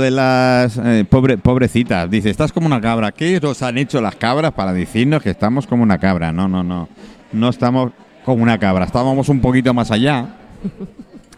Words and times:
de 0.00 0.10
las 0.10 0.78
eh, 0.78 1.04
pobre, 1.08 1.38
pobrecitas. 1.38 2.10
Dice, 2.10 2.30
estás 2.30 2.52
como 2.52 2.66
una 2.66 2.80
cabra. 2.80 3.12
¿Qué 3.12 3.38
nos 3.40 3.62
han 3.62 3.78
hecho 3.78 4.00
las 4.00 4.16
cabras 4.16 4.52
para 4.52 4.72
decirnos 4.72 5.22
que 5.22 5.30
estamos 5.30 5.66
como 5.66 5.82
una 5.82 5.98
cabra? 5.98 6.32
No, 6.32 6.48
no, 6.48 6.62
no. 6.62 6.88
No 7.32 7.48
estamos 7.48 7.92
como 8.24 8.42
una 8.42 8.58
cabra. 8.58 8.84
Estábamos 8.84 9.28
un 9.28 9.40
poquito 9.40 9.72
más 9.72 9.90
allá. 9.90 10.36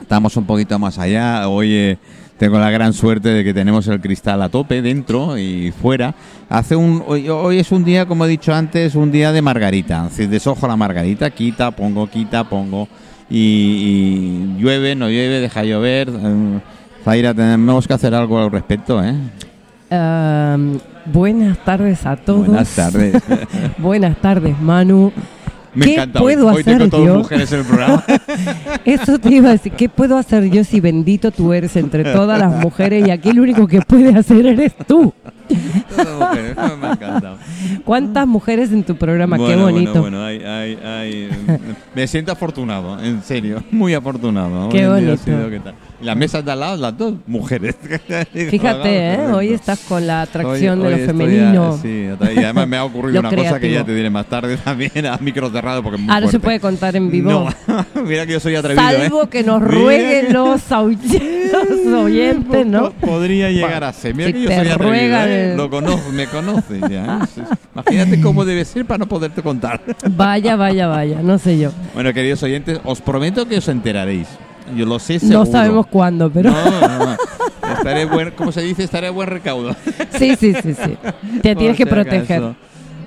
Estamos 0.01 0.37
un 0.37 0.45
poquito 0.45 0.79
más 0.79 0.99
allá. 0.99 1.49
Hoy 1.49 1.75
eh, 1.75 1.99
tengo 2.39 2.59
la 2.59 2.71
gran 2.71 2.93
suerte 2.93 3.29
de 3.29 3.45
que 3.45 3.55
tenemos 3.55 3.87
el 3.89 4.01
cristal 4.01 4.43
a 4.43 4.49
tope 4.49 4.83
dentro 4.83 5.39
y 5.39 5.73
fuera. 5.73 6.15
Hace 6.49 6.75
un 6.75 7.03
hoy, 7.07 7.29
hoy 7.29 7.59
es 7.59 7.71
un 7.73 7.85
día, 7.85 8.07
como 8.07 8.25
he 8.25 8.29
dicho 8.29 8.53
antes, 8.53 8.95
un 8.95 9.13
día 9.13 9.33
de 9.33 9.43
margarita. 9.43 10.09
Desojo 10.17 10.67
la 10.67 10.77
margarita, 10.77 11.31
quita, 11.31 11.71
pongo, 11.71 12.09
quita, 12.09 12.45
pongo. 12.45 12.89
Y, 13.31 13.39
y 13.39 14.61
llueve, 14.61 14.95
no 14.95 15.09
llueve, 15.09 15.41
deja 15.41 15.65
llover. 15.65 16.09
Eh, 16.11 16.61
Zaira, 17.05 17.35
tenemos 17.35 17.87
que 17.87 17.95
hacer 17.95 18.15
algo 18.15 18.39
al 18.39 18.51
respecto, 18.51 19.03
¿eh? 19.03 19.15
Um, 19.91 20.79
buenas 21.07 21.59
tardes 21.65 22.07
a 22.07 22.17
todos. 22.17 22.47
Buenas 22.47 22.75
tardes. 22.75 23.23
buenas 23.79 24.17
tardes, 24.19 24.59
Manu. 24.61 25.13
Me 25.75 25.87
¿Qué 25.87 25.95
encanta. 25.95 26.21
puedo 26.21 26.47
hoy, 26.49 26.55
hoy 26.57 26.61
hacer 26.61 26.79
tengo 26.91 27.05
yo? 27.05 27.19
mujeres 27.19 27.51
en 27.53 27.59
el 27.61 27.65
programa. 27.65 28.05
Eso 28.85 29.19
te 29.19 29.31
iba 29.35 29.49
a 29.49 29.53
decir. 29.53 29.73
¿Qué 29.73 29.89
puedo 29.89 30.17
hacer 30.19 30.51
yo 30.51 30.65
si 30.65 30.81
bendito 30.81 31.31
tú 31.31 31.53
eres 31.53 31.77
entre 31.77 32.05
todas 32.05 32.39
las 32.39 32.53
mujeres 32.63 33.07
y 33.07 33.11
aquí 33.11 33.31
el 33.31 33.41
único 33.41 33.67
que 33.67 33.81
puede 33.81 34.15
hacer 34.17 34.47
eres 34.47 34.75
tú? 34.87 35.13
Todas 35.89 36.19
mujeres. 36.19 36.57
Me 36.57 36.87
ha 36.87 36.93
encantado. 36.93 37.37
¿Cuántas 37.85 38.27
mujeres 38.27 38.73
en 38.73 38.85
tu 38.85 38.97
programa? 38.97 39.37
Qué 39.37 39.43
Bueno, 39.43 39.63
bonito. 39.63 40.01
Bueno, 40.01 40.19
bueno, 40.19 40.25
hay- 40.25 40.43
hay- 40.43 40.79
hay- 40.85 41.29
me 41.95 42.07
siento 42.07 42.33
afortunado, 42.33 43.03
en 43.03 43.23
serio, 43.23 43.63
muy 43.71 43.95
afortunado. 43.95 44.69
Qué 44.69 44.87
Hoy 44.87 45.05
bonito. 45.05 45.23
sido 45.25 45.49
tal. 45.63 45.75
Las 46.01 46.17
mesas 46.17 46.45
de 46.45 46.51
al 46.51 46.59
lado, 46.61 46.77
las 46.77 46.97
dos 46.99 47.15
mujeres. 47.27 47.77
Fíjate, 48.51 49.15
¿eh? 49.15 49.27
hoy 49.33 49.53
estás 49.53 49.79
con 49.81 50.05
la 50.07 50.23
atracción 50.23 50.81
Hoy- 50.83 50.91
de 50.93 50.99
lo 50.99 51.07
femenino. 51.07 51.75
a- 51.75 51.79
sí, 51.79 52.09
y 52.35 52.39
además 52.43 52.67
me 52.69 52.77
ha 52.77 52.85
ocurrido 52.85 53.21
una 53.21 53.31
cosa 53.31 53.61
que 53.61 53.71
ya 53.71 53.85
te 53.85 53.95
diré 53.95 54.11
más 54.11 54.27
tarde 54.27 54.57
también 54.65 55.07
a 55.07 55.17
micro 55.19 55.49
cerrado 55.51 55.83
porque 55.83 55.97
es 55.97 56.03
muy 56.03 56.13
Ah, 56.15 56.21
no 56.21 56.29
se 56.29 56.41
puede 56.41 56.59
contar 56.61 56.97
en 56.97 57.11
vivo. 57.11 57.31
No, 57.31 57.49
mira 58.05 58.27
que 58.27 58.33
yo 58.33 58.41
soy 58.41 58.57
atrevido, 58.57 58.83
Salvo 58.83 59.23
¿eh? 59.25 59.29
que 59.31 59.43
nos 59.45 59.63
rueguen 59.63 60.33
los, 60.33 60.61
oyentes, 61.93 62.67
¿no? 62.67 62.91
Po- 62.93 63.07
Podría 63.07 63.51
llegar 63.51 63.85
a 63.85 63.93
ser. 63.93 64.15
Mira 64.15 64.29
si 64.29 64.33
que 64.35 64.43
yo 64.43 64.49
te 64.49 64.57
soy 64.57 64.69
atrevido, 64.69 64.93
Lo 65.57 65.71
conozco, 65.71 66.11
me 66.13 66.27
conoces 66.27 66.81
ya. 66.91 67.21
¿eh? 67.37 67.43
Imagínate 67.75 68.21
cómo 68.21 68.45
debe 68.45 68.65
ser 68.65 68.85
para 68.87 68.99
no 68.99 69.07
poderte 69.07 69.43
contar. 69.43 69.81
Vaya, 70.11 70.57
vaya, 70.57 70.87
vaya, 70.87 71.21
no 71.23 71.39
sé 71.39 71.59
yo. 71.59 71.71
Bueno, 71.95 72.13
queridos 72.13 72.43
oyentes, 72.43 72.81
os 72.85 73.01
prometo 73.01 73.47
que 73.47 73.59
os 73.59 73.69
enteraréis. 73.69 74.29
Yo 74.77 74.87
lo 74.87 74.99
sé 74.99 75.19
seguro. 75.19 75.41
No 75.41 75.47
sabemos 75.47 75.87
cuándo, 75.89 76.31
pero 76.31 76.51
No, 76.51 76.71
no, 76.89 76.99
no. 77.07 77.17
Estaré 77.77 78.05
buen, 78.05 78.31
¿cómo 78.33 78.53
se 78.53 78.63
dice? 78.63 78.85
Estaré 78.85 79.09
a 79.09 79.11
buen 79.11 79.29
recaudo. 79.29 79.75
sí, 80.19 80.37
sí, 80.37 80.55
sí, 80.63 80.75
sí. 80.75 80.97
Te 81.43 81.57
tienes 81.57 81.77
que 81.77 81.87
proteger. 81.87 82.39
acaso. 82.39 82.55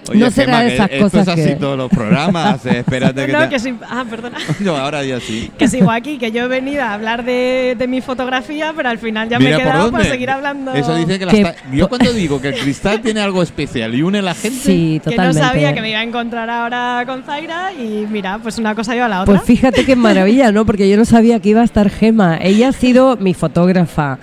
Oye, 0.09 0.19
No 0.19 0.29
será 0.31 0.57
Gemma, 0.57 0.61
de 0.63 0.67
que 0.69 0.75
esas 0.75 0.89
esto 0.91 1.03
cosas 1.03 1.27
es 1.27 1.33
así 1.33 1.49
que- 1.53 1.55
todos 1.55 1.77
los 1.77 1.89
programas. 1.89 2.65
eh, 2.65 2.79
espérate 2.79 3.25
que 3.25 3.31
No, 3.33 3.39
te- 3.39 3.49
que 3.49 3.59
sí. 3.59 3.73
Ah, 3.89 4.05
perdona. 4.09 4.37
No, 4.59 4.75
ahora 4.77 5.03
ya 5.03 5.19
sí. 5.19 5.49
Que 5.57 5.67
sigo 5.67 5.89
aquí, 5.91 6.17
que 6.17 6.31
yo 6.31 6.43
he 6.43 6.47
venido 6.47 6.83
a 6.83 6.93
hablar 6.93 7.23
de, 7.25 7.75
de 7.77 7.87
mi 7.87 8.01
fotografía, 8.01 8.73
pero 8.75 8.89
al 8.89 8.97
final 8.99 9.29
ya 9.29 9.39
Mira 9.39 9.49
me 9.49 9.55
he 9.55 9.59
por 9.65 9.71
quedado 9.73 9.91
por 9.91 9.99
dónde. 9.99 10.09
seguir 10.11 10.29
hablando. 10.29 10.73
Eso 10.73 10.95
dice 10.95 11.17
que, 11.19 11.25
la 11.25 11.31
Que- 11.31 11.41
está- 11.41 11.55
Yo 11.73 11.89
cuando 11.89 12.13
digo 12.13 12.39
que 12.41 12.49
el 12.49 12.55
cristal 12.59 13.01
tiene 13.01 13.19
algo 13.21 13.41
especial 13.41 13.95
y 13.95 14.01
une 14.03 14.19
a 14.19 14.21
la 14.21 14.33
gente. 14.35 14.59
Sí, 14.59 15.01
que 15.03 15.09
totalmente. 15.11 15.39
no 15.41 15.47
sabía 15.47 15.73
que 15.73 15.81
me 15.81 15.89
iba 15.89 15.99
a 15.99 16.03
encontrar 16.03 16.49
ahora 16.49 17.03
con 17.05 17.23
Zaira 17.23 17.73
y 17.73 18.05
mira, 18.09 18.37
pues 18.37 18.57
una 18.57 18.75
cosa 18.75 18.93
lleva 18.93 19.07
a 19.07 19.09
la 19.09 19.21
otra. 19.21 19.33
Pues 19.35 19.45
fíjate 19.45 19.85
qué 19.85 19.95
maravilla, 19.95 20.51
¿no? 20.51 20.65
Porque 20.65 20.89
yo 20.89 20.97
no 20.97 21.05
sabía 21.05 21.39
que 21.39 21.49
iba 21.49 21.61
a 21.61 21.65
estar 21.65 21.89
Gema. 21.89 22.37
Ella 22.41 22.69
ha 22.69 22.71
sido 22.73 23.17
mi 23.17 23.33
fotógrafa, 23.33 24.19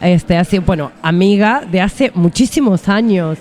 este, 0.00 0.36
ha 0.36 0.44
sido, 0.44 0.62
bueno, 0.62 0.92
amiga 1.02 1.62
de 1.70 1.80
hace 1.80 2.12
muchísimos 2.14 2.88
años. 2.88 3.38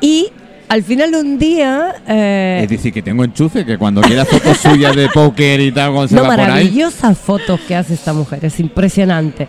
Y 0.00 0.28
al 0.68 0.82
final 0.82 1.14
un 1.14 1.38
día... 1.38 1.94
eh, 2.06 2.60
Es 2.64 2.68
decir, 2.70 2.92
que 2.92 3.02
tengo 3.02 3.24
enchufe, 3.24 3.64
que 3.64 3.78
cuando 3.78 4.00
quiera 4.00 4.24
fotos 4.24 4.56
suyas 4.62 4.94
de 4.94 5.08
póker 5.08 5.60
y 5.60 5.72
tal, 5.72 5.92
cuando 5.92 6.08
se 6.08 6.14
no, 6.14 6.22
va 6.22 6.28
por 6.30 6.40
ahí. 6.40 6.46
maravillosas 6.46 7.16
fotos 7.18 7.60
que 7.60 7.74
hace 7.74 7.94
esta 7.94 8.12
mujer, 8.12 8.44
es 8.44 8.60
impresionante. 8.60 9.48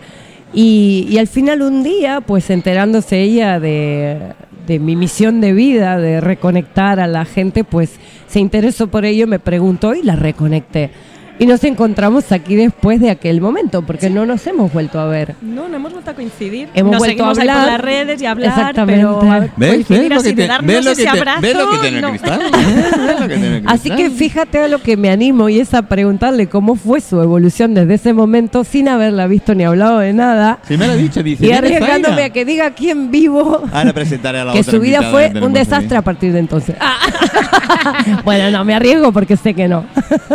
Y, 0.53 1.07
y 1.09 1.17
al 1.17 1.27
final 1.27 1.61
un 1.61 1.83
día, 1.83 2.21
pues 2.21 2.49
enterándose 2.49 3.21
ella 3.21 3.59
de, 3.59 4.17
de 4.65 4.79
mi 4.79 4.95
misión 4.95 5.41
de 5.41 5.53
vida, 5.53 5.97
de 5.99 6.21
reconectar 6.21 6.99
a 6.99 7.07
la 7.07 7.25
gente, 7.25 7.63
pues 7.63 7.91
se 8.27 8.39
interesó 8.39 8.87
por 8.87 9.05
ello, 9.05 9.27
me 9.27 9.39
preguntó 9.39 9.93
y 9.93 10.01
la 10.01 10.15
reconecté. 10.15 10.89
Y 11.39 11.45
nos 11.45 11.63
encontramos 11.63 12.31
aquí 12.33 12.55
después 12.57 12.99
de 12.99 13.09
aquel 13.09 13.39
momento, 13.39 13.81
porque 13.81 14.09
no 14.09 14.25
nos 14.25 14.45
hemos 14.45 14.73
vuelto 14.73 14.99
a 14.99 15.05
ver. 15.05 15.35
No, 15.41 15.69
no 15.69 15.77
hemos 15.77 15.93
vuelto 15.93 16.11
a 16.11 16.13
coincidir. 16.13 16.67
Hemos 16.73 16.91
Nos 16.91 16.99
vuelto 16.99 17.23
a 17.25 17.33
seguimos 17.33 17.39
ahí 17.39 17.47
por 17.47 17.55
hablar. 17.57 17.67
las 17.71 17.81
redes 17.81 18.21
y 18.21 18.25
hablar, 18.25 18.49
Exactamente. 18.49 19.05
pero 19.05 19.19
¿Ves? 19.55 19.87
¿Ves 19.87 20.09
lo 20.09 20.15
así 20.17 20.29
que, 20.29 20.35
de 20.35 20.41
te- 20.43 20.47
darnos 20.47 20.67
ves 20.67 20.85
lo 20.85 20.95
que 20.95 21.01
ese 21.01 21.03
te- 21.03 21.17
abrazo, 21.17 21.41
ves 21.41 21.55
lo 21.55 21.69
que 21.71 21.77
tiene 21.77 21.95
el 21.97 22.01
no. 22.01 22.09
cristal? 22.09 22.39
¿Ves 22.51 23.19
lo 23.21 23.27
que 23.27 23.37
tiene 23.37 23.57
el 23.57 23.63
Así 23.67 23.89
que 23.89 23.95
cristal? 23.95 24.17
fíjate 24.17 24.59
a 24.59 24.67
lo 24.67 24.79
que 24.81 24.97
me 24.97 25.09
animo 25.11 25.47
y 25.47 25.59
es 25.61 25.73
a 25.73 25.83
preguntarle 25.83 26.47
cómo 26.47 26.75
fue 26.75 26.99
su 26.99 27.21
evolución 27.21 27.73
desde 27.73 27.93
ese 27.93 28.11
momento 28.13 28.65
sin 28.65 28.89
haberla 28.89 29.25
visto 29.27 29.55
ni 29.55 29.63
hablado 29.63 29.99
de 29.99 30.11
nada. 30.11 30.59
Sí 30.67 30.75
me 30.77 30.87
lo 30.87 30.93
ha 30.93 30.95
dicho, 30.97 31.23
dice. 31.23 31.43
Y 31.45 31.47
"Viene 31.47 31.57
arriesgándome 31.67 32.15
Zaira". 32.15 32.25
a 32.25 32.29
que 32.31 32.43
diga 32.45 32.65
aquí 32.65 32.89
en 32.89 33.11
vivo 33.11 33.63
Ahora 33.71 33.93
presentaré 33.93 34.39
a 34.39 34.45
la 34.45 34.51
que 34.53 34.59
otra 34.59 34.71
su 34.73 34.79
vida 34.81 35.03
fue 35.09 35.31
un 35.41 35.53
desastre 35.53 35.95
a 35.95 36.01
partir 36.01 36.33
de 36.33 36.39
entonces. 36.39 36.75
bueno, 38.23 38.51
no, 38.51 38.65
me 38.65 38.73
arriesgo 38.73 39.11
porque 39.11 39.37
sé 39.37 39.53
que 39.53 39.67
no. 39.67 39.85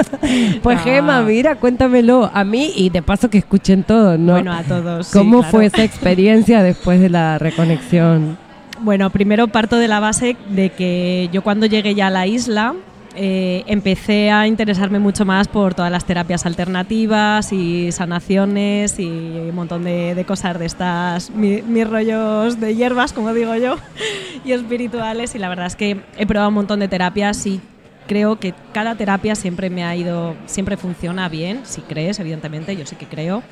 pues. 0.62 0.80
Gema, 0.82 1.22
mira, 1.22 1.56
cuéntamelo 1.56 2.30
a 2.32 2.44
mí 2.44 2.72
y 2.76 2.90
de 2.90 3.02
paso 3.02 3.30
que 3.30 3.38
escuchen 3.38 3.82
todo, 3.82 4.18
¿no? 4.18 4.32
Bueno, 4.32 4.52
a 4.52 4.62
todos. 4.62 5.06
sí, 5.06 5.18
¿Cómo 5.18 5.38
claro. 5.38 5.50
fue 5.50 5.66
esa 5.66 5.84
experiencia 5.84 6.62
después 6.62 7.00
de 7.00 7.10
la 7.10 7.38
reconexión? 7.38 8.36
Bueno, 8.80 9.08
primero 9.10 9.48
parto 9.48 9.78
de 9.78 9.88
la 9.88 10.00
base 10.00 10.36
de 10.50 10.70
que 10.70 11.30
yo 11.32 11.42
cuando 11.42 11.66
llegué 11.66 11.94
ya 11.94 12.08
a 12.08 12.10
la 12.10 12.26
isla 12.26 12.74
eh, 13.16 13.62
empecé 13.66 14.30
a 14.30 14.46
interesarme 14.46 14.98
mucho 14.98 15.24
más 15.24 15.48
por 15.48 15.74
todas 15.74 15.90
las 15.90 16.04
terapias 16.04 16.46
alternativas 16.46 17.52
y 17.52 17.92
sanaciones 17.92 18.98
y 18.98 19.04
un 19.06 19.54
montón 19.54 19.84
de, 19.84 20.14
de 20.14 20.24
cosas 20.24 20.58
de 20.58 20.66
estas, 20.66 21.30
mi- 21.30 21.62
mis 21.62 21.88
rollos 21.88 22.58
de 22.60 22.74
hierbas, 22.74 23.12
como 23.12 23.32
digo 23.32 23.54
yo, 23.56 23.76
y 24.44 24.52
espirituales. 24.52 25.34
Y 25.34 25.38
la 25.38 25.48
verdad 25.48 25.66
es 25.66 25.76
que 25.76 26.00
he 26.16 26.26
probado 26.26 26.48
un 26.48 26.54
montón 26.54 26.80
de 26.80 26.88
terapias 26.88 27.46
y 27.46 27.60
creo 28.08 28.38
que 28.38 28.52
cada 28.72 28.94
terapia 28.96 29.34
siempre 29.34 29.70
me 29.70 29.84
ha 29.84 29.94
ido, 29.96 30.34
siempre 30.46 30.76
funciona 30.76 31.28
bien, 31.28 31.60
si 31.64 31.80
crees, 31.82 32.18
evidentemente, 32.20 32.76
yo 32.76 32.84
sí 32.84 32.96
que 32.96 33.06
creo. 33.06 33.42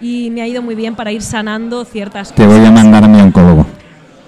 Y 0.00 0.30
me 0.30 0.40
ha 0.42 0.46
ido 0.48 0.62
muy 0.62 0.74
bien 0.74 0.94
para 0.96 1.12
ir 1.12 1.20
sanando 1.22 1.84
ciertas 1.84 2.32
Te 2.32 2.42
cosas. 2.44 2.58
voy 2.58 2.66
a 2.66 2.70
mandar 2.70 3.04
a 3.04 3.08
mi 3.08 3.20
oncólogo. 3.20 3.66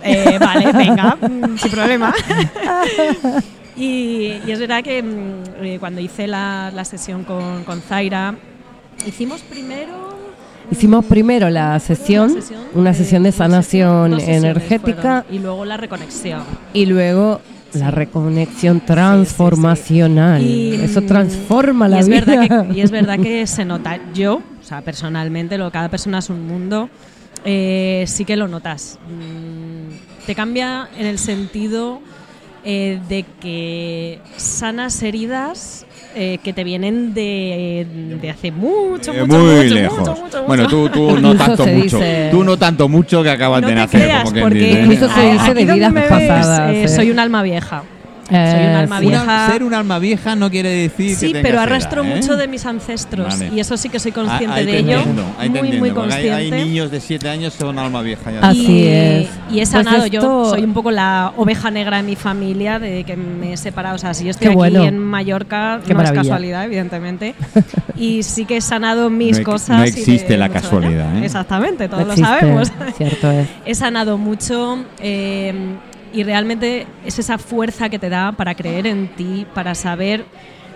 Eh, 0.04 0.36
vale, 0.38 0.70
venga, 0.72 1.16
mm, 1.20 1.56
sin 1.56 1.70
problema. 1.70 2.12
y, 3.77 4.41
y 4.47 4.50
es 4.50 4.59
verdad 4.59 4.83
que 4.83 5.03
mm, 5.03 5.65
eh, 5.65 5.77
cuando 5.81 6.00
hice 6.00 6.27
la, 6.27 6.71
la 6.75 6.84
sesión 6.84 7.25
con, 7.25 7.65
con 7.65 7.81
Zaira, 7.81 8.34
hicimos 9.06 9.43
primero... 9.43 10.12
Hicimos 10.71 11.05
primero 11.05 11.50
la 11.50 11.78
sesión, 11.81 12.38
una 12.72 12.94
sesión 12.94 13.25
de 13.25 13.33
sanación 13.33 14.19
energética 14.21 15.22
fueron, 15.22 15.25
y 15.31 15.38
luego 15.38 15.65
la 15.65 15.77
reconexión. 15.77 16.43
y 16.72 16.87
luego 16.87 17.41
la 17.75 17.91
reconexión 17.91 18.81
transformacional. 18.81 20.43
Y, 20.43 20.75
Eso 20.75 21.03
mm, 21.03 21.06
transforma 21.06 21.89
la 21.89 21.97
y 21.97 22.00
es 22.00 22.09
vida. 22.09 22.21
Verdad 22.25 22.66
que, 22.69 22.75
y 22.75 22.81
es 22.81 22.91
verdad 22.91 23.19
que 23.19 23.47
se 23.47 23.65
nota. 23.65 23.99
Yo, 24.15 24.37
o 24.37 24.65
sea, 24.65 24.83
personalmente, 24.83 25.59
lo, 25.59 25.71
cada 25.71 25.89
persona 25.89 26.19
es 26.19 26.31
un 26.31 26.47
mundo, 26.47 26.89
eh, 27.44 28.04
sí 28.06 28.25
que 28.25 28.37
lo 28.37 28.49
notas. 28.49 28.99
Mm, 29.09 30.27
te 30.27 30.34
cambia 30.34 30.89
en 30.97 31.06
el 31.06 31.19
sentido 31.19 32.00
eh, 32.65 32.99
de 33.09 33.25
que 33.41 34.19
sanas 34.37 35.03
heridas 35.03 35.84
eh, 36.15 36.39
que 36.43 36.53
te 36.53 36.62
vienen 36.65 37.15
de, 37.15 37.87
de 38.21 38.31
hace 38.31 38.50
mucho, 38.53 39.12
Eh, 39.12 39.25
mucho, 39.25 39.39
muy 39.39 39.55
mucho, 39.65 39.75
lejos. 39.75 39.99
mucho, 39.99 40.17
mucho, 40.23 40.43
Bueno, 40.45 40.62
mucho. 40.65 40.89
tú, 40.91 41.11
tú 41.11 41.21
no 41.21 41.34
tanto 41.37 41.67
mucho. 41.67 41.99
dice- 41.99 42.28
Tú 42.31 42.45
no 42.45 42.56
tanto 42.59 42.89
mucho 42.89 43.22
que 43.22 43.31
acabas 43.31 43.62
No 43.62 43.69
de 43.69 43.75
nacer. 43.75 44.03
creas, 44.03 44.25
como 44.25 44.41
porque 44.43 44.59
dice. 44.59 44.81
Incluso 44.83 45.09
se 45.15 45.33
dice 45.33 45.54
de 45.54 45.65
vidas 45.75 45.92
pasadas, 45.92 46.71
eh, 46.75 46.83
eh. 46.84 46.89
soy 46.89 47.10
un 47.10 47.19
alma 47.19 47.42
vieja. 47.42 47.83
Soy 48.33 48.67
un 48.67 48.75
alma 48.77 48.99
Eh, 48.99 49.01
vieja. 49.03 49.23
Una- 49.23 49.51
ser 49.51 49.63
un 49.65 49.75
alma 49.75 49.99
vieja 49.99 50.34
no 50.37 50.51
quiere 50.51 50.69
decir 50.71 51.17
Sí, 51.17 51.31
pero 51.33 51.55
edad, 51.55 51.63
arrastro 51.65 52.03
¿eh? 52.03 52.15
mucho 52.15 52.37
de 52.37 52.49
mis 52.49 52.65
ancestros 52.67 53.29
Vale. 53.39 53.51
y 53.55 53.61
eso 53.61 53.77
sí 53.77 53.89
que 53.89 53.99
soy 53.99 54.11
Ah, 54.13 54.15
consciente 54.15 54.55
ahí 54.57 54.67
de 54.67 54.79
ello. 54.79 54.99
ahí 55.39 55.49
muy, 55.51 55.73
muy 55.79 55.89
hay- 55.91 55.95
consciente. 55.95 56.33
Hay, 56.33 56.51
niños 56.51 56.91
de 56.91 57.01
7 57.01 57.29
años 57.29 57.53
que 57.55 57.61
son 57.61 57.79
alma 57.79 58.03
vieja. 58.03 58.31
ya 58.31 58.41
Así 58.41 58.67
y, 58.67 58.87
es. 58.89 59.29
y 59.51 59.55
he 59.55 59.57
Pues 59.57 59.69
sanado 59.69 60.07
yo. 60.07 60.51
Soy 60.51 60.65
un 60.65 60.73
poco 60.73 60.91
la 60.91 61.33
oveja 61.37 61.71
negra 61.71 61.99
de 61.99 62.03
mi 62.03 62.17
familia, 62.17 62.79
de 62.79 63.05
que 63.05 63.17
me 63.17 63.53
he 63.53 63.57
separado. 63.57 63.97
O 63.97 63.99
sea, 63.99 64.15
si 64.15 64.25
yo 64.25 64.31
estoy 64.31 64.47
Qué 64.47 64.53
aquí 64.53 64.57
bueno. 64.57 64.84
en 64.84 64.99
Mallorca, 64.99 65.81
Qué 65.87 65.93
no 65.93 65.99
maravilla. 65.99 66.23
es 66.23 66.29
casualidad, 66.29 66.65
evidentemente. 66.65 67.34
y 67.97 68.23
sí 68.23 68.45
que 68.45 68.57
he 68.57 68.61
sanado 68.61 69.11
mis 69.11 69.39
No 69.39 69.45
cosas. 69.45 69.79
no 69.79 69.84
y 69.84 69.89
existe 69.89 70.33
de 70.33 70.39
la 70.39 70.49
casualidad. 70.49 71.17
¿eh? 71.19 71.25
Exactamente, 71.25 71.89
todos 71.89 72.07
no 72.07 72.15
lo 72.15 72.17
sabemos. 72.17 72.73
Cierto 72.97 73.31
es. 73.31 73.49
he 73.67 73.75
sanado 73.75 74.19
mucho 74.19 74.79
eh, 75.01 75.53
y 76.12 76.22
realmente 76.22 76.86
es 77.04 77.18
esa 77.18 77.38
fuerza 77.38 77.88
que 77.88 77.98
te 77.98 78.09
da 78.09 78.32
para 78.32 78.54
creer 78.54 78.86
en 78.86 79.09
ti, 79.09 79.47
para 79.54 79.74
saber 79.74 80.24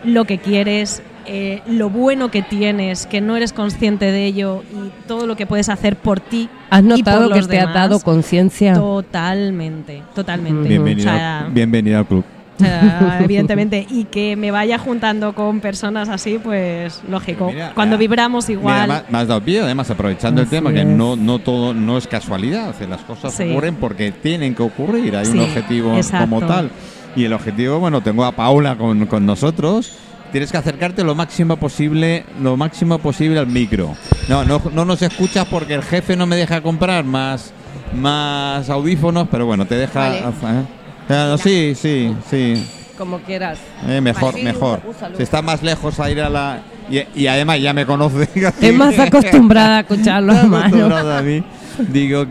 lo 0.04 0.24
que 0.24 0.38
quieres, 0.38 1.02
eh, 1.26 1.62
lo 1.66 1.90
bueno 1.90 2.30
que 2.30 2.42
tienes, 2.42 3.06
que 3.06 3.20
no 3.20 3.36
eres 3.36 3.52
consciente 3.52 4.12
de 4.12 4.26
ello 4.26 4.62
y 4.72 5.06
todo 5.06 5.26
lo 5.26 5.36
que 5.36 5.46
puedes 5.46 5.68
hacer 5.68 5.96
por 5.96 6.20
ti. 6.20 6.48
¿Has 6.70 6.80
y 6.80 6.84
por 6.84 6.98
notado 6.98 7.30
que 7.30 7.36
los 7.36 7.48
te 7.48 7.58
ha 7.58 7.66
dado 7.66 8.00
conciencia? 8.00 8.74
Totalmente, 8.74 10.02
totalmente. 10.14 10.68
Bienvenido, 10.68 11.10
O 11.10 11.14
sea, 11.14 11.48
bienvenido 11.50 11.98
al 11.98 12.06
club. 12.06 12.24
evidentemente. 13.20 13.86
Y 13.90 14.04
que 14.04 14.36
me 14.36 14.50
vaya 14.50 14.78
juntando 14.78 15.34
con 15.34 15.60
personas 15.60 16.08
así, 16.08 16.38
pues 16.42 17.02
lógico. 17.08 17.50
Mira, 17.52 17.72
Cuando 17.74 17.98
vibramos 17.98 18.48
igual. 18.50 18.88
Mira, 19.08 19.20
has 19.20 19.28
dado 19.28 19.40
pie, 19.40 19.60
además, 19.60 19.90
aprovechando 19.90 20.40
el 20.42 20.48
tema, 20.48 20.72
que 20.72 20.84
no, 20.84 21.16
no 21.16 21.38
todo 21.38 21.74
no 21.74 21.98
es 21.98 22.06
casualidad, 22.06 22.70
o 22.70 22.72
sea, 22.74 22.86
las 22.86 23.02
cosas 23.02 23.34
Sí. 23.34 23.50
ocurren 23.50 23.76
porque 23.76 24.12
tienen 24.12 24.54
que 24.54 24.62
ocurrir, 24.62 25.16
hay 25.16 25.26
Sí, 25.26 25.32
un 25.32 25.40
objetivo 25.40 25.96
exacto. 25.96 26.28
como 26.28 26.46
tal. 26.46 26.70
Y 27.14 27.24
el 27.24 27.32
objetivo, 27.32 27.78
bueno, 27.78 28.00
tengo 28.02 28.24
a 28.24 28.32
Paula 28.32 28.76
con, 28.76 29.06
con 29.06 29.24
nosotros. 29.24 29.92
Tienes 30.32 30.50
que 30.50 30.58
acercarte 30.58 31.02
lo 31.04 31.14
máximo 31.14 31.56
posible, 31.56 32.24
lo 32.42 32.56
máximo 32.56 32.98
posible 32.98 33.38
al 33.38 33.46
micro. 33.46 33.94
No, 34.28 34.44
no, 34.44 34.60
no 34.74 34.84
nos 34.84 35.00
escuchas 35.00 35.46
porque 35.46 35.74
el 35.74 35.82
jefe 35.82 36.16
no 36.16 36.26
me 36.26 36.36
deja 36.36 36.60
comprar 36.60 37.04
más, 37.04 37.52
más 37.94 38.68
audífonos, 38.68 39.28
pero 39.30 39.46
bueno, 39.46 39.66
te 39.66 39.76
deja. 39.76 40.00
Vale. 40.00 40.18
¿eh? 40.18 40.64
Ah, 41.08 41.36
sí, 41.42 41.74
sí, 41.74 42.14
sí. 42.28 42.66
Como 42.98 43.18
quieras. 43.18 43.58
Eh, 43.86 44.00
mejor, 44.00 44.34
mejor. 44.42 44.80
Si 45.16 45.22
está 45.22 45.42
más 45.42 45.62
lejos 45.62 46.00
a 46.00 46.10
ir 46.10 46.20
a 46.20 46.30
la. 46.30 46.60
Y, 46.90 47.02
y 47.14 47.26
además 47.26 47.60
ya 47.60 47.72
me 47.72 47.84
conoce. 47.84 48.28
Es 48.60 48.74
más 48.74 48.98
acostumbrada 48.98 49.78
a 49.78 49.80
escucharlo 49.80 50.32
a 50.32 50.36
Estoy 50.36 50.50
mano. 50.50 50.64
acostumbrado 50.66 51.16
a 51.16 51.22
mí. 51.22 51.44
Digo 51.88 52.24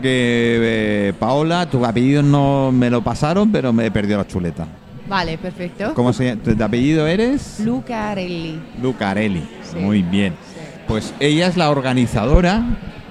eh, 0.60 1.12
Paola, 1.18 1.66
tu 1.66 1.84
apellido 1.86 2.22
no 2.22 2.72
me 2.72 2.90
lo 2.90 3.02
pasaron, 3.02 3.52
pero 3.52 3.72
me 3.72 3.86
he 3.86 3.90
perdido 3.92 4.18
la 4.18 4.26
chuleta. 4.26 4.66
Vale, 5.08 5.38
perfecto. 5.38 5.94
¿Cómo 5.94 6.12
se 6.12 6.24
llama? 6.34 6.42
¿Tu 6.42 6.64
apellido 6.64 7.06
eres? 7.06 7.60
Lucarelli. 7.60 8.58
Lucarelli. 8.82 9.48
Sí. 9.62 9.78
Muy 9.78 10.02
bien. 10.02 10.32
Sí. 10.32 10.60
Pues 10.88 11.14
ella 11.20 11.46
es 11.46 11.56
la 11.56 11.70
organizadora 11.70 12.64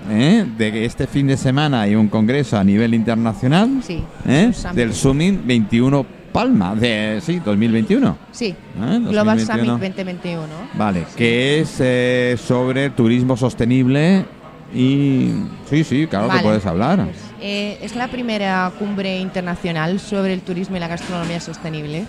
¿eh? 0.10 0.46
de 0.58 0.72
que 0.72 0.86
este 0.86 1.08
fin 1.08 1.28
de 1.28 1.38
semana 1.38 1.82
hay 1.82 1.96
un 1.96 2.08
congreso 2.08 2.58
a 2.58 2.64
nivel 2.64 2.94
internacional 2.94 3.82
Sí. 3.84 4.04
¿eh? 4.28 4.52
del 4.74 4.94
Summit 4.94 5.46
21 5.46 6.06
Palma, 6.32 6.76
de 6.76 7.22
sí, 7.22 7.40
2021. 7.40 8.18
Sí. 8.32 8.48
¿eh? 8.48 8.56
Global 8.78 9.38
2021. 9.38 9.66
Summit 9.78 9.96
2021. 9.96 10.48
Vale, 10.74 11.06
que 11.16 11.62
es 11.62 11.78
eh, 11.80 12.36
sobre 12.38 12.90
turismo 12.90 13.38
sostenible 13.38 14.26
y 14.74 15.30
sí, 15.70 15.86
sí, 15.86 16.08
claro 16.08 16.26
que 16.26 16.32
Vale. 16.34 16.44
puedes 16.44 16.66
hablar. 16.66 17.08
Eh, 17.40 17.78
es 17.82 17.96
la 17.96 18.10
primera 18.10 18.70
cumbre 18.78 19.18
internacional 19.20 19.98
sobre 20.02 20.34
el 20.34 20.42
turismo 20.42 20.76
y 20.76 20.80
la 20.82 20.90
gastronomía 20.90 21.40
sostenible. 21.40 22.06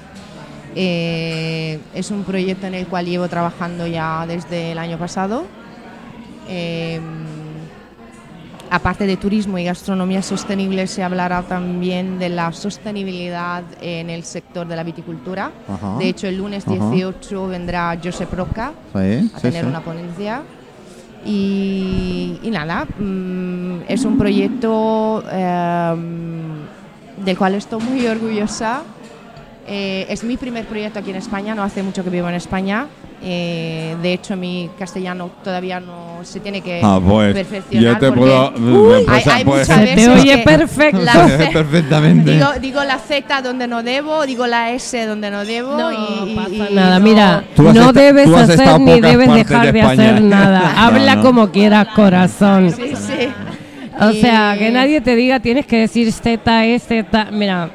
Es 0.75 2.11
un 2.11 2.25
proyecto 2.25 2.67
en 2.67 2.75
el 2.75 2.87
cual 2.89 3.07
llevo 3.07 3.29
trabajando 3.29 3.87
ya 3.87 4.27
desde 4.27 4.73
el 4.73 4.79
año 4.79 4.99
pasado. 4.99 5.47
Eh, 6.49 7.01
aparte 8.77 9.07
de 9.07 9.17
turismo 9.17 9.59
y 9.59 9.65
gastronomía 9.65 10.21
sostenible, 10.23 10.87
se 10.87 11.03
hablará 11.03 11.43
también 11.43 12.19
de 12.19 12.29
la 12.29 12.53
sostenibilidad 12.53 13.65
en 13.81 14.11
el 14.11 14.23
sector 14.23 14.67
de 14.69 14.77
la 14.77 14.83
viticultura. 14.83 15.51
Ajá. 15.67 15.97
De 15.99 16.09
hecho, 16.11 16.27
el 16.27 16.37
lunes 16.37 16.67
Ajá. 16.69 16.91
18 16.91 17.49
vendrá 17.49 17.99
Josep 18.03 18.31
Roca 18.35 18.73
Sí, 18.93 19.31
a 19.35 19.39
sí, 19.39 19.43
tener 19.43 19.63
sí. 19.65 19.69
una 19.69 19.81
ponencia. 19.81 20.43
Y, 21.25 22.39
y 22.43 22.51
nada, 22.51 22.85
mm, 22.99 23.79
es 23.89 24.05
un 24.05 24.19
proyecto 24.19 25.25
em, 25.33 26.59
del 27.25 27.39
cual 27.39 27.55
estoy 27.55 27.83
muy 27.83 28.07
orgullosa. 28.07 28.83
Eh, 29.67 30.07
es 30.11 30.23
mi 30.23 30.37
primer 30.37 30.67
proyecto 30.67 30.99
aquí 30.99 31.11
en 31.11 31.17
España, 31.17 31.55
no 31.55 31.63
hace 31.63 31.83
mucho 31.83 32.05
que 32.05 32.11
vivo 32.11 32.29
en 32.29 32.35
España. 32.35 32.87
Eh, 33.23 33.97
de 34.03 34.13
hecho, 34.13 34.37
mi 34.37 34.69
castellano 34.79 35.31
todavía 35.43 35.81
no 35.81 36.19
se 36.23 36.39
tiene 36.41 36.61
que 36.61 36.81
Ah, 36.85 37.01
pues 37.05 37.35
perfeccionar. 37.35 37.83
yo 37.95 37.99
te 37.99 38.07
porque 38.09 38.21
puedo. 38.21 38.53
Uy, 38.99 39.05
pues, 39.07 39.27
hay, 39.27 39.33
hay 39.39 39.45
pues- 39.45 39.61
muchas 39.69 39.81
Se 39.81 39.87
te 39.87 39.95
veces 39.97 40.09
oye 40.23 40.39
perfecto. 40.39 40.99
la 41.03 41.13
C- 41.29 41.47
perfectamente. 41.53 42.31
Digo, 42.33 42.47
digo 42.61 42.85
la 42.85 42.99
Z 42.99 43.41
donde 43.43 43.67
no 43.67 43.83
debo, 43.83 44.27
digo 44.27 44.47
la 44.47 44.71
S 44.73 45.07
donde 45.07 45.31
no 45.31 45.45
debo. 45.45 45.77
No 45.79 45.93
y, 45.93 46.35
pasa 46.37 46.71
y 46.71 46.75
nada, 46.75 46.99
no- 46.99 47.05
mira, 47.05 47.45
no 47.57 47.93
debes 47.93 48.29
hacer 48.29 48.81
ni 48.81 49.01
debes 49.01 49.33
dejar 49.35 49.73
de 49.73 49.81
hacer 49.83 50.23
nada. 50.23 50.75
Habla 50.87 51.17
no. 51.17 51.23
como 51.23 51.51
quieras, 51.51 51.89
corazón. 51.97 52.71
Sí, 52.71 52.93
sí. 52.95 53.29
O 53.99 54.13
sea, 54.13 54.57
que 54.59 54.71
nadie 54.71 55.01
te 55.01 55.17
diga 55.17 55.41
tienes 55.41 55.65
que 55.67 55.79
decir 55.79 56.13
Z, 56.13 56.67
E, 56.67 56.79
Z. 56.79 57.29
Mira, 57.33 57.71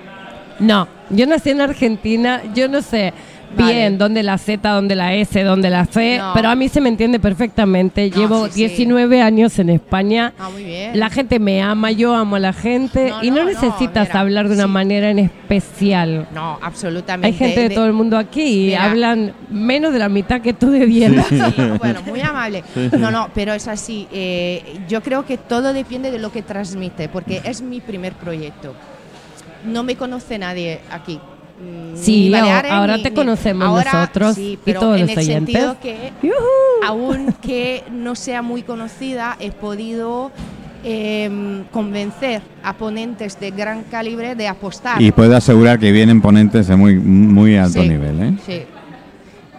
no, 0.59 0.87
yo 1.09 1.25
nací 1.25 1.49
en 1.49 1.61
Argentina, 1.61 2.41
yo 2.53 2.67
no 2.67 2.83
sé 2.83 3.11
Vale. 3.56 3.74
bien 3.74 3.98
dónde 3.98 4.24
la 4.24 4.38
Z, 4.38 4.69
dónde 4.69 4.95
la 4.95 5.13
S, 5.15 5.44
dónde 5.44 5.69
la 5.69 5.86
C, 5.86 6.18
No. 6.18 6.31
pero 6.33 6.50
a 6.50 6.56
mí 6.56 6.69
se 6.69 6.81
me 6.81 6.89
entiende 6.89 7.19
perfectamente. 7.19 8.09
No, 8.09 8.15
Llevo 8.18 8.45
sí, 8.48 8.51
sí. 8.53 8.59
19 8.68 9.21
años 9.21 9.57
en 9.59 9.69
España. 9.69 10.33
Ah, 10.39 10.50
muy 10.50 10.63
bien. 10.63 10.98
La 11.00 11.09
gente 11.09 11.39
me 11.39 11.62
ama, 11.62 11.92
yo 11.92 12.15
amo 12.15 12.38
a 12.38 12.39
la 12.39 12.53
gente 12.53 13.09
No, 13.09 13.24
y 13.24 13.30
no, 13.30 13.38
no, 13.38 13.44
no, 13.44 13.50
necesitas 13.50 14.07
mira, 14.09 14.19
hablar 14.19 14.48
de 14.50 14.56
una 14.56 14.65
sí. 14.65 14.69
manera 14.69 15.09
en 15.09 15.19
especial. 15.19 16.27
No, 16.33 16.59
absolutamente. 16.62 17.27
Hay 17.27 17.33
gente 17.33 17.69
de, 17.69 17.75
todo 17.75 17.86
el 17.86 17.94
mundo 17.94 18.18
aquí 18.18 18.42
y 18.42 18.65
Mira. 18.68 18.86
hablan 18.86 19.33
menos 19.50 19.94
de 19.94 20.00
la 20.00 20.09
mitad 20.09 20.42
que 20.42 20.54
tú 20.54 20.69
de 20.71 20.86
bien. 20.86 21.24
Sí, 21.30 21.39
bueno, 21.80 22.01
muy 22.04 22.21
amable. 22.21 22.63
No, 22.97 23.12
no, 23.12 23.30
pero 23.33 23.54
es 23.54 23.68
así. 23.68 24.07
eh, 24.12 24.80
yo 24.88 25.01
creo 25.01 25.25
que 25.25 25.38
todo 25.38 25.74
depende 25.74 26.12
de 26.12 26.19
lo 26.19 26.31
que 26.31 26.42
transmite, 26.42 27.09
porque 27.09 27.42
es 27.44 27.62
mi 27.62 27.81
primer 27.81 28.13
proyecto. 28.13 28.74
No 29.65 29.83
me 29.83 29.95
conoce 29.95 30.38
nadie 30.39 30.80
aquí. 30.92 31.19
Mm, 31.61 31.95
Sí, 31.95 32.29
Baleares, 32.31 32.71
ahora 32.71 32.97
ni- 32.97 33.03
te 33.03 33.13
conocemos 33.13 33.67
ahora 33.67 33.91
nosotros 33.93 34.35
sí, 34.35 34.51
y 34.53 34.57
pero 34.63 34.79
todos 34.79 34.95
en 34.99 35.07
los 35.07 35.17
el 35.17 35.23
sentido 35.25 35.71
oyentes. 35.71 35.81
que 36.21 36.27
¡Yujú! 36.27 36.35
aunque 36.87 37.83
no 37.91 38.15
sea 38.15 38.41
muy 38.41 38.63
conocida, 38.63 39.35
he 39.39 39.51
podido 39.51 40.31
em, 40.83 41.63
convencer 41.65 42.41
a 42.63 42.73
ponentes 42.73 43.39
de 43.39 43.51
gran 43.51 43.83
calibre 43.83 44.33
de 44.35 44.47
apostar. 44.47 44.99
Y 45.01 45.11
puedo 45.11 45.35
asegurar 45.35 45.77
que 45.79 45.91
vienen 45.91 46.21
ponentes 46.21 46.67
de 46.67 46.75
muy, 46.75 46.95
muy 46.95 47.55
alto 47.57 47.81
Sí, 47.83 47.89
nivel. 47.89 48.19
¿eh? 48.21 48.33
Sí. 48.45 48.61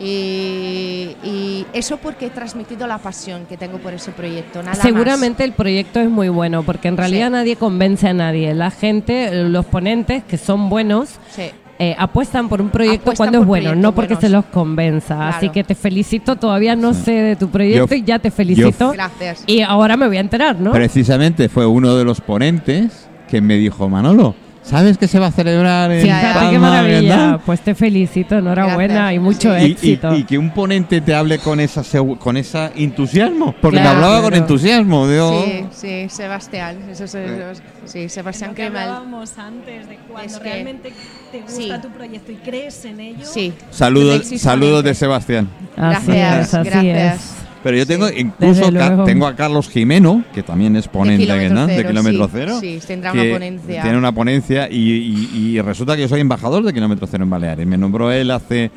Y, 0.04 1.16
y 1.22 1.66
eso 1.72 1.98
porque 1.98 2.26
he 2.26 2.30
transmitido 2.30 2.86
la 2.88 2.98
pasión 2.98 3.46
que 3.46 3.56
tengo 3.56 3.78
por 3.78 3.92
ese 3.94 4.10
proyecto. 4.10 4.58
Nada 4.60 4.70
más. 4.72 4.78
Seguramente 4.80 5.44
el 5.44 5.52
proyecto 5.52 6.00
es 6.00 6.08
muy 6.10 6.28
bueno 6.28 6.64
porque 6.64 6.88
en 6.88 6.96
realidad 6.96 7.26
Sí. 7.28 7.32
nadie 7.32 7.56
convence 7.56 8.08
a 8.08 8.12
nadie. 8.14 8.52
La 8.54 8.70
gente, 8.72 9.44
los 9.44 9.64
ponentes 9.66 10.24
que 10.24 10.38
son 10.38 10.68
buenos, 10.68 11.20
Sí. 11.30 11.50
Eh, 11.84 11.96
apuestan 11.98 12.48
por 12.48 12.60
un 12.62 12.68
proyecto 12.68 13.02
Apuestan 13.10 13.26
cuando 13.26 13.40
es 13.40 13.46
bueno, 13.46 13.74
no 13.74 13.92
porque 13.92 14.14
buenos. 14.14 14.20
se 14.20 14.28
los 14.28 14.44
convenza. 14.46 15.16
Claro. 15.16 15.36
Así 15.36 15.48
que 15.48 15.64
te 15.64 15.74
felicito, 15.74 16.36
todavía 16.36 16.76
no 16.76 16.94
Sí. 16.94 17.02
sé 17.06 17.12
de 17.12 17.36
tu 17.36 17.48
proyecto 17.48 17.86
Yo- 17.94 17.96
y 17.96 18.04
ya 18.04 18.18
te 18.20 18.30
felicito. 18.30 18.92
Gracias. 18.92 19.42
Y 19.48 19.62
ahora 19.62 19.96
me 19.96 20.06
voy 20.06 20.16
a 20.18 20.20
enterar, 20.20 20.60
¿no? 20.60 20.70
Precisamente 20.70 21.48
fue 21.48 21.66
uno 21.66 21.96
de 21.96 22.04
los 22.04 22.20
ponentes 22.20 23.08
que 23.28 23.40
me 23.40 23.56
dijo, 23.56 23.88
Manolo, 23.88 24.34
¿sabes 24.62 24.96
que 24.98 25.08
se 25.08 25.18
va 25.18 25.26
a 25.26 25.30
celebrar 25.32 25.90
en 25.92 26.06
ya. 26.06 26.16
Fíjate 26.18 26.38
qué 26.38 26.40
Palma, 26.58 26.70
maravilla. 26.70 27.16
verdad?" 27.16 27.40
Pues 27.44 27.60
te 27.60 27.74
felicito, 27.74 28.38
enhorabuena 28.38 28.94
Gracias. 28.94 29.14
y 29.14 29.18
mucho 29.18 29.54
Sí. 29.58 29.62
Y- 29.62 29.66
y, 29.66 29.70
éxito. 29.72 30.16
y 30.16 30.24
que 30.24 30.38
un 30.38 30.50
ponente 30.50 31.00
te 31.00 31.14
hable 31.14 31.38
con 31.38 31.60
esa 31.60 31.82
con 32.18 32.36
esa 32.36 32.70
entusiasmo, 32.74 33.54
porque 33.60 33.78
Claro, 33.78 33.90
me 33.90 33.94
hablaba 33.96 34.20
con 34.22 34.30
claro. 34.30 34.44
entusiasmo. 34.44 35.08
Digo, 35.08 35.44
Sí, 35.44 35.64
sí, 35.72 36.08
Sebastián. 36.08 36.76
Eso, 36.90 37.04
es- 37.04 37.14
eso 37.14 37.50
es- 37.50 37.62
sí, 37.86 38.08
Sebastián 38.08 38.50
Lo 38.50 38.56
que 38.56 38.64
hablábamos 38.66 39.36
antes 39.38 39.88
de 39.88 39.96
cuando 40.08 40.26
Es 40.32 40.38
que- 40.38 40.44
realmente 40.44 40.92
te 41.32 41.40
gusta 41.40 41.76
Sí. 41.76 41.82
tu 41.82 41.88
proyecto 41.88 42.32
y 42.32 42.36
crees 42.36 42.84
en 42.84 43.00
ello. 43.00 43.24
Sí. 43.26 43.52
Saludos, 43.70 44.26
saludos 44.38 44.84
de 44.84 44.94
Sebastián. 44.94 45.48
Así 45.76 46.06
Gracias, 46.12 46.48
es, 46.48 46.54
así 46.54 46.70
gracias. 46.70 47.14
es. 47.16 47.41
Pero 47.62 47.76
yo 47.76 47.86
tengo 47.86 48.08
Sí. 48.08 48.14
incluso 48.18 48.70
tengo 49.04 49.26
a 49.26 49.36
Carlos 49.36 49.68
Jimeno, 49.68 50.24
que 50.34 50.42
también 50.42 50.74
es 50.76 50.88
ponente 50.88 51.26
de 51.32 51.86
Kilómetro 51.86 52.24
sí. 52.26 52.30
Cero. 52.32 52.58
Sí, 52.60 52.80
tendrá 52.86 53.12
que 53.12 53.20
una 53.20 53.32
ponencia. 53.34 53.82
Tiene 53.82 53.98
una 53.98 54.12
ponencia 54.12 54.68
y, 54.70 54.76
y- 54.76 55.28
y 55.56 55.60
resulta 55.60 55.94
que 55.94 56.02
yo 56.02 56.08
soy 56.08 56.20
embajador 56.20 56.64
de 56.64 56.72
Kilómetro 56.72 57.06
Cero 57.06 57.24
en 57.24 57.30
Baleares. 57.30 57.66
Me 57.66 57.78
nombró 57.78 58.10
él 58.10 58.30
hace. 58.30 58.70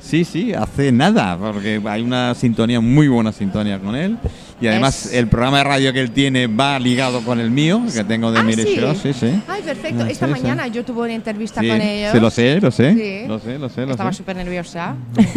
Sí, 0.00 0.24
sí, 0.24 0.52
hace 0.52 0.90
nada, 0.90 1.38
porque 1.38 1.80
hay 1.84 2.02
una 2.02 2.34
sintonía, 2.34 2.80
muy 2.80 3.06
buena 3.06 3.30
sintonía 3.30 3.78
con 3.78 3.94
él. 3.94 4.18
Y 4.62 4.68
además 4.68 5.06
Es- 5.06 5.12
el 5.14 5.26
programa 5.28 5.58
de 5.58 5.64
radio 5.64 5.92
que 5.92 6.00
él 6.00 6.10
tiene 6.12 6.46
va 6.46 6.78
ligado 6.78 7.20
con 7.22 7.40
el 7.40 7.50
mío, 7.50 7.82
que 7.92 8.04
tengo 8.04 8.30
de 8.32 8.38
Ah, 8.40 8.42
Mire 8.42 8.62
sí. 8.64 8.76
Show, 8.76 8.94
sí, 8.94 9.12
sí. 9.12 9.42
Ay, 9.48 9.62
perfecto. 9.62 10.04
Ah, 10.04 10.10
Esta 10.10 10.26
sí, 10.28 10.34
sí. 10.34 10.40
mañana 10.40 10.66
yo 10.68 10.84
tuve 10.84 11.02
una 11.02 11.14
entrevista 11.14 11.60
Sí, 11.60 11.68
con 11.68 11.80
ellos. 11.80 12.12
sí, 12.12 12.20
lo 12.20 12.30
sé, 12.30 12.60
lo 12.60 12.70
sé. 12.70 12.94
Sí. 12.94 13.28
Lo 13.28 13.38
sé, 13.38 13.58
lo 13.58 13.68
sé, 13.68 13.84
lo 13.86 13.90
Estaba 13.92 14.12
súper 14.12 14.36
nerviosa. 14.36 14.94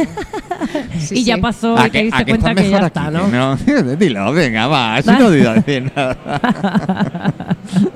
Sí, 1.00 1.16
y 1.20 1.24
ya 1.26 1.36
sí. 1.36 1.42
pasó 1.42 1.78
¿A 1.78 1.88
y 1.88 1.90
te 1.92 2.04
diste 2.04 2.26
que 2.26 2.32
cuenta 2.32 2.56
que 2.56 2.64
ya 2.70 2.78
mejor 2.78 2.88
está, 2.88 3.06
aquí? 3.08 3.14
¿no? 3.14 3.28
No, 3.28 3.96
dilo, 3.98 4.32
venga, 4.32 4.68
va, 4.68 4.96
así 4.96 5.10
no 5.12 5.30
digo 5.30 5.52
decir 5.54 5.92
nada. 5.96 6.18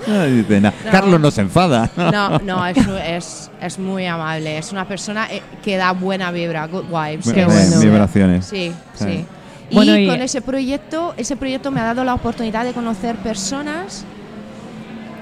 No 0.08 0.26
dice 0.26 0.62
nada. 0.62 0.76
No. 0.86 0.92
Carlos 0.92 1.20
no 1.20 1.32
se 1.32 1.42
enfada. 1.42 1.90
No, 1.96 2.40
no, 2.40 2.66
es, 2.68 2.78
es, 3.08 3.52
es 3.62 3.80
muy 3.80 4.06
amable. 4.06 4.58
Es 4.58 4.72
una 4.72 4.86
persona 4.88 5.28
eh, 5.32 5.42
que 5.64 5.78
da 5.78 5.92
buena 5.94 6.32
vibra, 6.32 6.68
good 6.68 6.86
vibes. 6.86 7.32
Qué 7.34 7.46
bueno. 7.46 7.80
Vibraciones. 7.80 8.46
Sí, 8.46 8.72
Sí. 8.94 9.26
Y 9.70 10.08
con 10.08 10.22
ese 10.22 10.42
proyecto, 10.42 11.14
ese 11.18 11.36
proyecto 11.36 11.72
me 11.72 11.80
ha 11.82 11.86
dado 11.86 12.04
la 12.04 12.14
oportunidad 12.14 12.66
de 12.66 12.74
conocer 12.74 13.16
personas 13.18 14.04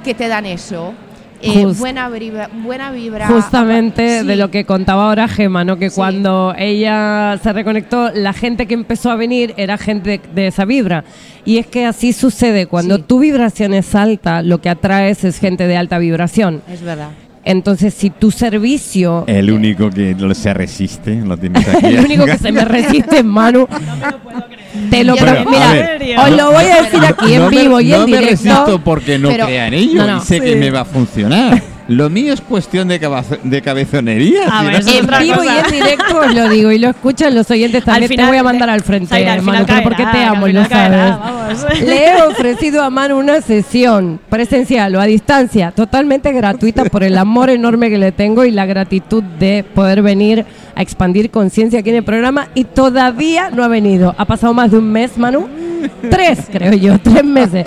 que 0.04 0.13
te 0.13 0.27
dan 0.27 0.46
eso. 0.46 0.94
Eh, 1.39 1.63
Just- 1.66 1.80
buena, 1.80 2.10
vibra, 2.10 2.50
buena 2.51 2.89
vibra. 2.89 3.27
Justamente 3.27 4.22
Sí. 4.22 4.25
de 4.27 4.36
lo 4.38 4.50
que 4.50 4.66
contaba 4.66 5.06
ahora 5.06 5.27
Gema, 5.27 5.63
¿no? 5.63 5.77
Que 5.77 5.92
Sí. 5.92 5.96
cuando 5.96 6.56
ella 6.58 7.38
se 7.44 7.54
reconectó, 7.54 8.10
la 8.12 8.34
gente 8.34 8.66
que 8.66 8.74
empezó 8.74 9.12
a 9.12 9.16
venir 9.16 9.54
era 9.56 9.77
gente 9.77 10.10
de, 10.18 10.22
de 10.34 10.48
esa 10.48 10.66
vibra. 10.66 11.04
Y 11.46 11.60
es 11.60 11.68
que 11.68 11.86
así 11.86 12.12
sucede, 12.12 12.66
cuando 12.66 12.96
Sí. 12.98 13.04
tu 13.06 13.20
vibración 13.20 13.75
es 13.75 13.94
alta, 13.94 14.42
lo 14.42 14.62
que 14.62 14.70
atraes 14.70 15.24
es 15.25 15.38
gente 15.38 15.68
de 15.68 15.77
alta 15.77 16.00
vibración. 16.00 16.63
Es 16.72 16.82
verdad. 16.82 17.10
Entonces, 17.50 17.94
si 17.94 18.10
tu 18.10 18.30
servicio... 18.30 19.24
El 19.25 19.50
único 19.51 19.89
que 19.89 20.13
lo- 20.20 20.34
se 20.36 20.54
resiste, 20.54 21.16
lo 21.16 21.38
tienes 21.38 21.66
aquí. 21.68 21.86
El 21.86 22.00
único 22.00 22.25
que 22.25 22.38
se 22.38 22.51
me 22.51 22.66
resiste 22.66 23.20
es 23.20 23.24
Manu. 23.24 23.66
Te 24.89 25.04
lo 25.06 25.16
Ya, 25.16 25.22
prometo. 25.22 25.50
pero, 25.50 25.51
Mira, 25.51 25.70
a 25.70 25.74
ver, 25.74 26.20
os 26.20 26.38
lo 26.38 26.51
voy 26.51 26.66
a 26.66 26.82
decir 26.84 27.00
aquí 27.06 27.34
en 27.34 27.39
no 27.44 27.50
me- 27.50 27.58
vivo 27.62 27.80
y 27.80 27.94
en 27.94 28.00
no 28.01 28.08
me 28.08 28.18
directo. 28.20 28.44
resisto 28.44 28.82
porque 28.84 29.18
no 29.18 29.30
Pero- 29.30 29.46
crea 29.46 29.68
en 29.68 29.74
ello 29.75 30.06
No, 30.06 30.08
no. 30.08 30.18
y 30.18 30.25
sé 30.25 30.42
que 30.42 30.56
me 30.58 30.70
va 30.72 30.82
a 30.82 30.86
funcionar. 30.86 31.62
Lo 31.88 32.10
mío 32.10 32.34
es 32.34 32.41
cuestión 32.41 32.88
de, 32.89 33.00
cabazo- 33.00 33.38
de 33.44 33.62
cabezonería. 33.62 34.41
A 34.51 34.63
ver, 34.63 34.75
En 34.75 35.08
vivo 35.08 35.44
y 35.44 35.48
en 35.48 35.72
directo 35.72 36.20
os 36.20 36.34
lo 36.34 36.50
digo 36.50 36.72
y 36.72 36.79
lo 36.79 36.89
escuchan 36.89 37.34
los 37.34 37.50
oyentes 37.50 37.84
también. 37.84 38.10
final, 38.10 38.25
te 38.25 38.29
voy 38.32 38.38
a 38.38 38.44
mandar 38.44 38.70
al 38.70 38.82
frente, 38.82 39.08
Zaira, 39.08 39.34
al 39.34 39.41
Manu, 39.41 39.60
final 39.60 39.65
pero 39.67 39.84
porque 39.84 40.03
caerá, 40.03 40.12
te 40.20 40.25
amo 40.25 40.46
al 40.46 40.51
y 40.51 40.53
lo 40.53 40.67
caerá, 40.67 41.20
sabes. 41.20 41.63
vamos. 41.63 41.79
Le 41.82 42.08
he 42.10 42.22
ofrecido 42.24 42.84
a 42.84 42.89
Manu 42.89 43.17
una 43.17 43.41
sesión 43.41 44.20
presencial 44.29 44.96
o 44.96 45.01
a 45.01 45.06
distancia, 45.06 45.72
totalmente 45.72 46.32
gratuita 46.34 46.86
por 46.86 47.03
el 47.03 47.17
amor 47.17 47.50
enorme 47.50 47.89
que 47.89 47.98
le 47.98 48.12
tengo 48.12 48.44
y 48.46 48.51
la 48.51 48.65
gratitud 48.65 49.24
de 49.24 49.63
poder 49.74 50.01
venir 50.01 50.46
a 50.77 50.81
expandir 50.84 51.29
conciencia 51.31 51.79
aquí 51.79 51.89
en 51.89 51.96
el 51.98 52.03
programa 52.03 52.50
y 52.53 52.63
todavía 52.65 53.50
no 53.50 53.63
ha 53.63 53.67
venido. 53.67 54.13
Ha 54.17 54.25
pasado 54.25 54.53
más 54.53 54.69
de 54.72 54.77
un 54.77 54.91
mes, 54.91 55.17
Manu. 55.17 55.48
Tres, 56.10 56.39
creo 56.51 56.74
yo, 56.74 57.00
tres 57.00 57.24
meses. 57.24 57.65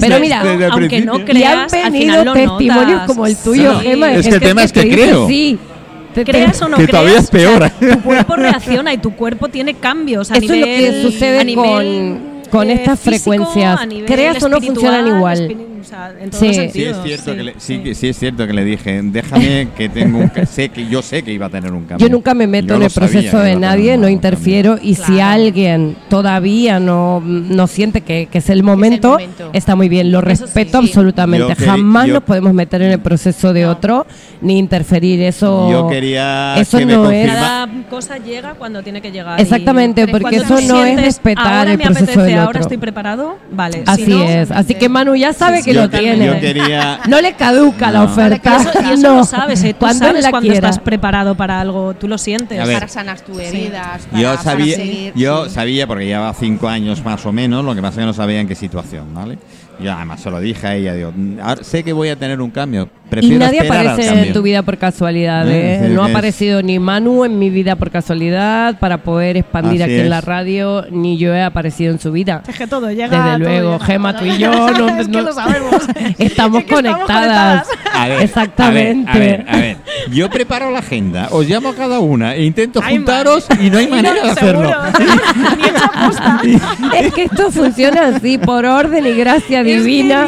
Pero 0.00 0.20
mira, 0.20 0.42
aunque 0.70 1.00
no 1.00 1.14
principio. 1.14 1.40
y 1.40 1.44
han 1.44 1.68
creas, 1.68 1.72
al 1.74 1.92
venido 1.92 2.00
final 2.12 2.24
lo 2.24 2.32
testimonios 2.34 2.86
notas. 2.92 3.06
como 3.06 3.26
el 3.26 3.36
tuyo, 3.36 3.80
Sí. 3.80 3.86
Gema. 3.86 4.06
de 4.08 4.20
Es 4.20 4.28
que 4.28 4.34
el 4.34 4.40
tema 4.40 4.62
es 4.62 4.72
que 4.72 4.88
creo. 4.90 5.26
Sí. 5.28 5.58
Te- 6.14 6.24
creas 6.24 6.62
o 6.62 6.68
no 6.68 6.76
Que 6.78 6.86
creas, 6.86 6.90
todavía 7.02 7.18
es 7.18 7.24
o 7.24 7.30
sea, 7.58 7.70
peor. 7.70 7.92
tu 7.96 8.02
cuerpo 8.02 8.36
reacciona 8.36 8.92
y 8.94 8.98
tu 8.98 9.10
cuerpo 9.14 9.48
tiene 9.48 9.74
cambios 9.74 10.30
a 10.30 10.34
Eso 10.36 10.44
es 10.44 10.50
nivel 10.50 10.60
lo 10.60 10.66
que 10.66 11.02
sucede 11.02 11.40
a 11.40 11.44
nivel, 11.44 11.64
con- 11.64 12.35
con 12.50 12.68
eh, 12.70 12.74
estas 12.74 13.00
físico, 13.00 13.30
frecuencias. 13.30 13.80
Creas 14.06 14.42
o 14.42 14.48
no 14.48 14.60
funcionan 14.60 15.06
igual. 15.06 15.48
espiri- 15.48 15.66
o 15.80 15.88
sea, 15.88 16.12
en 16.20 16.30
todos 16.30 16.40
Sí. 16.44 16.52
Sí, 16.72 16.82
es 16.82 16.96
cierto 17.04 17.30
sí, 17.30 17.36
que 17.36 17.42
le, 17.44 17.52
sí, 17.52 17.58
sí. 17.60 17.78
que 17.78 17.94
sí 17.94 18.08
es 18.08 18.18
cierto 18.18 18.44
que 18.46 18.52
le 18.52 18.64
dije, 18.64 19.00
déjame 19.04 19.68
que 19.76 19.88
tengo 19.88 20.18
un 20.18 20.32
sé 20.46 20.68
que 20.70 20.88
yo 20.88 21.00
sé 21.00 21.22
que 21.22 21.32
iba 21.32 21.46
a 21.46 21.48
tener 21.48 21.72
un 21.72 21.84
cambio. 21.84 22.04
Yo 22.04 22.12
nunca 22.12 22.34
me 22.34 22.48
meto 22.48 22.68
Yo 22.68 22.74
en 22.76 22.82
el 22.82 22.90
proceso 22.90 23.38
de 23.38 23.54
nadie, 23.54 23.90
no 23.92 24.02
cambio. 24.02 24.08
interfiero 24.08 24.78
y 24.82 24.96
si 24.96 25.20
alguien 25.20 25.96
todavía 26.08 26.80
no, 26.80 27.20
no 27.24 27.66
siente 27.68 28.00
que, 28.00 28.26
que 28.30 28.38
es 28.38 28.50
el 28.50 28.64
momento, 28.64 29.10
momento. 29.10 29.50
está 29.52 29.76
muy 29.76 29.88
bien, 29.88 30.10
lo 30.10 30.18
Eso 30.18 30.26
respeto 30.46 30.80
sí. 30.80 30.86
absolutamente. 30.88 31.54
Yo 31.60 31.66
Jamás 31.66 32.08
yo- 32.08 32.14
nos 32.14 32.22
podemos 32.24 32.52
meter 32.52 32.82
en 32.82 32.90
el 32.90 33.00
proceso 33.00 33.52
de 33.52 33.66
otro 33.66 34.06
ni 34.40 34.58
interferir, 34.58 35.22
eso 35.22 35.70
Yo 35.70 35.86
quería 35.88 36.56
eso 36.58 36.78
que 36.78 36.86
me 36.86 36.94
no 36.94 37.10
es- 37.12 37.30
Cada 37.30 37.68
cosa 37.88 38.18
llega 38.18 38.54
cuando 38.54 38.82
tiene 38.82 39.00
que 39.00 39.12
llegar. 39.12 39.40
Exactamente, 39.40 40.02
y 40.02 40.06
porque 40.08 40.36
eso 40.36 40.60
no 40.62 40.84
es 40.84 41.00
respetar 41.00 41.68
el 41.68 41.78
proceso 41.78 42.22
apetece, 42.36 42.40
del 42.40 42.46
Ahora 42.46 42.50
otro. 42.50 42.60
estoy 42.62 42.76
preparado, 42.78 43.38
vale. 43.50 43.82
Así 43.86 44.04
si 44.04 44.10
no, 44.10 44.22
es, 44.22 44.50
así 44.50 44.74
que 44.74 44.88
Manu 44.88 45.14
ya 45.16 45.32
sabe 45.32 45.62
que 45.62 45.72
yo, 45.74 45.82
lo 45.82 45.90
tiene. 45.90 46.26
Yo 46.26 46.40
quería 46.40 47.00
No 47.08 47.20
le 47.20 47.32
caduca 47.34 47.90
la 47.90 48.00
No. 48.00 48.04
oferta. 48.06 48.56
Y 48.58 48.60
eso, 48.62 48.70
y 48.90 48.92
eso 48.94 49.02
no. 49.10 49.16
lo 49.16 49.24
sabes, 49.24 49.62
¿eh? 49.64 49.72
tú 49.72 49.78
Cuando 49.80 50.06
sabes 50.06 50.22
la 50.22 50.30
cuando 50.30 50.50
quiera. 50.50 50.68
estás 50.68 50.82
preparado 50.82 51.34
para 51.36 51.60
algo, 51.60 51.94
tú 51.94 52.08
lo 52.08 52.18
sientes. 52.18 52.58
A 52.60 52.64
ver. 52.64 52.74
Para 52.76 52.88
sanar 52.88 53.20
tus 53.20 53.38
heridas. 53.40 54.06
Para, 54.10 54.22
Yo 54.22 54.30
para 54.30 54.42
sabía, 54.42 54.76
seguir, 54.76 55.12
yo 55.14 55.44
sí. 55.46 55.50
sabía 55.50 55.86
porque 55.86 56.06
llevaba 56.06 56.32
cinco 56.34 56.68
años 56.68 57.04
más 57.04 57.24
o 57.26 57.32
menos, 57.32 57.64
lo 57.64 57.74
que 57.74 57.80
pasa 57.82 57.94
es 57.94 57.98
que 58.00 58.06
no 58.06 58.12
sabía 58.12 58.40
en 58.40 58.48
qué 58.48 58.54
situación, 58.54 59.12
¿vale? 59.14 59.38
Yo 59.80 59.92
además 59.92 60.20
se 60.20 60.30
lo 60.30 60.40
dije 60.40 60.66
a 60.66 60.74
ella, 60.74 60.94
digo, 60.94 61.12
"Mm, 61.14 61.38
ahora 61.40 61.62
sé 61.62 61.84
que 61.84 61.92
voy 61.92 62.08
a 62.08 62.16
tener 62.16 62.40
un 62.40 62.50
cambio, 62.50 62.88
Y 63.20 63.30
nadie 63.36 63.60
aparece 63.60 64.06
cambio". 64.06 64.24
en 64.24 64.32
tu 64.32 64.42
vida 64.42 64.62
por 64.62 64.78
casualidad. 64.78 65.48
Eh, 65.48 65.74
¿eh? 65.74 65.80
sí, 65.88 65.92
no 65.94 66.02
ha 66.02 66.08
es- 66.08 66.14
aparecido 66.14 66.62
ni 66.62 66.78
Manu 66.78 67.24
en 67.24 67.38
mi 67.38 67.50
vida 67.50 67.76
por 67.76 67.90
casualidad 67.90 68.78
para 68.78 68.98
poder 68.98 69.36
expandir 69.36 69.82
Así 69.82 69.92
aquí 69.92 70.00
en 70.00 70.10
la 70.10 70.20
radio, 70.22 70.84
ni 70.90 71.16
yo 71.18 71.32
he 71.34 71.42
aparecido 71.42 71.92
en 71.92 72.00
su 72.00 72.10
vida. 72.10 72.42
Es 72.48 72.56
que 72.56 72.66
todo 72.66 72.90
llega. 72.90 73.08
Desde 73.08 73.22
todo 73.28 73.38
luego, 73.38 73.72
llega. 73.74 73.84
Gema, 73.84 74.16
tú 74.16 74.24
y 74.24 74.38
yo 74.38 74.50
no, 74.50 74.88
Es 75.00 75.06
que 75.08 75.12
no- 75.12 75.20
lo 75.22 75.32
sabemos. 75.32 75.74
estamos 75.88 76.00
Es 76.08 76.16
que 76.16 76.24
estamos 76.24 76.64
conectadas. 76.64 77.68
A 77.94 78.08
ver, 78.08 78.22
Exactamente. 78.22 79.10
A 79.10 79.18
ver, 79.18 79.44
a 79.46 79.46
ver, 79.46 79.46
a 79.48 79.56
ver. 79.58 79.76
Yo 80.10 80.28
preparo 80.30 80.70
la 80.70 80.78
agenda, 80.80 81.28
os 81.30 81.46
llamo 81.48 81.68
a 81.68 81.74
cada 81.74 82.00
una 82.00 82.34
e 82.34 82.44
intento 82.44 82.80
juntaros 82.82 83.46
y 83.60 83.70
no 83.70 83.78
hay 83.78 83.86
manera 83.88 84.14
de 84.22 84.30
hacerlo. 84.30 84.72
Ni. 86.42 86.54
Es 86.98 87.12
que 87.12 87.24
esto 87.24 87.50
funciona 87.50 88.08
así, 88.16 88.38
por 88.38 88.64
orden 88.64 89.06
y 89.06 89.12
gracia 89.66 89.76
Es 89.76 89.82
que 89.82 89.88
divina. 89.88 90.26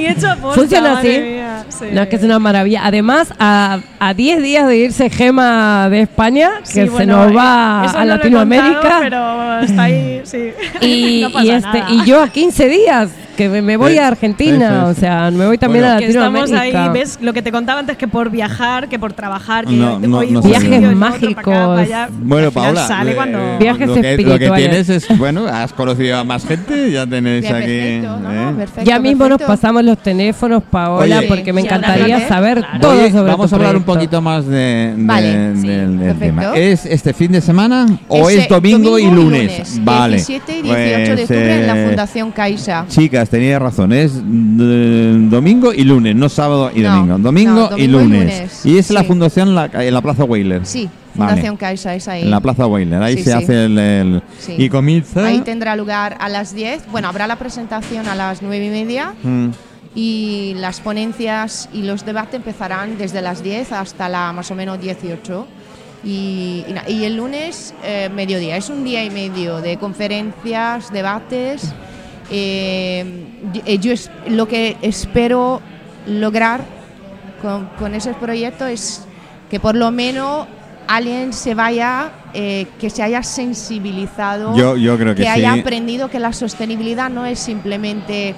funciona 0.54 0.98
así. 0.98 1.08
mía, 1.08 1.64
sí. 1.68 1.84
No, 1.92 2.02
es 2.02 2.08
que 2.08 2.16
es 2.16 2.22
una 2.22 2.38
maravilla. 2.38 2.82
Además, 2.84 3.32
a 3.38 3.78
a 4.00 4.14
10 4.14 4.42
días 4.42 4.66
de 4.68 4.76
irse 4.76 5.10
Gema 5.10 5.88
de 5.90 6.02
España, 6.02 6.50
que 6.60 6.66
Sí, 6.66 6.72
se 6.72 6.84
bueno, 6.90 7.26
nos 7.26 7.36
va 7.36 7.82
eso 7.86 7.96
a 7.96 8.00
no 8.00 8.06
lo 8.06 8.12
he 8.14 8.16
Latinoamérica. 8.16 8.80
contado, 8.80 9.00
pero 9.02 9.60
está 9.60 9.82
ahí, 9.82 10.20
sí. 10.24 10.50
Y, 10.80 11.26
No 11.34 11.42
y 11.42 11.50
este 11.50 11.82
y 11.90 12.04
yo 12.04 12.22
a 12.22 12.28
15 12.28 12.68
días 12.68 13.10
que 13.38 13.48
me, 13.48 13.62
me 13.62 13.76
voy 13.76 13.92
Eh, 13.92 14.00
a 14.00 14.08
Argentina, 14.08 14.80
eso 14.82 14.86
o 14.90 14.94
sea, 14.94 15.30
me 15.30 15.46
voy 15.46 15.58
también 15.58 15.84
Bueno. 15.84 15.96
a 15.96 15.98
que 16.00 16.06
estamos 16.08 16.50
Latinoamérica. 16.50 16.84
ahí, 16.86 16.90
ves 16.92 17.18
lo 17.22 17.32
que 17.32 17.40
te 17.40 17.52
contaba 17.52 17.78
antes 17.78 17.96
que 17.96 18.08
por 18.08 18.30
viajar, 18.30 18.88
que 18.88 18.98
por 18.98 19.12
trabajar, 19.12 19.64
que 19.64 19.72
No, 19.74 20.00
no, 20.00 20.22
no 20.24 20.42
Viajes 20.42 20.68
otro, 20.68 20.70
para 20.70 20.88
acá, 20.88 20.96
mágicos. 20.96 21.44
para. 21.44 22.08
Bueno, 22.20 22.50
Paula, 22.50 22.86
sale 22.88 23.12
eh, 23.12 23.14
cuando 23.14 23.58
Viajes 23.60 23.86
lo, 23.86 23.94
que, 23.94 24.00
lo 24.00 24.02
que 24.02 24.10
espirituales. 24.10 24.68
tienes 24.86 24.88
es, 24.90 25.18
bueno, 25.18 25.46
has 25.46 25.72
conocido 25.72 26.18
a 26.18 26.24
más 26.24 26.44
gente, 26.44 26.90
ya 26.90 27.06
tenéis 27.06 27.44
aquí. 27.46 27.64
perfecto, 27.64 28.18
¿eh? 28.28 28.52
perfecto, 28.56 28.82
ya 28.90 28.98
mismo 28.98 29.28
nos 29.28 29.38
perfecto. 29.38 29.52
pasamos 29.52 29.84
los 29.84 29.98
teléfonos, 29.98 30.62
Paola, 30.68 31.18
Oye. 31.18 31.28
porque 31.28 31.52
me 31.52 31.60
encantaría 31.60 32.26
saber 32.26 32.58
Claro. 32.58 32.80
todo 32.80 32.92
Oye, 32.98 33.12
sobre 33.12 33.30
vamos 33.30 33.52
a 33.52 33.56
hablar 33.56 33.76
un 33.76 33.84
poquito 33.84 34.20
más 34.20 34.46
de, 34.46 34.56
de- 34.58 34.94
Vale, 34.96 35.54
sí, 35.60 35.68
del, 35.68 36.18
tema. 36.18 36.56
¿Es 36.56 36.84
este 36.86 37.14
fin 37.14 37.30
de 37.30 37.40
semana 37.40 37.86
o 38.08 38.28
Ese 38.28 38.40
es 38.42 38.48
domingo, 38.48 38.98
y 38.98 39.08
lunes? 39.08 39.78
Vale. 39.84 40.16
17 40.16 40.58
y 40.58 40.62
18 40.62 40.76
de 40.82 41.06
Pues, 41.06 41.20
octubre 41.20 41.60
en 41.60 41.66
la 41.68 41.78
eh, 41.78 41.86
Fundación 41.86 42.32
Caixa. 42.32 42.84
Chicas, 42.88 43.27
tenía 43.28 43.58
razón, 43.58 43.92
es 43.92 44.12
eh, 44.16 45.16
domingo 45.30 45.72
y 45.72 45.84
lunes, 45.84 46.14
no 46.16 46.28
sábado 46.28 46.70
y 46.74 46.80
No, 46.80 46.94
domingo. 46.96 47.18
Domingo, 47.18 47.52
no, 47.70 47.78
y, 47.78 47.86
domingo 47.86 47.86
y 47.86 47.86
lunes. 47.88 48.20
lunes, 48.38 48.66
Y 48.66 48.78
es 48.78 48.90
la 48.90 49.04
fundación 49.04 49.54
la- 49.54 49.70
en 49.72 49.94
la 49.94 50.00
Plaza 50.02 50.24
Weiler. 50.24 50.64
Sí, 50.66 50.88
Vale. 51.14 51.30
Fundación 51.32 51.56
Caixa 51.56 51.94
es 51.94 52.06
ahí. 52.08 52.22
En 52.22 52.30
la 52.30 52.40
Plaza 52.40 52.66
Weiler, 52.66 53.02
ahí 53.02 53.16
Sí, 53.16 53.24
se 53.24 53.30
sí. 53.32 53.36
hace 53.36 53.64
el, 53.64 53.78
el- 53.78 54.22
Sí. 54.38 54.54
Y 54.56 54.68
comienza... 54.68 55.26
Ahí 55.26 55.40
tendrá 55.40 55.74
lugar 55.76 56.16
a 56.20 56.28
las 56.28 56.54
10. 56.54 56.82
Bueno, 56.92 57.08
habrá 57.08 57.26
la 57.26 57.36
presentación 57.36 58.06
a 58.08 58.14
las 58.14 58.40
9 58.42 58.66
y 58.66 58.70
media 58.70 59.14
Mm, 59.22 59.48
y 59.94 60.54
las 60.58 60.80
ponencias 60.80 61.68
y 61.72 61.82
los 61.82 62.04
debates 62.06 62.34
empezarán 62.34 62.98
desde 62.98 63.20
las 63.20 63.42
10 63.42 63.72
hasta 63.72 64.08
la 64.08 64.32
más 64.32 64.50
o 64.50 64.54
menos 64.54 64.80
18. 64.80 65.46
Y, 66.04 66.64
y 66.86 66.92
y 66.92 67.04
el 67.04 67.16
lunes, 67.16 67.74
eh, 67.84 68.08
mediodía. 68.14 68.56
Es 68.56 68.70
un 68.70 68.84
día 68.84 69.02
y 69.04 69.10
medio 69.10 69.60
de 69.60 69.76
conferencias, 69.78 70.92
debates. 70.92 71.74
Eh, 72.30 73.78
yo 73.80 73.92
es- 73.92 74.10
lo 74.28 74.46
que 74.48 74.76
espero 74.82 75.60
lograr 76.06 76.60
con, 77.42 77.66
con 77.78 77.94
ese 77.94 78.12
proyecto 78.14 78.66
es 78.66 79.02
que 79.50 79.60
por 79.60 79.74
lo 79.74 79.90
menos 79.90 80.46
alguien 80.86 81.32
se 81.32 81.54
vaya, 81.54 82.10
eh, 82.34 82.66
que 82.80 82.90
se 82.90 83.02
haya 83.02 83.22
sensibilizado 83.22 84.56
Yo, 84.56 84.76
yo 84.76 84.96
creo 84.98 85.14
que, 85.14 85.22
que 85.22 85.28
sí. 85.28 85.28
haya 85.28 85.52
aprendido 85.54 86.08
que 86.10 86.18
la 86.18 86.32
sostenibilidad 86.32 87.10
no 87.10 87.26
es 87.26 87.38
simplemente 87.38 88.34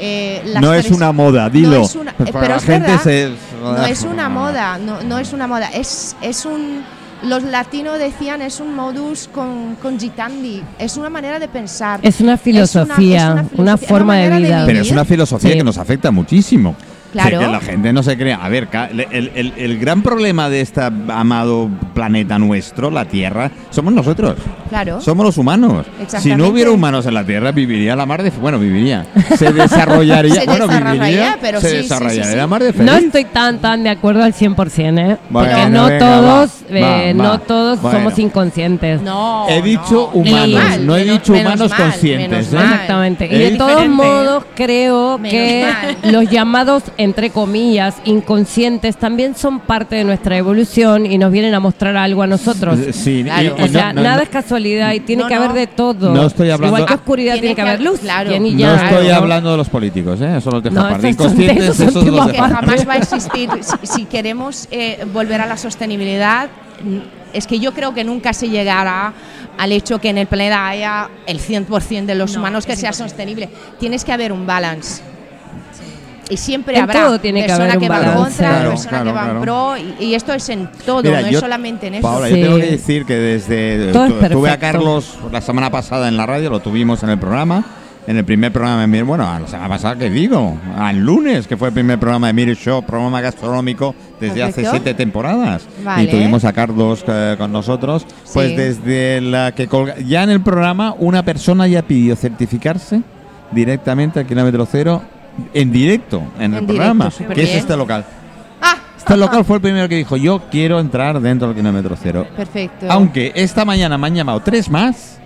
eh, 0.00 0.42
las 0.46 0.62
No 0.62 0.72
es 0.74 0.90
una 0.92 1.10
moda, 1.10 1.50
dilo. 1.50 1.78
No 1.78 1.84
es 1.84 1.96
una- 1.96 2.12
Pues 2.12 2.30
para 2.30 2.40
pero 2.42 2.54
la 2.54 2.60
es 2.60 2.64
gente 2.64 2.86
verdad, 2.88 3.02
se- 3.02 3.32
no 3.62 3.84
es 3.86 4.02
una 4.12 4.28
moda, 4.28 4.78
no, 4.78 5.02
no 5.02 5.18
es 5.18 5.32
una 5.32 5.46
moda, 5.48 5.68
es, 5.74 6.16
es 6.22 6.44
un 6.44 6.84
los 7.22 7.42
latinos 7.42 7.98
decían 7.98 8.42
es 8.42 8.60
un 8.60 8.74
modus 8.74 9.28
con, 9.32 9.76
con 9.76 9.98
gitandi, 9.98 10.62
es 10.78 10.96
una 10.96 11.10
manera 11.10 11.38
de 11.38 11.48
pensar. 11.48 12.00
Es 12.02 12.20
una 12.20 12.36
filosofía, 12.36 13.44
es 13.52 13.58
una, 13.58 13.76
filosofía, 13.76 13.88
forma 13.88 14.16
de 14.16 14.36
vida. 14.38 14.64
Pero 14.66 14.80
es 14.80 14.90
una 14.90 15.04
filosofía 15.04 15.52
Sí. 15.52 15.58
que 15.58 15.64
nos 15.64 15.78
afecta 15.78 16.10
muchísimo. 16.10 16.76
Claro. 17.12 17.38
Que 17.40 17.46
la 17.46 17.60
gente 17.60 17.92
no 17.92 18.02
se 18.02 18.16
crea. 18.18 18.36
A 18.44 18.48
ver, 18.48 18.68
el, 19.10 19.30
el- 19.34 19.52
el 19.56 19.78
gran 19.78 20.02
problema 20.02 20.48
de 20.50 20.60
este 20.60 20.80
amado 20.82 21.68
planeta 21.94 22.38
nuestro, 22.38 22.90
la 22.90 23.04
Tierra, 23.06 23.50
somos 23.70 23.92
nosotros. 23.92 24.36
Claro. 24.68 25.00
Somos 25.00 25.24
los 25.24 25.38
humanos. 25.38 25.86
Si 25.96 26.02
Exactamente. 26.02 26.42
no 26.42 26.48
hubiera 26.48 26.70
humanos 26.70 27.06
en 27.06 27.14
la 27.14 27.24
Tierra, 27.24 27.52
viviría 27.52 27.96
la 27.96 28.04
mar 28.04 28.22
de... 28.22 28.30
Bueno, 28.30 28.58
viviría. 28.58 29.06
Se 29.36 29.52
desarrollaría... 29.52 30.34
Se 30.38 30.44
bueno, 30.44 30.66
desarrollaría, 30.66 31.02
viviría, 31.06 31.38
pero 31.40 31.60
se 31.60 31.68
sí, 31.68 31.76
sí, 31.76 31.82
desarrollaría 31.82 32.24
sí, 32.24 32.30
sí. 32.30 32.36
la 32.36 32.46
mar 32.46 32.62
de 32.62 32.72
feliz. 32.72 32.92
No 32.92 32.98
estoy 32.98 33.24
tan 33.24 33.58
tan 33.58 33.82
de 33.82 33.90
acuerdo 33.90 34.22
al 34.22 34.34
100%, 34.34 34.98
¿eh? 34.98 35.16
Bueno, 35.30 35.48
Porque 35.50 35.70
no 35.70 35.86
venga, 35.86 35.98
todos, 35.98 36.50
va, 36.70 36.76
eh, 36.78 37.14
va, 37.16 37.22
no 37.24 37.30
va. 37.30 37.38
todos 37.38 37.80
Bueno. 37.82 37.98
somos 37.98 38.18
inconscientes. 38.18 39.00
No. 39.02 39.46
He 39.48 39.62
dicho 39.62 40.10
no. 40.14 40.20
humanos, 40.20 40.62
mal, 40.62 40.86
no 40.86 40.96
he 40.96 41.04
menos- 41.04 41.18
dicho 41.22 41.32
humanos 41.32 41.70
mal, 41.70 41.80
conscientes. 41.82 42.52
¿eh? 42.52 42.56
Exactamente. 42.56 43.26
Y 43.26 43.38
de 43.38 43.50
todos 43.52 43.88
modos, 43.88 44.44
creo 44.54 45.18
Menos 45.18 45.30
que 45.32 45.66
mal. 46.02 46.12
los 46.12 46.30
llamados, 46.30 46.82
entre 46.98 47.30
comillas, 47.30 47.94
inconscientes 48.04 48.96
también 48.96 49.34
son 49.36 49.60
parte 49.60 49.96
de 49.96 50.04
nuestra 50.04 50.36
evolución 50.36 51.06
y 51.06 51.16
nos 51.16 51.30
vienen 51.32 51.54
a 51.54 51.60
mostrar 51.60 51.96
algo 51.96 52.22
a 52.22 52.26
nosotros. 52.26 52.76
Sí, 52.92 53.20
y- 53.20 53.24
Claro. 53.24 53.42
y 53.44 53.48
O 53.48 53.58
no- 53.58 53.68
sea, 53.68 53.92
no- 53.92 54.02
nada 54.02 54.16
no- 54.16 54.22
es 54.22 54.28
casualidad. 54.28 54.92
y 54.92 55.00
tiene 55.00 55.22
No, 55.22 55.28
que 55.28 55.34
haber 55.36 55.52
de 55.52 55.66
todo. 55.68 56.12
No 56.12 56.26
estoy 56.26 56.50
hablando- 56.50 56.76
Igual 56.76 56.86
que 56.88 56.94
oscuridad 56.94 57.32
Tiene 57.34 57.40
tiene 57.40 57.54
que 57.54 57.62
haber 57.62 57.80
luz. 57.80 58.00
claro. 58.00 58.30
bien 58.30 58.44
y 58.46 58.54
No 58.54 58.74
estoy 58.74 59.08
hablando 59.10 59.52
de 59.52 59.56
los 59.56 59.68
políticos, 59.68 60.20
¿eh? 60.20 60.36
eso 60.38 60.50
lo 60.50 60.60
dejo 60.60 60.74
No, 60.74 60.80
aparte. 60.82 61.08
esos 61.10 61.22
son- 61.22 61.32
Inconscientes, 61.40 61.64
esos 61.64 61.76
son 61.76 61.88
esos 61.88 62.04
los 62.04 62.14
temas 62.14 62.26
dejo 62.32 62.44
que 62.48 62.52
jamás 62.54 62.88
va 62.88 62.92
a 62.92 62.96
existir. 62.98 63.50
Si, 63.62 63.86
si 63.86 64.04
queremos 64.04 64.66
eh, 64.70 65.06
volver 65.12 65.40
a 65.40 65.46
la 65.46 65.56
sostenibilidad, 65.56 66.48
es 67.32 67.46
que 67.46 67.60
yo 67.60 67.72
creo 67.74 67.94
que 67.94 68.02
nunca 68.04 68.32
se 68.32 68.48
llegará 68.48 69.12
al 69.56 69.72
hecho 69.72 70.00
que 70.00 70.08
en 70.10 70.18
el 70.18 70.26
planeta 70.26 70.66
haya 70.68 71.08
el 71.26 71.38
100% 71.38 72.06
de 72.06 72.14
los 72.18 72.32
No, 72.34 72.40
humanos 72.40 72.66
que 72.66 72.74
sea 72.76 72.88
imposible. 72.88 73.08
sostenible. 73.08 73.48
Tienes 73.78 74.04
que 74.04 74.12
haber 74.12 74.32
un 74.32 74.46
balance. 74.46 75.02
Y 76.30 76.36
siempre 76.36 76.76
En 76.76 76.82
habrá 76.82 77.04
todo 77.06 77.18
tiene 77.20 77.40
que 77.40 77.46
persona 77.46 77.64
haber 77.72 77.76
un 77.78 77.82
que 77.82 77.88
va 77.88 78.14
contra, 78.14 78.48
Claro, 78.50 78.70
persona 78.70 78.90
claro, 78.90 79.04
que 79.04 79.12
va 79.12 79.22
claro. 79.22 79.36
en 79.38 79.42
pro, 79.42 79.76
y, 80.00 80.04
y 80.04 80.14
esto 80.14 80.32
es 80.34 80.48
en 80.50 80.68
todo, 80.84 81.02
Mira, 81.02 81.20
no 81.22 81.28
yo- 81.28 81.38
es 81.38 81.40
solamente 81.40 81.86
en 81.86 81.94
eso. 81.94 82.02
Paula, 82.02 82.28
Sí. 82.28 82.38
yo 82.40 82.46
tengo 82.46 82.56
que 82.58 82.70
decir 82.70 83.04
que 83.06 83.14
desde 83.14 83.92
Todo 83.92 84.08
tu- 84.08 84.28
tuve 84.28 84.50
a. 84.50 84.58
Carlos 84.58 85.18
la 85.32 85.40
semana 85.40 85.70
pasada 85.70 86.06
en 86.08 86.16
la 86.18 86.26
radio, 86.26 86.50
lo 86.50 86.60
tuvimos 86.60 87.02
en 87.02 87.08
el 87.10 87.18
programa, 87.18 87.64
en 88.06 88.16
el 88.18 88.24
primer 88.24 88.52
programa 88.52 88.80
de 88.82 88.86
Mir, 88.86 89.04
bueno, 89.04 89.24
la 89.38 89.46
semana 89.46 89.68
pasada 89.70 89.96
que 89.96 90.10
digo, 90.10 90.56
al 90.76 90.98
lunes, 90.98 91.46
que 91.46 91.56
fue 91.56 91.68
el 91.68 91.74
primer 91.74 91.98
programa 91.98 92.26
de 92.26 92.32
Mir 92.34 92.54
Show, 92.56 92.82
programa 92.82 93.20
gastronómico 93.22 93.94
desde 94.20 94.42
hace 94.42 94.64
siete 94.68 94.92
temporadas. 94.94 95.62
Vale. 95.84 96.04
Y 96.04 96.06
tuvimos 96.08 96.44
a 96.44 96.52
Carlos 96.52 97.04
eh, 97.06 97.36
con 97.38 97.52
nosotros. 97.52 98.06
Pues 98.34 98.50
Sí. 98.50 98.56
desde 98.56 99.20
la 99.22 99.52
que 99.52 99.66
colga- 99.68 99.96
ya 100.06 100.22
en 100.24 100.30
el 100.30 100.40
programa 100.42 100.94
una 100.98 101.22
persona 101.22 101.66
ya 101.66 101.82
pidió 101.82 102.16
certificarse 102.16 103.00
directamente 103.50 104.20
al 104.20 104.26
kilómetro 104.26 104.66
cero 104.70 105.02
en 105.54 105.72
directo 105.72 106.22
en, 106.38 106.52
el 106.54 106.60
En 106.60 106.66
programa, 106.66 107.08
directo, 107.10 107.34
que 107.34 107.42
es 107.42 107.54
este 107.56 107.76
local. 107.76 108.04
Ah, 108.60 108.76
Este 108.96 109.16
local 109.16 109.44
fue 109.44 109.56
el 109.56 109.62
primero 109.62 109.88
que 109.88 109.96
dijo, 109.96 110.16
yo 110.16 110.42
quiero 110.50 110.80
entrar 110.80 111.20
dentro 111.20 111.48
del 111.48 111.56
kilómetro 111.56 111.96
cero. 112.00 112.26
perfecto. 112.36 112.86
Aunque 112.90 113.32
esta 113.34 113.64
mañana 113.64 113.96
me 113.98 114.06
han 114.08 114.14
llamado 114.14 114.40
tres 114.40 114.68
más 114.68 115.18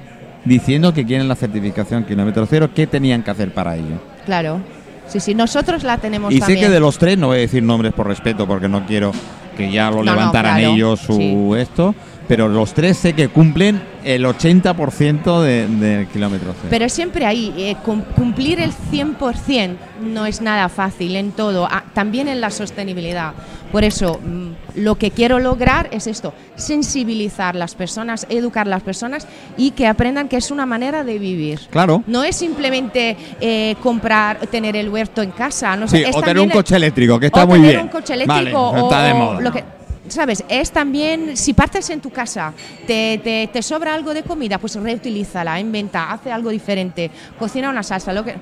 diciendo 0.45 0.93
que 0.93 1.05
quieren 1.07 1.29
la 1.29 1.35
certificación 1.37 2.05
kilómetro 2.05 2.47
cero, 2.47 2.71
¿qué 2.75 2.87
tenían 2.87 3.23
que 3.23 3.31
hacer 3.31 3.53
para 3.55 3.77
ello? 3.77 4.01
Claro. 4.27 4.61
Sí, 5.07 5.21
sí, 5.21 5.35
nosotros 5.35 5.83
la 5.83 5.99
tenemos 5.99 6.33
Y 6.33 6.41
sé 6.41 6.57
que 6.57 6.69
de 6.69 6.81
los 6.81 6.97
tres, 6.97 7.19
no 7.19 7.29
voy 7.29 7.39
a 7.39 7.41
decir 7.41 7.63
nombres 7.63 7.93
por 7.93 8.07
respeto 8.07 8.47
porque 8.47 8.69
no 8.69 8.87
quiero 8.87 9.13
que 9.57 9.71
ya 9.71 9.91
lo 9.91 9.97
No, 9.99 10.05
no, 10.05 10.13
levantaran 10.13 10.57
claro, 10.59 10.73
ellos 10.75 11.01
su 11.01 11.13
sí. 11.15 11.61
esto, 11.61 11.95
pero 12.29 12.49
los 12.49 12.73
tres 12.75 12.97
sé 12.99 13.13
que 13.15 13.29
cumplen 13.29 13.81
el 14.05 14.25
80% 14.25 15.43
de- 15.43 15.67
del 15.69 16.07
kilómetro 16.09 16.53
cero. 16.55 16.69
Pero 16.71 16.89
siempre 16.89 17.25
ahí, 17.27 17.53
eh, 17.57 17.77
cum- 17.85 18.03
cumplir 18.17 18.61
el 18.61 18.73
100% 18.73 19.77
no 20.03 20.27
es 20.27 20.41
nada 20.41 20.69
fácil 20.69 21.15
en 21.17 21.33
todo, 21.33 21.69
también 21.95 22.29
en 22.29 22.41
la 22.41 22.51
sostenibilidad. 22.51 23.33
Por 23.71 23.85
eso, 23.85 24.21
mm, 24.23 24.81
lo 24.83 24.97
que 24.97 25.11
quiero 25.13 25.39
lograr 25.39 25.89
es 25.93 26.07
esto, 26.07 26.35
sensibilizar 26.57 27.55
las 27.55 27.75
personas, 27.75 28.27
educar 28.29 28.67
las 28.67 28.83
personas 28.83 29.27
y 29.57 29.71
que 29.71 29.87
aprendan 29.87 30.29
que 30.29 30.37
es 30.37 30.51
una 30.51 30.67
manera 30.67 31.05
de 31.05 31.19
vivir. 31.19 31.61
claro. 31.71 32.03
No 32.07 32.25
es 32.25 32.37
simplemente 32.37 33.17
eh, 33.41 33.77
comprar, 33.83 34.39
tener 34.49 34.77
el 34.77 34.89
huerto 34.89 35.23
en 35.23 35.31
casa. 35.31 35.77
No 35.77 35.87
sé, 35.89 35.99
Sí, 35.99 36.05
es 36.05 36.17
o 36.17 36.21
tener 36.21 36.41
un 36.41 36.49
coche 36.51 36.77
eléctrico, 36.77 37.19
que 37.21 37.27
está 37.27 37.45
o 37.45 37.47
muy 37.47 37.59
tener 37.59 37.73
bien. 37.73 37.83
un 37.85 37.89
coche 37.89 38.13
Vale, 38.13 38.25
eléctrico 38.25 38.71
o, 38.71 38.77
está 38.85 39.03
de 39.05 39.13
o 39.13 39.17
moda. 39.17 39.41
lo 39.41 39.53
que 39.53 39.65
sabes 40.13 40.45
es 40.49 40.71
también 40.71 41.37
si 41.37 41.53
partes 41.53 41.91
en 41.91 42.01
tu 42.01 42.11
casa 42.11 42.53
te, 42.87 43.19
te, 43.23 43.49
te 43.53 43.63
sobra 43.63 43.95
algo 43.95 44.15
de 44.15 44.23
comida 44.23 44.59
pues 44.59 44.77
reutilízala 44.77 45.59
inventa 45.59 46.13
hace 46.13 46.31
algo 46.31 46.51
diferente 46.51 47.11
cocina 47.39 47.71
una 47.71 47.83
salsa 47.83 48.13
lo 48.13 48.25
que 48.25 48.37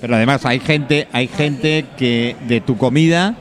Pero 0.00 0.14
además 0.14 0.44
hay 0.44 0.60
gente, 0.60 1.08
hay 1.12 1.28
gente 1.28 1.86
que 1.96 2.36
de 2.48 2.60
tu 2.60 2.76
comida, 2.76 3.36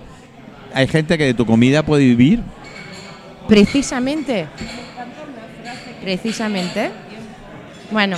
hay 0.74 0.88
gente 0.88 1.18
que 1.18 1.26
de 1.26 1.34
tu 1.34 1.46
comida 1.46 1.84
puede 1.84 2.04
vivir. 2.04 2.42
precisamente. 3.48 4.48
Precisamente. 6.02 6.92
Bueno 7.92 8.18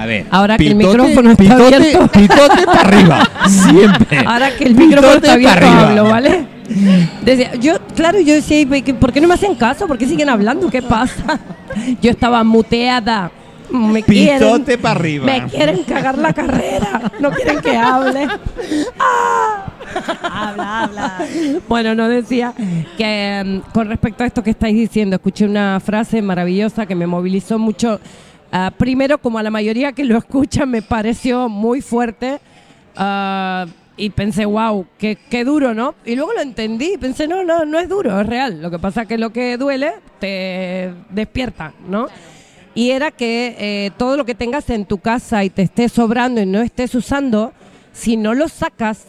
A 0.00 0.06
ver. 0.06 0.26
Ahora 0.30 0.56
que 0.56 0.66
el 0.68 0.74
micrófono 0.76 1.30
está 1.32 1.42
pitote, 1.42 1.76
abierto. 1.76 2.08
Pitote 2.08 2.64
para 2.66 2.80
arriba. 2.80 3.30
Siempre. 3.48 4.18
Ahora 4.26 4.50
que 4.56 4.64
el 4.64 4.74
micrófono 4.74 5.20
Pitote 5.20 5.26
está 5.26 5.32
abierto, 5.34 5.66
hablo, 5.68 6.04
¿vale? 6.04 6.46
Decía, 7.22 7.54
yo, 7.56 7.74
claro, 7.96 8.18
yo 8.20 8.32
decía, 8.34 8.60
"¿Y 8.60 8.82
qué- 8.82 8.94
¿por 8.94 9.12
qué 9.12 9.20
no 9.20 9.28
me 9.28 9.34
hacen 9.34 9.54
caso? 9.56 9.86
¿Por 9.86 9.98
qué 9.98 10.06
siguen 10.06 10.30
hablando? 10.30 10.70
¿Qué 10.70 10.80
pasa? 10.82 11.38
Yo 12.00 12.10
estaba 12.10 12.42
muteada. 12.44 13.30
Me 13.70 14.02
quieren, 14.02 14.38
Pitote 14.40 14.78
para 14.78 14.98
arriba. 14.98 15.26
me 15.26 15.44
quieren 15.46 15.82
cagar 15.84 16.16
la 16.18 16.32
carrera. 16.32 17.12
No 17.20 17.30
quieren 17.30 17.60
que 17.60 17.76
hable. 17.76 18.26
¡Ah! 18.98 19.66
Habla, 20.32 20.82
habla. 20.84 21.18
Bueno, 21.68 21.94
no 21.94 22.08
decía 22.08 22.52
que 22.96 23.42
mm, 23.66 23.70
con 23.72 23.88
respecto 23.88 24.24
a 24.24 24.26
esto 24.26 24.42
que 24.42 24.50
estáis 24.50 24.74
diciendo, 24.76 25.16
escuché 25.16 25.44
una 25.44 25.78
frase 25.80 26.22
maravillosa 26.22 26.86
que 26.86 26.94
me 26.94 27.06
movilizó 27.06 27.58
mucho. 27.58 28.00
Ah, 28.52 28.72
primero, 28.76 29.18
como 29.18 29.38
a 29.38 29.42
la 29.42 29.50
mayoría 29.50 29.92
que 29.92 30.04
lo 30.04 30.18
escuchan, 30.18 30.70
me 30.70 30.82
pareció 30.82 31.48
muy 31.48 31.80
fuerte. 31.80 32.40
ah, 32.96 33.66
y 33.96 34.08
pensé, 34.08 34.46
wow, 34.46 34.86
qué, 34.96 35.18
qué 35.28 35.44
duro, 35.44 35.74
¿no? 35.74 35.94
Y 36.06 36.16
luego 36.16 36.32
lo 36.32 36.40
entendí 36.40 36.94
y 36.94 36.96
pensé, 36.96 37.28
no, 37.28 37.44
no, 37.44 37.66
no 37.66 37.78
es 37.78 37.86
duro, 37.86 38.18
es 38.18 38.26
real. 38.26 38.62
Lo 38.62 38.70
que 38.70 38.78
pasa 38.78 39.02
es 39.02 39.08
que 39.08 39.18
lo 39.18 39.30
que 39.30 39.58
duele 39.58 39.92
te 40.18 40.90
despierta, 41.10 41.74
¿no? 41.86 42.06
Y 42.74 42.92
era 42.92 43.10
que 43.10 43.56
eh, 43.58 43.90
todo 43.98 44.16
lo 44.16 44.24
que 44.24 44.34
tengas 44.34 44.70
en 44.70 44.86
tu 44.86 44.98
casa 44.98 45.44
y 45.44 45.50
te 45.50 45.60
esté 45.62 45.90
sobrando 45.90 46.40
y 46.40 46.46
no 46.46 46.62
estés 46.62 46.94
usando, 46.94 47.52
si 47.92 48.16
no 48.16 48.32
lo 48.32 48.48
sacas, 48.48 49.06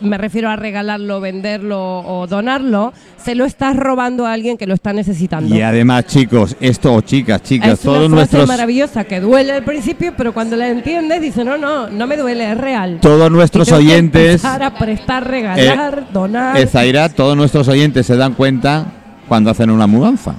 me 0.00 0.18
refiero 0.18 0.50
a 0.50 0.56
regalarlo, 0.56 1.20
venderlo 1.20 2.00
o 2.00 2.26
donarlo, 2.26 2.92
se 3.16 3.34
lo 3.34 3.44
estás 3.44 3.76
robando 3.76 4.26
a 4.26 4.32
alguien 4.32 4.56
que 4.58 4.66
lo 4.66 4.74
está 4.74 4.92
necesitando. 4.92 5.54
Y 5.54 5.62
además, 5.62 6.06
chicos, 6.06 6.56
esto, 6.60 6.92
o 6.94 7.00
chicas, 7.00 7.42
chicas, 7.42 7.78
es 7.78 7.84
una 7.84 7.94
todos 7.94 7.98
frase 8.10 8.14
nuestros, 8.16 8.48
maravillosa 8.48 9.04
que 9.04 9.20
duele 9.20 9.52
al 9.52 9.64
principio, 9.64 10.12
pero 10.16 10.34
cuando 10.34 10.56
la 10.56 10.68
entiendes 10.68 11.20
dices, 11.20 11.44
no, 11.44 11.56
no, 11.56 11.88
no 11.88 12.06
me 12.06 12.16
duele, 12.16 12.50
es 12.52 12.58
real. 12.58 12.98
todos 13.00 13.30
nuestros 13.30 13.70
oyentes, 13.72 14.26
empezar 14.44 14.62
a 14.62 14.74
prestar, 14.74 15.28
regalar, 15.28 16.06
donar. 16.12 16.56
eh, 16.56 16.66
Zaira, 16.66 17.08
todos 17.08 17.36
nuestros 17.36 17.68
oyentes 17.68 18.04
se 18.06 18.16
dan 18.16 18.34
cuenta 18.34 18.86
cuando 19.28 19.50
hacen 19.50 19.70
una 19.70 19.86
mudanza. 19.86 20.34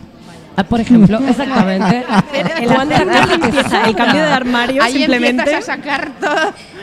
Ah, 0.57 0.63
por 0.63 0.79
ejemplo, 0.79 1.19
exactamente. 1.27 2.05
El 2.61 2.67
¿Cuánta 2.67 2.95
hacer 2.95 3.07
una 3.07 3.25
limpieza, 3.25 3.59
el 3.59 3.91
saca? 3.91 3.93
cambio 3.95 4.21
de 4.21 4.29
armario 4.29 4.83
ahí 4.83 4.93
simplemente. 4.93 5.41
empiezas 5.43 5.67
a 5.69 5.75
sacar 5.75 6.11
todo 6.19 6.35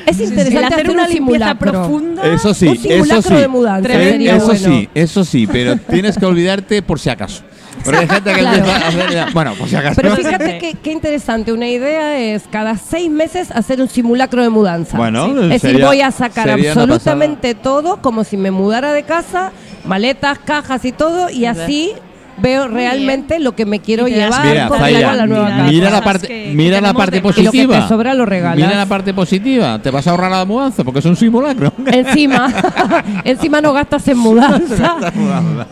Es 0.06 0.20
interesante 0.20 0.58
el 0.58 0.64
hacer 0.72 0.90
una 0.90 1.04
un 1.04 1.10
limpieza 1.10 1.54
profunda. 1.54 2.22
Eso 2.34 2.54
sí, 2.54 2.66
un 2.68 2.76
simulacro 2.78 3.18
eso 3.18 3.28
sí. 3.28 3.34
de 3.34 3.48
mudanza 3.48 3.92
Eh, 3.94 4.24
eso 4.36 4.46
bueno. 4.46 4.60
sí, 4.60 4.88
eso 4.94 5.24
sí, 5.24 5.46
pero 5.46 5.76
tienes 5.76 6.16
que 6.18 6.26
olvidarte 6.26 6.82
por 6.82 6.98
si 6.98 7.10
acaso. 7.10 7.42
Porque 7.84 8.00
hay 8.00 8.08
gente 8.08 8.32
que 8.32 8.40
Claro. 8.40 8.56
empieza 8.58 8.84
a 8.84 8.88
hacer, 8.88 9.32
bueno, 9.32 9.54
por 9.54 9.68
si 9.68 9.76
acaso. 9.76 10.00
Pero 10.00 10.14
fíjate 10.16 10.58
qué, 10.58 10.74
qué 10.82 10.92
interesante, 10.92 11.52
una 11.52 11.68
idea 11.68 12.20
es 12.20 12.44
cada 12.50 12.76
seis 12.76 13.10
meses 13.10 13.50
hacer 13.50 13.80
un 13.80 13.88
simulacro 13.88 14.42
de 14.42 14.50
mudanza. 14.50 14.96
Bueno, 14.98 15.42
es 15.50 15.62
decir, 15.62 15.82
voy 15.82 16.00
a 16.00 16.10
sacar 16.10 16.50
absolutamente 16.50 17.54
todo 17.54 17.96
como 18.02 18.24
si 18.24 18.36
me 18.36 18.50
mudara 18.50 18.92
de 18.92 19.02
casa, 19.04 19.52
maletas, 19.84 20.38
cajas 20.38 20.84
y 20.84 20.92
todo, 20.92 21.30
y 21.30 21.46
así 21.46 21.92
veo 22.38 22.66
realmente 22.68 23.38
lo 23.38 23.54
que 23.54 23.66
me 23.66 23.80
quiero 23.80 24.06
llevar 24.08 24.44
Mira, 24.46 24.68
Zaira, 24.68 25.14
la 25.14 25.26
nueva 25.26 25.44
mira, 25.44 25.56
casa. 25.58 25.70
mira 25.70 25.90
la 25.90 26.02
parte, 26.02 26.28
que- 26.28 26.44
que 26.44 26.52
mira 26.54 26.80
la 26.80 26.94
parte 26.94 27.10
de- 27.12 27.18
Y 27.18 27.22
lo 27.22 27.28
que 27.34 27.42
positiva. 27.44 27.82
te 27.82 27.88
sobra 27.88 28.14
lo 28.14 28.24
regalas. 28.26 28.56
Mira 28.56 28.76
la 28.76 28.86
parte 28.86 29.12
positiva. 29.14 29.78
Te 29.80 29.90
vas 29.90 30.06
a 30.06 30.10
ahorrar 30.12 30.30
la 30.30 30.44
mudanza 30.44 30.82
porque 30.82 31.00
es 31.00 31.04
un 31.04 31.16
simulacro. 31.16 31.72
Encima, 31.86 32.52
encima 33.24 33.60
no 33.60 33.72
gastas 33.74 34.06
en 34.08 34.18
mudanza. 34.18 34.96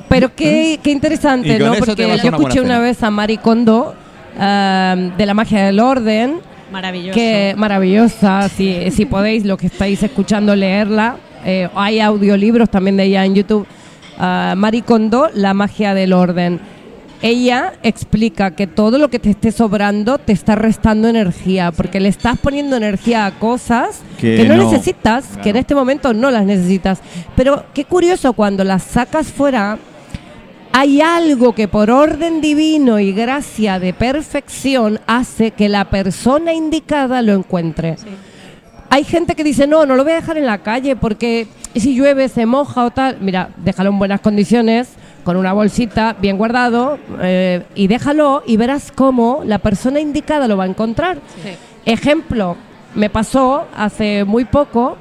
Pero 0.09 0.35
qué, 0.35 0.79
qué 0.83 0.91
interesante, 0.91 1.59
¿no? 1.59 1.73
Porque 1.75 2.07
yo 2.07 2.15
escuché 2.15 2.61
una 2.61 2.79
vez 2.79 3.03
a 3.03 3.11
Marie 3.11 3.39
Kondo 3.39 3.95
de 4.37 5.27
la 5.27 5.35
magia 5.35 5.67
del 5.67 5.81
orden 5.81 6.37
Maravilloso. 6.73 7.15
que 7.15 7.55
maravillosa, 7.57 8.49
si, 8.49 8.91
si 8.91 9.05
podéis, 9.07 9.45
lo 9.45 9.57
que 9.57 9.67
estáis 9.67 10.03
escuchando, 10.03 10.55
leerla. 10.55 11.17
Eh, 11.45 11.69
hay 11.75 12.01
audiolibros 12.01 12.69
también 12.71 12.97
de 12.97 13.05
ella 13.05 13.25
en 13.25 13.35
YouTube. 13.35 13.67
Ah, 14.23 14.55
Marie 14.55 14.83
Kondo, 14.83 15.31
La 15.33 15.55
magia 15.55 15.95
del 15.95 16.13
orden. 16.13 16.61
Ella 17.23 17.73
explica 17.83 18.51
que 18.53 18.67
todo 18.67 18.99
lo 18.99 19.09
que 19.09 19.19
te 19.19 19.31
esté 19.31 19.51
sobrando 19.51 20.19
te 20.19 20.33
está 20.33 20.57
restando 20.57 21.09
energía, 21.09 21.71
porque 21.73 22.01
le 22.01 22.09
estás 22.09 22.39
poniendo 22.39 22.77
energía 22.77 23.27
a 23.27 23.33
cosas 23.33 24.01
Que 24.19 24.37
que, 24.37 24.45
no, 24.49 24.57
no. 24.57 24.65
necesitas, 24.65 25.27
que 25.43 25.51
en 25.51 25.57
este 25.57 25.75
momento 25.75 26.15
no 26.15 26.31
las 26.31 26.45
necesitas. 26.45 27.01
Pero 27.35 27.65
qué 27.75 27.85
curioso, 27.85 28.33
cuando 28.35 28.63
las 28.65 28.83
sacas 28.83 29.29
fuera, 29.29 29.79
hay 30.73 31.01
algo 31.01 31.55
que 31.55 31.67
por 31.67 31.91
orden 31.91 32.41
divino 32.41 33.01
y 33.01 33.13
gracia 33.13 33.79
de 33.79 33.93
perfección 33.93 35.01
hace 35.07 35.51
que 35.51 35.69
la 35.69 35.91
persona 35.91 36.53
indicada 36.55 37.23
lo 37.23 37.33
encuentre. 37.35 37.97
Hay 38.93 39.05
gente 39.05 39.37
que 39.37 39.45
dice, 39.45 39.69
no, 39.69 39.87
no 39.87 39.95
lo 39.95 40.03
voy 40.03 40.13
a 40.13 40.17
dejar 40.17 40.37
en 40.37 40.47
la 40.47 40.59
calle 40.59 40.97
porque 40.97 41.47
si 41.77 41.95
llueve 41.95 42.29
se 42.29 42.45
moja 42.45 42.85
o 42.85 42.91
tal. 42.91 43.19
Mira, 43.21 43.51
déjalo 43.57 43.91
en 43.91 43.99
buenas 44.01 44.21
condiciones, 44.21 44.89
con 45.23 45.37
una 45.37 45.53
bolsita 45.53 46.17
bien 46.21 46.37
guardado 46.37 46.99
eh, 47.21 47.63
y 47.77 47.87
déjalo 47.87 48.43
y 48.47 48.57
verás 48.57 48.91
cómo 48.93 49.43
la 49.45 49.59
persona 49.59 50.01
indicada 50.01 50.49
lo 50.49 50.57
va 50.57 50.65
a 50.65 50.67
encontrar. 50.67 51.19
Ejemplo, 51.85 52.57
me 52.95 53.11
pasó 53.11 53.67
hace 53.77 54.25
muy 54.25 54.45
poco 54.45 54.97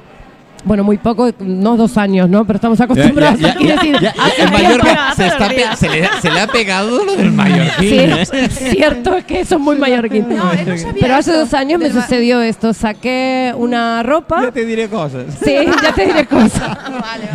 Bueno, 0.62 0.84
muy 0.84 0.98
poco, 0.98 1.30
no 1.40 1.76
dos 1.78 1.96
años, 1.96 2.28
¿no? 2.28 2.44
Pero 2.44 2.58
estamos 2.58 2.78
acostumbrados 2.80 3.40
Ya, 3.40 3.54
ya, 3.58 3.72
a 3.72 3.76
decir, 3.76 3.96
ya, 4.00 4.12
tiempo. 4.12 4.52
Mallorca 4.52 5.14
se, 5.16 5.26
está 5.26 5.48
pe- 5.48 5.76
se 5.76 5.88
le, 5.88 6.08
se 6.20 6.30
le 6.30 6.40
ha 6.40 6.46
pegado 6.46 7.04
lo 7.04 7.16
del 7.16 7.32
mallorquín. 7.32 7.88
Sí, 7.88 7.98
¿eh? 7.98 8.26
es 8.32 8.50
cierto 8.70 9.16
es 9.16 9.24
que 9.24 9.40
eso 9.40 9.54
es 9.54 9.60
muy 9.60 9.76
mallorquín. 9.76 10.26
No, 10.28 10.52
él 10.52 10.68
no 10.68 10.76
sabía 10.76 10.94
Pero 11.00 11.14
hace 11.16 11.32
dos 11.32 11.54
años 11.54 11.80
me 11.80 11.90
sucedió 11.90 12.42
esto. 12.42 12.74
Saqué 12.74 13.54
una 13.56 14.02
ropa. 14.02 14.42
Ya 14.42 14.52
te 14.52 14.66
diré 14.66 14.88
cosas. 14.88 15.24
Sí, 15.42 15.54
ya 15.82 15.92
te 15.94 16.06
diré 16.06 16.26
cosas. 16.26 16.60
Vale, 16.90 17.00
vale. 17.00 17.28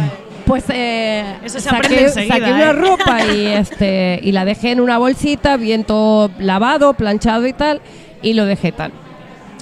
Pues 0.45 0.63
eh, 0.69 1.38
Eso 1.43 1.59
se 1.59 1.67
aprende 1.69 2.03
enseguida, 2.03 2.35
saqué 2.38 2.51
una 2.51 2.69
¿eh? 2.69 2.73
ropa 2.73 3.25
y 3.33 3.47
este 3.47 4.19
y 4.21 4.31
la 4.31 4.45
dejé 4.45 4.69
en 4.73 4.79
una 4.79 4.99
bolsita, 4.99 5.57
bien 5.57 5.83
todo 5.83 6.29
lavado, 6.38 6.93
planchado 6.93 7.47
y 7.47 7.53
tal, 7.53 7.81
y 8.21 8.33
lo 8.33 8.45
dejé 8.45 8.71
tal. 8.71 8.91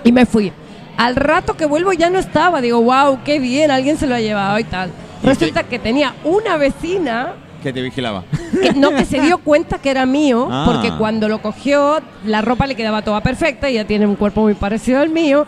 Y 0.03 0.11
me 0.11 0.25
fui. 0.25 0.51
Al 0.97 1.15
rato 1.15 1.55
que 1.55 1.65
vuelvo 1.65 1.91
ya 1.93 2.09
no 2.09 2.19
estaba. 2.19 2.61
Digo, 2.61 2.81
wow, 2.81 3.19
qué 3.25 3.39
bien, 3.39 3.71
alguien 3.71 3.97
se 3.97 4.07
lo 4.07 4.15
ha 4.15 4.19
llevado 4.21 4.59
y 4.59 4.63
tal. 4.63 4.91
¿Y 5.23 5.27
Resulta 5.27 5.63
que 5.63 5.79
tenía 5.79 6.13
una 6.23 6.57
vecina 6.57 7.33
Que 7.63 7.71
te 7.73 7.81
vigilaba. 7.81 8.23
que, 8.61 8.73
no, 8.73 8.91
que 8.91 9.05
se 9.05 9.21
dio 9.21 9.37
cuenta 9.39 9.77
que 9.79 9.89
era 9.89 10.05
mío, 10.05 10.47
Ah. 10.51 10.63
porque 10.65 10.91
cuando 10.97 11.27
lo 11.29 11.41
cogió, 11.41 11.99
la 12.25 12.41
ropa 12.41 12.67
le 12.67 12.75
quedaba 12.75 13.01
toda 13.01 13.21
perfecta, 13.21 13.67
ella 13.69 13.87
tiene 13.87 14.05
un 14.05 14.15
cuerpo 14.15 14.41
muy 14.41 14.53
parecido 14.53 14.99
al 14.99 15.09
mío. 15.09 15.47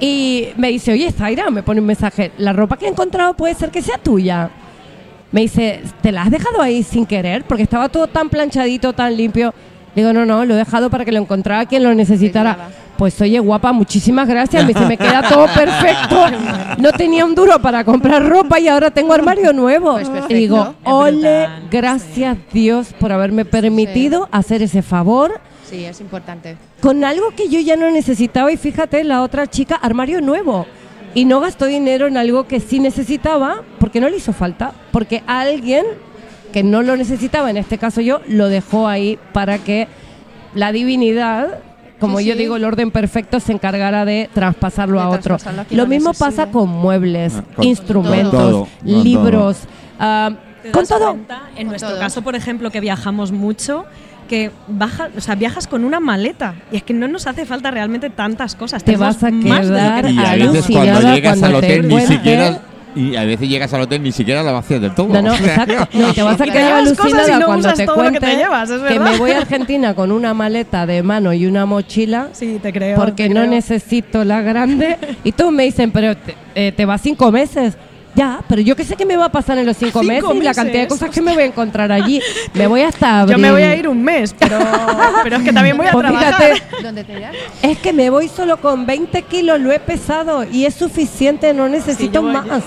Y 0.00 0.48
me 0.56 0.68
dice, 0.68 0.92
oye, 0.92 1.10
Zaira, 1.10 1.50
me 1.50 1.62
pone 1.64 1.80
un 1.80 1.86
mensaje, 1.86 2.30
la 2.38 2.52
ropa 2.52 2.76
que 2.76 2.86
he 2.86 2.88
encontrado 2.88 3.34
puede 3.34 3.54
ser 3.54 3.70
que 3.70 3.82
sea 3.82 3.98
tuya. 3.98 4.50
Me 5.32 5.40
dice, 5.42 5.82
¿te 6.00 6.12
la 6.12 6.22
has 6.22 6.30
dejado 6.30 6.62
ahí 6.62 6.82
sin 6.84 7.04
querer? 7.04 7.44
Porque 7.44 7.64
estaba 7.64 7.88
todo 7.88 8.06
tan 8.06 8.28
planchadito, 8.30 8.92
tan 8.92 9.16
limpio. 9.16 9.52
Digo, 9.96 10.12
no, 10.12 10.24
no, 10.24 10.44
lo 10.44 10.54
he 10.54 10.56
dejado 10.56 10.88
para 10.90 11.04
que 11.04 11.10
lo 11.12 11.18
encontrara 11.18 11.66
quien 11.66 11.82
lo 11.82 11.92
necesitara. 11.92 12.56
Pues 12.98 13.18
oye, 13.20 13.38
guapa, 13.38 13.72
muchísimas 13.72 14.26
gracias. 14.28 14.64
Me 14.66 14.74
dice, 14.74 14.84
me 14.84 14.98
queda 14.98 15.22
todo 15.28 15.46
perfecto. 15.54 16.26
No 16.78 16.92
tenía 16.92 17.24
un 17.24 17.34
duro 17.34 17.58
para 17.62 17.84
comprar 17.84 18.28
ropa 18.28 18.58
y 18.58 18.66
ahora 18.68 18.90
tengo 18.90 19.12
armario 19.12 19.52
nuevo. 19.52 19.92
Pues 19.92 20.08
perfecto. 20.08 20.34
y 20.34 20.36
digo, 20.36 20.74
ole, 20.84 21.46
brutal, 21.46 21.68
gracias 21.70 22.36
Dios 22.52 22.92
por 22.98 23.12
haberme 23.12 23.44
permitido 23.44 24.28
hacer 24.32 24.62
ese 24.62 24.82
favor 24.82 25.40
Sí, 25.70 25.84
es 25.84 26.00
importante. 26.00 26.56
con 26.80 27.04
algo 27.04 27.30
que 27.36 27.48
yo 27.48 27.60
ya 27.60 27.76
no 27.76 27.88
necesitaba. 27.90 28.50
Y 28.50 28.56
fíjate, 28.56 29.04
la 29.04 29.22
otra 29.22 29.46
chica, 29.46 29.76
armario 29.76 30.20
nuevo. 30.20 30.66
Y 31.14 31.24
no 31.24 31.40
gastó 31.40 31.66
dinero 31.66 32.06
en 32.08 32.16
algo 32.16 32.46
que 32.48 32.58
sí 32.60 32.80
necesitaba 32.80 33.62
porque 33.78 34.00
no 34.00 34.08
le 34.08 34.16
hizo 34.16 34.32
falta. 34.32 34.72
Porque 34.90 35.22
alguien 35.26 35.84
que 36.52 36.62
no 36.62 36.82
lo 36.82 36.96
necesitaba, 36.96 37.48
en 37.50 37.58
este 37.58 37.78
caso 37.78 38.00
yo, 38.00 38.20
lo 38.26 38.48
dejó 38.48 38.88
ahí 38.88 39.18
para 39.32 39.58
que 39.58 39.86
la 40.54 40.72
divinidad, 40.72 41.60
como 41.98 42.18
Sí, 42.18 42.26
yo 42.26 42.32
sí. 42.34 42.38
digo, 42.38 42.56
el 42.56 42.64
orden 42.64 42.90
perfecto 42.90 43.40
se 43.40 43.52
encargara 43.52 44.04
de 44.04 44.28
traspasarlo 44.32 44.98
De 44.98 45.04
a 45.04 45.08
otro. 45.08 45.36
Lo 45.70 45.86
mismo 45.86 46.12
pasa 46.14 46.50
con 46.50 46.68
muebles, 46.68 47.34
Ah, 47.36 47.44
con 47.56 47.64
instrumentos, 47.64 48.32
todo, 48.32 48.68
libros, 48.84 49.58
ah, 49.98 50.30
¿Te 50.62 50.70
con 50.70 50.82
das 50.82 50.88
todo. 50.88 51.10
cuenta? 51.10 51.42
En 51.56 51.56
Con 51.56 51.66
nuestro 51.68 51.90
todo. 51.90 52.00
caso, 52.00 52.22
por 52.22 52.34
ejemplo, 52.36 52.70
que 52.70 52.80
viajamos 52.80 53.32
mucho, 53.32 53.84
que 54.28 54.50
baja, 54.68 55.08
o 55.16 55.20
sea, 55.20 55.34
viajas 55.36 55.66
con 55.66 55.84
una 55.84 56.00
maleta 56.00 56.54
y 56.70 56.76
es 56.76 56.82
que 56.82 56.92
no 56.92 57.08
nos 57.08 57.26
hace 57.26 57.46
falta 57.46 57.70
realmente 57.70 58.10
tantas 58.10 58.54
cosas. 58.54 58.82
Te 58.84 58.92
Tenemos 58.92 59.20
vas 59.20 59.24
a 59.24 59.30
quedar 59.30 60.10
Y 60.10 60.18
a 60.18 60.34
veces 60.36 60.66
cuando 60.70 61.00
llegas 61.14 61.38
cuando 61.38 61.46
al 61.58 61.62
te 61.62 61.66
hotel 61.78 61.88
ni 61.88 62.00
siquiera. 62.02 62.60
Y 62.96 63.16
a 63.16 63.24
veces 63.24 63.48
llegas 63.48 63.72
al 63.74 63.82
hotel 63.82 64.02
ni 64.02 64.12
siquiera 64.12 64.42
la 64.42 64.52
vacías 64.52 64.80
del 64.80 64.94
todo. 64.94 65.08
No, 65.08 65.22
no, 65.22 65.34
exacto. 65.34 65.88
No, 65.92 66.10
y 66.10 66.12
te 66.14 66.22
vas 66.22 66.40
a 66.40 66.44
quedar 66.44 66.72
alucinada 66.74 67.38
no 67.38 67.46
cuando 67.46 67.66
usas 67.68 67.78
te 67.78 67.86
todo 67.86 67.96
lo 67.96 68.02
que 68.02 68.08
cuente 68.18 68.26
te 68.26 68.36
llevas, 68.36 68.70
es 68.70 68.82
que 68.82 68.98
me 69.00 69.16
voy 69.18 69.30
a 69.32 69.38
Argentina 69.38 69.94
con 69.94 70.10
una 70.12 70.34
maleta 70.34 70.86
de 70.86 71.02
mano 71.02 71.32
y 71.32 71.46
una 71.46 71.66
mochila 71.66 72.28
Sí, 72.32 72.58
te 72.62 72.72
creo. 72.72 72.96
porque 72.96 73.28
te 73.28 73.34
no 73.34 73.40
creo. 73.42 73.50
necesito 73.50 74.24
la 74.24 74.40
grande. 74.40 74.96
Y 75.24 75.32
todos 75.32 75.52
me 75.52 75.64
dicen, 75.64 75.90
pero 75.90 76.16
te, 76.16 76.34
eh, 76.54 76.72
te 76.72 76.84
vas 76.84 77.00
cinco 77.00 77.30
meses. 77.30 77.76
Ya, 78.18 78.40
pero 78.48 78.60
yo 78.60 78.74
qué 78.74 78.84
sé 78.84 78.96
qué 78.96 79.06
me 79.06 79.16
va 79.16 79.26
a 79.26 79.28
pasar 79.32 79.58
en 79.58 79.66
los 79.66 79.76
cinco, 79.76 80.00
Cinco 80.00 80.12
meses 80.12 80.30
y 80.34 80.42
la 80.42 80.52
cantidad 80.54 80.72
de 80.80 80.84
meses, 80.86 80.98
cosas 80.98 81.14
que 81.14 81.22
me 81.22 81.34
voy 81.34 81.42
a 81.44 81.46
encontrar 81.46 81.92
allí. 81.92 82.20
Me 82.54 82.66
voy 82.66 82.82
hasta 82.82 83.20
abril. 83.20 83.36
Yo 83.36 83.40
me 83.40 83.52
voy 83.52 83.62
a 83.62 83.76
ir 83.76 83.86
un 83.88 84.02
mes, 84.02 84.34
pero, 84.36 84.58
pero 85.22 85.36
es 85.36 85.42
que 85.44 85.52
también 85.52 85.76
voy 85.76 85.86
a 85.86 85.92
Pues 85.92 86.04
trabajar. 86.04 86.34
fíjate, 86.34 86.82
¿Dónde 86.82 87.04
te 87.04 87.12
irás? 87.12 87.34
es 87.62 87.78
que 87.78 87.92
me 87.92 88.10
voy 88.10 88.28
solo 88.28 88.56
con 88.60 88.86
20 88.86 89.22
kilos, 89.22 89.60
lo 89.60 89.70
he 89.70 89.78
pesado 89.78 90.44
y 90.50 90.64
es 90.64 90.74
suficiente, 90.74 91.54
no 91.54 91.68
necesito 91.68 92.14
yo 92.14 92.22
voy- 92.22 92.32
más. 92.32 92.64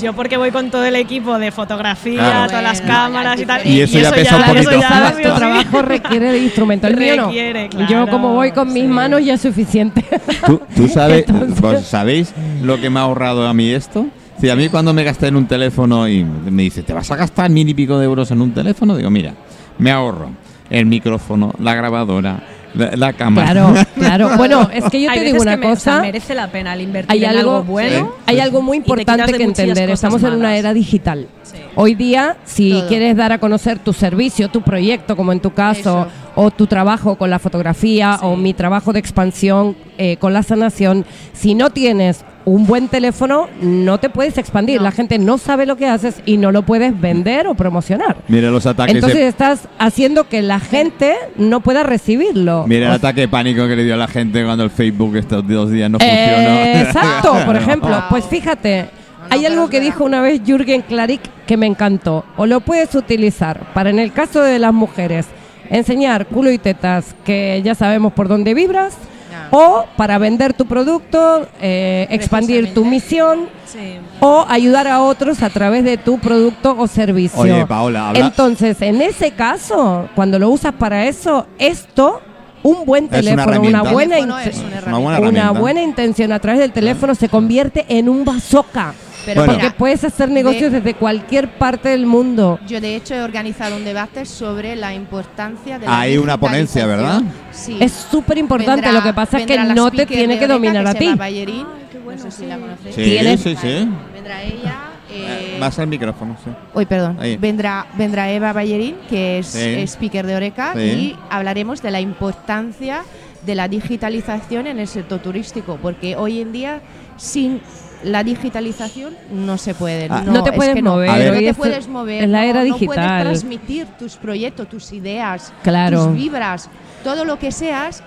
Yo 0.00 0.14
porque 0.14 0.36
voy 0.38 0.50
con 0.50 0.70
todo 0.70 0.84
el 0.84 0.96
equipo 0.96 1.38
de 1.38 1.50
fotografía, 1.50 2.14
Claro. 2.20 2.46
todas 2.48 2.62
las 2.62 2.78
Bueno, 2.80 2.94
cámaras 2.94 3.40
y 3.40 3.44
tal. 3.44 3.66
Y 3.66 3.80
eso 3.82 3.98
ya 3.98 4.10
pesa 4.12 4.36
un 4.36 4.42
eso 4.44 4.52
poquito. 4.54 4.70
ya, 4.80 4.88
Sabes, 4.88 5.16
sí, 5.16 5.22
tu 5.24 5.28
sí. 5.28 5.34
trabajo 5.36 5.82
requiere 5.82 6.32
de 6.32 6.38
instrumentos. 6.38 6.90
El 6.90 6.96
mío 6.96 7.16
no. 7.16 7.26
Requiere, 7.26 7.68
Yo 7.70 7.86
claro, 7.86 8.08
como 8.08 8.32
voy 8.34 8.52
con 8.52 8.72
mis 8.72 8.84
sí. 8.84 8.88
manos 8.88 9.22
ya 9.24 9.34
es 9.34 9.42
suficiente. 9.42 10.02
¿Tú, 10.46 10.60
tú 10.74 10.88
sabes, 10.88 11.24
Entonces- 11.28 11.84
sabéis 11.86 12.32
lo 12.62 12.80
que 12.80 12.88
me 12.90 12.98
ha 13.00 13.02
ahorrado 13.02 13.46
a 13.46 13.52
mí 13.52 13.68
esto? 13.70 14.06
Sí, 14.44 14.50
a 14.50 14.56
mí 14.56 14.68
cuando 14.68 14.92
me 14.92 15.02
gasté 15.04 15.28
en 15.28 15.36
un 15.36 15.46
teléfono 15.46 16.06
y 16.06 16.22
me 16.22 16.64
dice, 16.64 16.82
¿te 16.82 16.92
vas 16.92 17.10
a 17.10 17.16
gastar 17.16 17.48
mil 17.48 17.66
y 17.66 17.72
pico 17.72 17.98
de 17.98 18.04
euros 18.04 18.30
en 18.30 18.42
un 18.42 18.52
teléfono? 18.52 18.94
Digo, 18.94 19.08
mira, 19.08 19.32
me 19.78 19.90
ahorro 19.90 20.32
el 20.68 20.84
micrófono, 20.84 21.50
la 21.60 21.74
grabadora, 21.74 22.42
la, 22.74 22.90
la 22.94 23.12
cámara. 23.14 23.50
Claro, 23.52 23.74
claro. 23.94 24.30
Bueno, 24.36 24.68
es 24.70 24.84
que 24.90 25.00
yo 25.00 25.10
Hay 25.10 25.20
te 25.20 25.24
digo 25.24 25.40
una 25.40 25.52
que 25.52 25.66
me- 25.66 25.72
o 25.72 25.76
sea, 25.76 25.92
cosa. 25.94 26.02
merece 26.02 26.34
la 26.34 26.48
pena 26.48 26.74
el 26.74 26.82
invertir 26.82 27.10
Hay 27.10 27.24
en 27.24 27.30
algo, 27.38 27.62
bueno. 27.62 28.12
hay 28.26 28.38
algo 28.40 28.60
muy 28.60 28.76
importante 28.76 29.32
que 29.32 29.44
entender. 29.44 29.88
Estamos 29.88 30.22
en 30.22 30.34
una 30.34 30.54
era 30.58 30.74
digital. 30.74 31.26
Sí. 31.42 31.56
Hoy 31.76 31.94
día, 31.94 32.36
si 32.44 32.70
Todo. 32.72 32.88
quieres 32.88 33.16
dar 33.16 33.32
a 33.32 33.38
conocer 33.38 33.78
tu 33.78 33.94
servicio, 33.94 34.50
tu 34.50 34.60
proyecto, 34.60 35.16
como 35.16 35.32
en 35.32 35.40
tu 35.40 35.54
caso, 35.54 36.02
Eso. 36.02 36.08
O 36.36 36.50
tu 36.50 36.66
trabajo 36.66 37.16
con 37.16 37.30
la 37.30 37.38
fotografía, 37.38 38.16
Sí. 38.20 38.26
o 38.26 38.36
mi 38.36 38.54
trabajo 38.54 38.92
de 38.92 38.98
expansión 39.00 39.76
eh, 39.98 40.16
con 40.16 40.32
la 40.32 40.42
sanación, 40.42 41.04
si 41.32 41.54
no 41.54 41.70
tienes 41.70 42.24
un 42.44 42.66
buen 42.66 42.88
teléfono, 42.88 43.48
no 43.62 43.98
te 43.98 44.10
puedes 44.10 44.36
expandir. 44.36 44.76
No. 44.78 44.82
La 44.82 44.90
gente 44.92 45.18
no 45.18 45.38
sabe 45.38 45.64
lo 45.64 45.76
que 45.76 45.86
haces 45.86 46.20
y 46.26 46.36
no 46.36 46.52
lo 46.52 46.62
puedes 46.62 47.00
vender 47.00 47.46
o 47.46 47.54
promocionar. 47.54 48.16
Mira 48.28 48.50
los 48.50 48.66
ataques 48.66 48.94
Entonces 48.96 49.20
de... 49.20 49.28
estás 49.28 49.68
haciendo 49.78 50.28
que 50.28 50.42
la 50.42 50.60
gente 50.60 51.14
no 51.36 51.60
pueda 51.60 51.84
recibirlo. 51.84 52.66
Mira 52.66 52.86
el 52.86 52.92
O 52.92 52.94
ataque 52.96 53.22
de 53.22 53.28
pánico 53.28 53.66
que 53.66 53.76
le 53.76 53.84
dio 53.84 53.94
a 53.94 53.96
la 53.96 54.08
gente 54.08 54.44
cuando 54.44 54.64
el 54.64 54.70
Facebook 54.70 55.16
estos 55.16 55.46
dos 55.48 55.70
días 55.70 55.90
no 55.90 55.98
Eh, 56.02 56.82
funcionó. 56.82 56.88
exacto, 56.88 57.34
por 57.46 57.56
ejemplo. 57.56 57.88
Wow. 57.90 58.02
Pues 58.10 58.24
fíjate, 58.26 58.82
No, 58.82 59.26
hay 59.30 59.46
algo 59.46 59.70
que 59.70 59.80
dijo 59.80 60.04
una 60.04 60.20
vez 60.20 60.42
Jürgen 60.44 60.82
Klarik 60.82 61.22
que 61.46 61.56
me 61.56 61.66
encantó. 61.66 62.26
O 62.36 62.44
lo 62.44 62.60
puedes 62.60 62.94
utilizar 62.94 63.72
para, 63.72 63.88
en 63.88 63.98
el 63.98 64.12
caso 64.12 64.42
de 64.42 64.58
las 64.58 64.74
mujeres, 64.74 65.26
enseñar 65.70 66.26
culo 66.26 66.50
y 66.50 66.58
tetas, 66.58 67.14
que 67.24 67.60
ya 67.64 67.74
sabemos 67.74 68.12
por 68.12 68.28
dónde 68.28 68.54
vibras, 68.54 68.94
Ya. 69.30 69.48
o 69.50 69.84
para 69.96 70.18
vender 70.18 70.52
tu 70.54 70.66
producto, 70.66 71.46
eh, 71.60 72.06
expandir 72.10 72.72
tu 72.74 72.84
misión, 72.84 73.48
Sí. 73.66 73.98
o 74.20 74.44
ayudar 74.48 74.86
a 74.86 75.00
otros 75.02 75.42
a 75.42 75.50
través 75.50 75.82
de 75.84 75.96
tu 75.96 76.18
producto 76.18 76.76
o 76.78 76.86
servicio. 76.86 77.40
Oye, 77.40 77.66
Paola, 77.66 78.10
habla- 78.10 78.20
Entonces, 78.20 78.80
en 78.82 79.02
ese 79.02 79.32
caso, 79.32 80.08
cuando 80.14 80.38
lo 80.38 80.48
usas 80.50 80.72
para 80.74 81.06
eso, 81.06 81.46
esto, 81.58 82.20
un 82.62 82.86
buen 82.86 83.04
una 83.04 83.10
teléfono, 83.18 83.60
una, 83.60 83.82
buena, 83.82 84.16
una 84.20 84.98
buena 84.98 85.28
una 85.28 85.50
buena 85.50 85.82
intención 85.82 86.32
a 86.32 86.38
través 86.38 86.60
del 86.60 86.72
teléfono 86.72 87.14
se 87.14 87.28
convierte 87.28 87.84
en 87.88 88.08
un 88.08 88.24
bazooka. 88.24 88.94
Pero 89.24 89.40
Bueno. 89.44 89.54
Porque 89.54 89.70
puedes 89.76 90.04
hacer 90.04 90.28
negocios 90.30 90.70
de- 90.72 90.80
desde 90.80 90.94
cualquier 90.94 91.48
parte 91.58 91.88
del 91.90 92.06
mundo. 92.06 92.58
Yo 92.66 92.80
de 92.80 92.96
hecho 92.96 93.14
he 93.14 93.22
organizado 93.22 93.76
un 93.76 93.84
debate 93.84 94.24
sobre 94.26 94.76
la 94.76 94.94
importancia 94.94 95.78
de 95.78 95.86
la 95.86 96.00
Hay 96.00 96.16
una 96.18 96.38
ponencia, 96.38 96.86
¿verdad? 96.86 97.22
Sí. 97.52 97.76
Es 97.80 97.92
súper 97.92 98.38
importante. 98.38 98.90
Lo 98.92 99.02
que 99.02 99.12
pasa 99.14 99.38
es 99.38 99.46
que 99.46 99.58
no 99.58 99.90
te 99.90 100.06
tiene 100.06 100.38
que 100.38 100.46
dominar 100.46 100.86
a 100.86 100.92
se 100.92 100.98
ti. 100.98 101.14
Ballerín. 101.14 101.66
bueno, 102.04 102.22
no 102.24 102.30
sé 102.30 102.36
si 102.42 102.46
la 102.46 102.58
conocéis. 102.58 102.94
Sí, 102.94 103.02
Tienes- 103.02 103.40
sí, 103.40 103.56
sí. 103.56 103.88
Vendrá 104.12 104.42
ella. 104.42 104.74
eh, 105.10 105.56
Más 105.60 105.78
al 105.78 105.86
micrófono, 105.86 106.36
sí. 106.44 106.50
Uy, 106.74 106.84
perdón. 106.86 107.16
Ahí. 107.20 107.36
Vendrá, 107.36 107.86
vendrá 107.96 108.30
Eva 108.30 108.52
Ballerín, 108.52 108.96
que 109.08 109.38
es 109.38 109.46
Sí. 109.46 109.80
speaker 109.86 110.26
de 110.26 110.34
Oreca, 110.36 110.72
Sí. 110.74 110.80
y 110.80 111.16
hablaremos 111.30 111.80
de 111.82 111.90
la 111.92 112.00
importancia 112.00 113.02
de 113.46 113.54
la 113.54 113.68
digitalización 113.68 114.66
en 114.66 114.78
el 114.80 114.88
sector 114.88 115.20
turístico, 115.20 115.78
porque 115.80 116.16
hoy 116.16 116.40
en 116.40 116.52
día 116.52 116.80
sin 117.16 117.60
la 118.04 118.22
digitalización 118.24 119.14
no 119.32 119.58
se 119.58 119.74
puede. 119.74 120.08
Ah. 120.10 120.22
No 120.26 120.42
te 120.42 120.50
es 120.50 120.56
puedes 120.56 120.74
que 120.74 120.82
no. 120.82 120.92
mover. 120.92 121.10
No 121.32 121.38
te 121.38 121.48
es- 121.48 121.56
puedes 121.56 121.88
mover. 121.88 122.24
es 122.24 122.30
la 122.30 122.42
no- 122.42 122.44
era 122.50 122.58
no 122.60 122.64
digital. 122.74 122.86
puedes 122.86 123.22
transmitir 123.22 123.86
tus 123.98 124.16
proyectos, 124.16 124.68
tus 124.68 124.92
ideas, 124.92 125.52
Claro. 125.62 126.06
tus 126.06 126.14
vibras, 126.14 126.68
todo 127.02 127.24
lo 127.24 127.38
que 127.38 127.50
seas. 127.52 128.02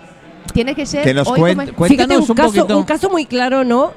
Tiene 0.54 0.74
que 0.76 0.86
ser 0.86 1.04
Que 1.04 1.14
nos 1.14 1.28
hoy 1.28 1.40
cuen- 1.42 1.74
como- 1.76 1.88
Fíjate, 1.90 2.16
un, 2.18 2.22
un 2.22 2.36
caso, 2.36 2.54
poquito. 2.54 2.78
un 2.78 2.84
caso 2.86 3.10
muy 3.10 3.26
claro, 3.26 3.64
¿no? 3.66 3.92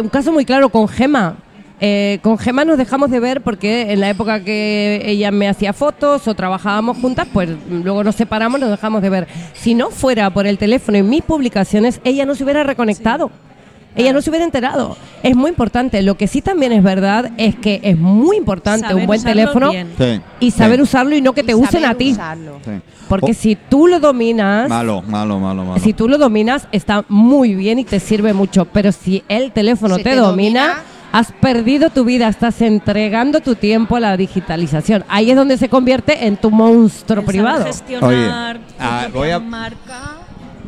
Un 0.00 0.08
caso 0.08 0.30
muy 0.32 0.44
claro 0.44 0.68
con 0.68 0.86
Gema. 0.88 1.36
Eh, 1.78 2.20
con 2.22 2.38
Gema 2.38 2.64
nos 2.64 2.78
dejamos 2.78 3.10
de 3.10 3.20
ver 3.20 3.42
porque 3.42 3.92
en 3.92 4.00
la 4.00 4.08
época 4.08 4.42
que 4.42 5.02
ella 5.04 5.30
me 5.30 5.46
hacía 5.48 5.72
fotos 5.74 6.26
o 6.26 6.34
trabajábamos 6.34 6.96
juntas, 6.98 7.26
pues 7.30 7.50
luego 7.70 8.02
nos 8.02 8.14
separamos, 8.14 8.58
nos 8.60 8.70
dejamos 8.70 9.02
de 9.02 9.10
ver. 9.10 9.28
Si 9.52 9.74
no 9.74 9.90
fuera 9.90 10.30
por 10.30 10.46
el 10.46 10.56
teléfono 10.56 10.96
y 10.96 11.02
mis 11.02 11.22
publicaciones, 11.22 12.00
ella 12.04 12.24
no 12.24 12.34
se 12.34 12.44
hubiera 12.44 12.62
reconectado. 12.62 13.30
Ella 13.96 14.12
no 14.12 14.20
se 14.22 14.30
hubiera 14.30 14.44
enterado. 14.44 14.96
Es 15.22 15.34
muy 15.34 15.48
importante. 15.50 16.02
Lo 16.02 16.16
que 16.16 16.26
sí 16.28 16.42
también 16.42 16.72
es 16.72 16.82
verdad 16.82 17.32
es 17.38 17.54
que 17.56 17.80
es 17.82 17.96
muy 17.98 18.36
importante 18.36 18.86
Saber 18.86 18.96
un 19.00 19.06
buen 19.06 19.18
usarlo 19.20 19.40
teléfono 19.40 19.70
bien. 19.72 19.88
Sí. 19.98 20.20
y 20.40 20.50
saber 20.50 20.76
Sí. 20.76 20.82
usarlo 20.82 21.16
y 21.16 21.22
no 21.22 21.32
que 21.32 21.40
y 21.40 21.44
te 21.44 21.54
usen 21.54 21.70
saber 21.82 21.88
a 21.88 21.94
ti. 21.94 22.12
usarlo. 22.12 22.58
Sí. 22.64 22.70
Porque 23.08 23.30
Oh, 23.32 23.34
si 23.34 23.56
tú 23.56 23.86
lo 23.86 23.98
dominas, 24.00 24.68
Malo, 24.68 25.02
malo, 25.02 25.38
malo, 25.40 25.64
malo. 25.64 25.80
si 25.80 25.92
tú 25.92 26.08
lo 26.08 26.18
dominas, 26.18 26.68
está 26.72 27.04
muy 27.08 27.54
bien 27.54 27.78
y 27.78 27.84
te 27.84 27.98
sirve 28.00 28.32
mucho. 28.32 28.66
Pero 28.66 28.92
si 28.92 29.22
el 29.28 29.52
teléfono 29.52 29.96
Si 29.96 30.02
te, 30.02 30.10
te 30.10 30.16
domina, 30.16 30.60
domina, 30.66 30.82
has 31.12 31.32
perdido 31.32 31.88
tu 31.90 32.04
vida, 32.04 32.28
estás 32.28 32.60
entregando 32.60 33.40
tu 33.40 33.54
tiempo 33.54 33.96
a 33.96 34.00
la 34.00 34.16
digitalización. 34.16 35.04
Ahí 35.08 35.30
es 35.30 35.36
donde 35.36 35.56
se 35.56 35.68
convierte 35.68 36.26
en 36.26 36.36
tu 36.36 36.50
monstruo 36.50 37.20
El 37.20 37.24
privado. 37.26 37.64
gestionar 37.64 38.56
Oye, 38.56 38.66
tu 38.66 38.74
ah, 38.80 38.98
propia 39.04 39.18
voy 39.20 39.30
a- 39.30 39.38
marca, 39.38 40.18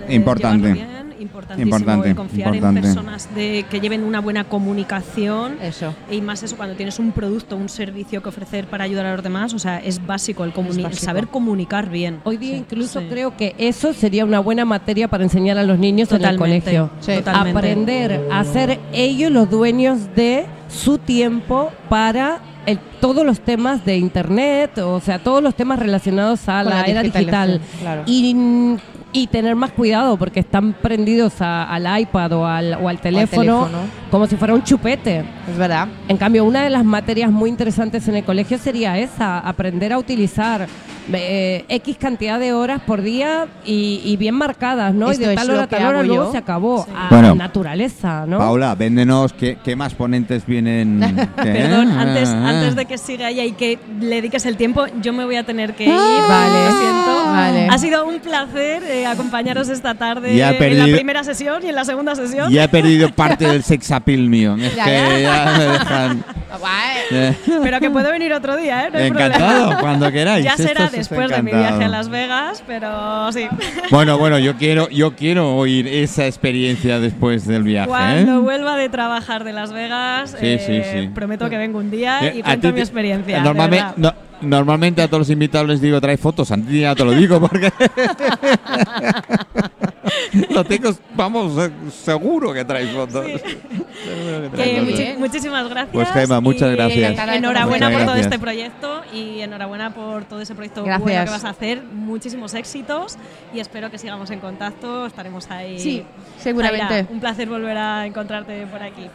eh, 0.09 0.15
Importante. 0.15 0.87
Importantísimo, 1.29 1.77
Importante, 1.77 2.09
el 2.11 2.17
confiar 2.17 2.55
importante. 2.55 2.79
en 2.81 2.85
personas 2.95 3.35
de, 3.35 3.65
que 3.71 3.81
lleven 3.81 4.03
una 4.03 4.21
buena 4.21 4.45
comunicación. 4.45 5.59
Eso. 5.63 5.95
Y 6.11 6.21
más 6.21 6.43
eso 6.43 6.57
cuando 6.57 6.75
tienes 6.75 6.99
un 6.99 7.13
producto, 7.13 7.57
un 7.57 7.69
servicio 7.69 8.23
que 8.23 8.29
ofrecer 8.29 8.67
para 8.67 8.85
ayudar 8.85 9.07
a 9.07 9.15
los 9.15 9.23
demás, 9.23 9.55
o 9.55 9.59
sea, 9.59 9.79
es 9.79 10.05
básico 10.05 10.45
el, 10.45 10.53
comuni- 10.53 10.77
el 10.79 10.83
básico. 10.85 11.05
saber 11.05 11.29
comunicar 11.29 11.89
bien. 11.91 12.21
Hoy 12.25 12.37
día 12.37 12.57
incluso 12.57 13.01
Sí. 13.01 13.07
creo 13.09 13.37
que 13.37 13.55
eso 13.59 13.93
sería 13.93 14.25
una 14.25 14.41
buena 14.41 14.65
materia 14.65 15.09
para 15.09 15.25
enseñar 15.25 15.59
a 15.59 15.63
los 15.63 15.79
niños 15.79 16.11
en 16.11 16.17
el 16.17 16.23
Totalmente, 16.23 16.65
colegio. 16.65 16.91
Sí. 17.01 17.13
totalmente. 17.17 17.51
Aprender 17.59 18.21
a 18.33 18.45
ser 18.45 18.79
ellos 18.93 19.31
los 19.31 19.49
dueños 19.51 20.15
de 20.17 20.47
su 20.69 20.99
tiempo 20.99 21.71
para 21.89 22.41
el- 22.67 22.79
todos 23.01 23.25
los 23.25 23.41
temas 23.41 23.85
de 23.85 23.97
internet, 23.97 24.77
o 24.79 25.01
sea, 25.01 25.19
todos 25.19 25.43
los 25.43 25.55
temas 25.55 25.79
relacionados 25.79 26.49
a 26.49 26.63
la, 26.63 26.71
la 26.71 26.83
era 26.83 27.03
digital. 27.03 27.61
claro. 27.81 28.03
Y, 28.07 28.77
y 29.13 29.27
tener 29.29 29.57
más 29.57 29.71
cuidado 29.71 30.17
porque 30.19 30.41
están 30.41 30.75
prendidos 30.75 31.41
a- 31.41 31.65
al 31.65 32.01
iPad 32.01 32.33
o 32.33 32.47
al, 32.47 32.75
o 32.75 32.89
al 32.89 33.01
teléfono, 33.01 33.65
teléfono. 33.65 33.79
como 34.11 34.27
si 34.27 34.37
fuera 34.37 34.55
un 34.55 34.63
chupete. 34.63 35.25
Es 35.51 35.57
verdad. 35.57 35.89
En 36.09 36.17
cambio, 36.19 36.45
una 36.45 36.63
de 36.63 36.71
las 36.71 36.85
materias 36.85 37.31
muy 37.31 37.49
interesantes 37.51 38.07
en 38.09 38.17
el 38.17 38.25
colegio 38.25 38.59
sería 38.59 38.99
esa, 38.99 39.39
aprender 39.39 39.93
a 39.93 39.99
utilizar 39.99 40.67
eh, 41.13 41.65
X 41.69 41.97
cantidad 41.99 42.39
de 42.39 42.53
horas 42.53 42.81
por 42.87 43.03
día 43.03 43.47
y, 43.65 44.01
y 44.05 44.17
bien 44.17 44.35
marcadas, 44.35 44.95
¿no? 44.95 45.11
Esto 45.11 45.25
y 45.25 45.27
de 45.29 45.35
tal 45.35 45.51
hora 45.51 45.63
a 45.63 45.67
tal 45.67 45.87
hora 45.87 46.03
luego 46.03 46.25
yo. 46.27 46.33
se 46.33 46.39
acabó. 46.39 46.85
Sí. 46.85 46.93
A 46.97 47.09
Bueno. 47.09 47.35
naturaleza, 47.35 48.25
¿no? 48.27 48.39
Paula, 48.39 48.75
véndenos 48.75 49.33
qué, 49.33 49.59
qué 49.65 49.77
más 49.77 49.95
ponentes 49.95 50.45
vienen. 50.47 51.01
¿Qué? 51.43 51.51
Perdón, 51.53 51.91
antes, 51.93 52.29
Ah, 52.29 52.51
antes 52.51 52.77
de 52.77 52.85
que 52.87 52.99
siga 52.99 53.31
ella 53.31 53.45
y 53.45 53.53
que 53.53 53.79
le 54.01 54.17
dediques 54.17 54.45
el 54.47 54.57
tiempo, 54.57 54.87
yo 55.03 55.13
me 55.13 55.25
voy 55.25 55.37
a 55.37 55.45
tener 55.45 55.75
que 55.75 55.85
ir. 55.85 55.91
Vale. 55.93 56.65
Lo 56.71 56.79
siento. 56.79 57.25
Vale. 57.27 57.69
Ha 57.71 57.79
sido 57.79 58.07
un 58.07 58.19
placer 58.21 58.83
eh, 58.85 59.07
acomparos 59.07 59.69
esta 59.69 59.95
tarde 59.95 60.35
Ya 60.37 60.51
en 60.51 60.59
perdido- 60.59 60.87
la 60.87 60.95
primera 60.97 61.25
sesión 61.25 61.63
y 61.65 61.69
en 61.69 61.75
la 61.75 61.85
segunda 61.85 62.15
sesión. 62.15 62.51
Ya 62.53 62.65
he 62.65 62.69
perdido 62.69 63.11
parte 63.15 63.47
del 63.47 63.63
sex 63.63 63.91
appeal 63.91 64.29
mío. 64.29 64.57
Es 64.61 64.75
Ya, 64.75 64.85
que 64.85 64.91
ya. 64.93 65.19
ya 65.21 65.55
me 65.59 65.65
dejan. 65.65 66.25
Pero 67.63 67.81
que 67.81 67.91
puede 67.91 68.11
venir 68.11 68.33
otro 68.33 68.57
día, 68.57 68.87
¿eh? 68.87 68.91
No 68.93 68.99
hay 68.99 69.07
Encantado, 69.09 69.59
problema. 69.61 69.81
cuando 69.81 70.11
queráis. 70.13 70.45
Ya 70.45 70.57
será 70.57 70.85
es 70.87 70.93
después 70.93 71.29
de 71.31 71.43
mi 71.43 71.51
viaje 71.53 71.85
a 71.85 71.89
Las 71.89 72.09
Vegas, 72.09 72.63
pero 72.67 73.31
sí. 73.33 73.47
Bueno, 73.91 74.17
bueno, 74.19 74.39
yo 74.39 74.57
quiero, 74.57 74.89
yo 74.89 75.15
quiero 75.15 75.57
oír 75.57 75.87
esa 75.87 76.27
experiencia 76.27 77.01
después 77.01 77.47
del 77.47 77.63
viaje. 77.65 77.89
Cuando 77.89 78.37
¿eh? 78.37 78.39
vuelva 78.39 78.77
de 78.77 78.89
trabajar 78.89 79.45
de 79.45 79.53
Las 79.53 79.73
Vegas, 79.73 80.31
Sí, 80.41 80.47
eh, 80.47 80.63
sí, 80.93 81.01
sí. 81.03 81.09
prometo 81.15 81.49
que 81.51 81.57
vengo 81.59 81.79
un 81.79 81.91
día 81.91 82.21
Eh, 82.23 82.35
y 82.39 82.43
cuento 82.43 82.73
mi 82.73 82.81
experiencia. 82.81 83.41
Normalmente, 83.43 83.87
no- 83.97 84.15
normalmente 84.41 85.03
a 85.03 85.07
todos 85.09 85.21
los 85.21 85.31
invitados 85.31 85.69
les 85.69 85.81
digo 85.81 86.01
trae 86.01 86.17
fotos. 86.17 86.51
A 86.53 86.57
ti 86.57 86.81
ya 86.81 86.95
te 86.95 87.05
lo 87.05 87.13
digo 87.13 87.41
porque 87.41 87.73
lo 90.51 90.65
tengo, 90.65 90.91
vamos, 91.15 91.57
eh, 91.65 91.71
seguro 91.91 92.53
que 92.53 92.65
traes 92.65 92.91
fotos. 92.91 93.25
Seguro 93.25 94.43
que 94.43 94.49
traes 94.57 94.81
fotos. 94.81 95.19
muchísimas 95.19 95.69
gracias. 95.69 95.93
Pues, 95.93 96.09
Gemma, 96.13 96.41
muchas 96.41 96.71
gracias. 96.73 97.19
Enhorabuena 97.29 97.87
conocer. 97.87 97.93
por 97.93 98.07
todo 98.07 98.17
Muchas 98.17 98.33
este 98.33 98.39
gracias. 98.39 98.41
proyecto 98.41 99.03
y 99.13 99.41
enhorabuena 99.41 99.95
por 99.95 100.25
todo 100.25 100.41
ese 100.41 100.55
proyecto 100.55 100.85
Gracias. 100.85 101.03
bueno 101.03 101.25
que 101.25 101.31
vas 101.31 101.45
a 101.45 101.51
hacer. 101.51 101.83
Muchísimos 101.83 102.55
éxitos 102.55 103.17
y 103.55 103.61
espero 103.61 103.91
que 103.91 103.99
sigamos 103.99 104.31
en 104.31 104.41
contacto. 104.41 105.07
Estaremos 105.07 105.51
ahí. 105.51 105.79
Sí, 105.79 106.05
seguramente. 106.39 106.87
Zaira, 106.89 107.09
un 107.11 107.21
placer 107.21 107.49
volver 107.49 107.77
a 107.77 108.07
encontrarte 108.07 108.67
por 108.67 108.83
aquí. 108.83 109.07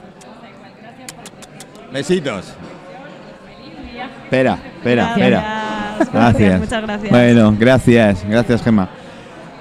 Besitos. 1.92 2.54
Espera, 4.24 4.58
espera, 4.78 5.14
Gracias. 5.16 5.18
espera. 5.20 5.74
Gracias, 6.12 6.60
muchas 6.60 6.82
gracias. 6.82 7.12
Bueno, 7.12 7.56
gracias, 7.60 8.26
gracias, 8.28 8.64
Gemma. 8.64 8.90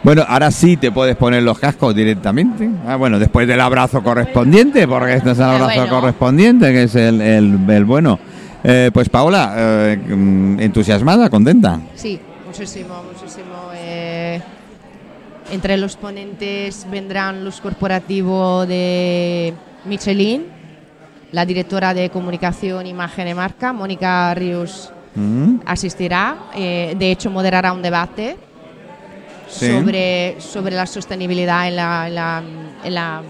Bueno, 0.02 0.24
ahora 0.26 0.50
sí 0.50 0.76
te 0.76 0.90
puedes 0.90 1.16
poner 1.16 1.42
los 1.44 1.58
cascos 1.58 1.94
directamente. 1.94 2.68
Ah, 2.86 2.96
bueno, 2.96 3.18
después 3.20 3.46
del 3.46 3.60
abrazo 3.60 4.02
correspondiente, 4.02 4.88
porque 4.88 5.14
este 5.14 5.30
es 5.30 5.38
el 5.38 5.44
abrazo 5.44 5.64
bueno. 5.80 5.88
correspondiente, 6.00 6.72
que 6.72 6.82
es 6.84 6.94
el, 6.96 7.20
el- 7.20 7.70
el 7.70 7.84
bueno. 7.84 8.18
Eh, 8.64 8.90
pues 8.92 9.08
Paola, 9.08 9.54
eh, 9.56 10.00
entusiasmada, 10.58 11.30
contenta. 11.30 11.80
Sí, 11.94 12.18
muchísimo, 12.46 13.02
muchísimo. 13.12 13.46
eh, 13.74 14.40
entre 15.52 15.76
los 15.76 15.96
ponentes 15.96 16.86
vendrán 16.90 17.44
los 17.44 17.60
corporativos 17.60 18.66
de 18.66 19.52
Michelin, 19.84 20.46
la 21.32 21.44
directora 21.46 21.94
de 21.94 22.10
comunicación, 22.10 22.86
imagen 22.86 23.28
y 23.28 23.34
marca, 23.34 23.72
Mónica 23.72 24.34
Ríos, 24.34 24.92
Mm, 25.14 25.56
asistirá. 25.66 26.36
eh, 26.56 26.94
de 26.98 27.10
hecho, 27.10 27.30
moderará 27.30 27.72
un 27.74 27.82
debate 27.82 28.36
Sí. 29.52 29.70
sobre, 29.70 30.36
sobre 30.40 30.74
la 30.74 30.86
sostenibilidad 30.86 31.68
en 31.68 31.76
la, 31.76 32.08
en 32.08 32.14
la, 32.14 32.42
en 32.84 32.94
la- 32.94 33.22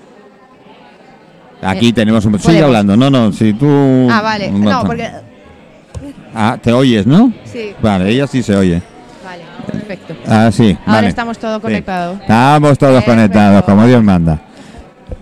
Aquí 1.63 1.89
Eh, 1.89 1.93
tenemos 1.93 2.25
un... 2.25 2.39
Sigue 2.39 2.63
hablando, 2.63 2.97
no, 2.97 3.09
no, 3.11 3.33
si 3.33 3.53
tú... 3.53 4.09
Ah, 4.11 4.21
vale. 4.23 4.51
No, 4.51 4.85
porque... 4.85 5.09
Ah, 6.35 6.59
te 6.61 6.73
oyes, 6.73 7.07
¿no? 7.07 7.33
Sí, 7.45 7.73
Vale, 7.81 8.11
ella 8.11 8.27
sí 8.27 8.43
se 8.43 8.55
oye. 8.57 8.83
vale, 9.25 9.43
perfecto. 9.71 10.17
Ah, 10.27 10.51
sí. 10.53 10.77
Ahora 10.81 10.93
vale. 10.97 11.09
estamos 11.09 11.39
todos 11.39 11.57
Sí. 11.57 11.63
conectados. 11.63 12.21
Estamos 12.21 12.79
todos 12.79 12.93
Perfecto. 13.05 13.13
conectados, 13.13 13.63
como 13.65 13.87
Dios 13.87 14.03
manda. 14.03 14.41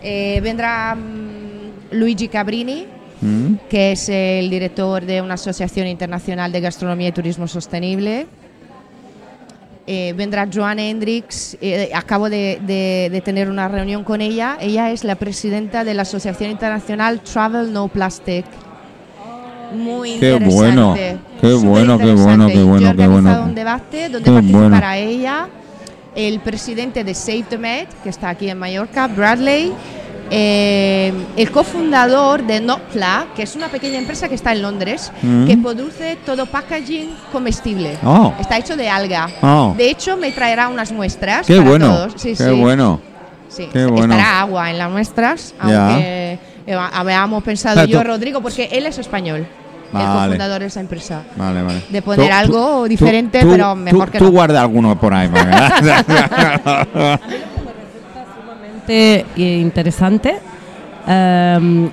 Eh, 0.03 0.41
vendrá 0.43 0.95
mm, 0.95 1.95
Luigi 1.97 2.29
Cabrini, 2.29 2.87
Mm. 3.23 3.57
que 3.69 3.93
es 3.93 4.09
el 4.09 4.49
director 4.49 5.05
de 5.05 5.21
una 5.21 5.35
asociación 5.35 5.87
internacional 5.87 6.51
de 6.53 6.61
gastronomía 6.63 7.09
y 7.09 7.13
turismo 7.13 7.47
sostenible. 7.47 8.27
Eh, 9.93 10.13
vendrá 10.17 10.47
Joanne 10.53 10.89
Hendricks, 10.89 11.59
eh, 11.61 11.91
acabo 11.93 12.31
de, 12.31 12.61
de- 12.65 13.09
de 13.11 13.21
tener 13.23 13.51
una 13.51 13.67
reunión 13.67 14.05
con 14.05 14.21
ella. 14.21 14.57
Ella 14.61 14.93
es 14.93 15.03
la 15.03 15.17
presidenta 15.17 15.83
de 15.83 15.95
la 15.95 16.03
Asociación 16.03 16.49
Internacional 16.53 17.19
Travel 17.23 17.73
No 17.73 17.89
Plastic. 17.89 18.45
Muy 19.75 20.19
Qué 20.21 20.31
interesante. 20.35 20.55
bueno, 20.55 20.95
qué 21.41 21.55
bueno, 21.55 21.99
qué 21.99 22.13
bueno, 22.13 22.47
qué 22.47 22.55
Yo 22.55 22.67
bueno, 22.67 22.91
he 22.91 22.95
qué 22.97 23.03
organizado 23.03 23.11
bueno. 23.39 23.43
un 23.49 23.55
debate 23.57 24.09
donde 24.11 24.31
participará 24.31 24.91
bueno. 24.91 24.93
ella, 25.11 25.49
el 26.15 26.39
presidente 26.39 27.03
de 27.03 27.13
Save 27.13 27.45
the 27.51 27.59
Med, 27.59 27.89
que 28.05 28.11
está 28.11 28.29
aquí 28.29 28.49
en 28.49 28.59
Mallorca, 28.59 29.09
Bradley, 29.09 29.73
eh, 30.31 31.13
el 31.37 31.51
cofundador 31.51 32.45
de 32.47 32.61
Nopla, 32.61 33.27
que 33.35 33.43
es 33.43 33.57
una 33.57 33.69
pequeña 33.69 33.99
empresa 33.99 34.29
que 34.29 34.35
está 34.37 34.53
en 34.53 34.63
Londres, 34.63 35.11
Mm. 35.23 35.47
que 35.47 35.57
produce 35.59 36.17
todo 36.25 36.47
packaging 36.47 37.11
comestible. 37.33 37.99
Oh. 38.05 38.33
Está 38.41 38.57
hecho 38.59 38.77
de 38.77 38.89
alga. 38.89 39.29
Oh. 39.43 39.75
De 39.77 39.91
hecho, 39.91 40.17
me 40.17 40.31
traerá 40.33 40.69
unas 40.69 40.93
muestras. 40.93 41.47
Qué 41.47 41.57
para 41.57 41.69
bueno, 41.69 41.87
todos. 41.89 42.13
Sí, 42.17 42.31
qué 42.31 42.37
sí. 42.45 42.51
bueno. 42.61 43.01
Sí, 43.49 43.69
Qué 43.73 43.85
bueno. 43.87 44.15
Estará 44.15 44.41
agua 44.43 44.71
en 44.71 44.79
las 44.79 44.91
muestras, 44.91 45.55
aunque 45.59 46.39
eh, 46.69 46.79
habíamos 46.93 47.43
pensado 47.43 47.75
Pero 47.81 47.89
yo, 47.89 48.01
tú- 48.01 48.07
Rodrigo, 48.07 48.41
porque 48.41 48.69
él 48.71 48.87
es 48.87 48.97
español, 48.99 49.41
el 49.41 49.47
Vale. 49.93 50.25
cofundador 50.27 50.61
de 50.61 50.67
esa 50.67 50.79
empresa. 50.79 51.23
Vale, 51.35 51.61
vale. 51.63 51.83
De 51.89 52.01
poner 52.01 52.31
algo 52.31 52.87
diferente, 52.87 53.41
tú- 53.41 53.51
pero 53.51 53.75
mejor 53.75 54.07
tú- 54.07 54.13
que 54.13 54.19
Tú 54.19 54.25
no. 54.27 54.31
guarda 54.31 54.61
alguno 54.61 55.01
por 55.01 55.13
ahí. 55.13 55.29
interesante 59.37 60.39
em, 61.07 61.91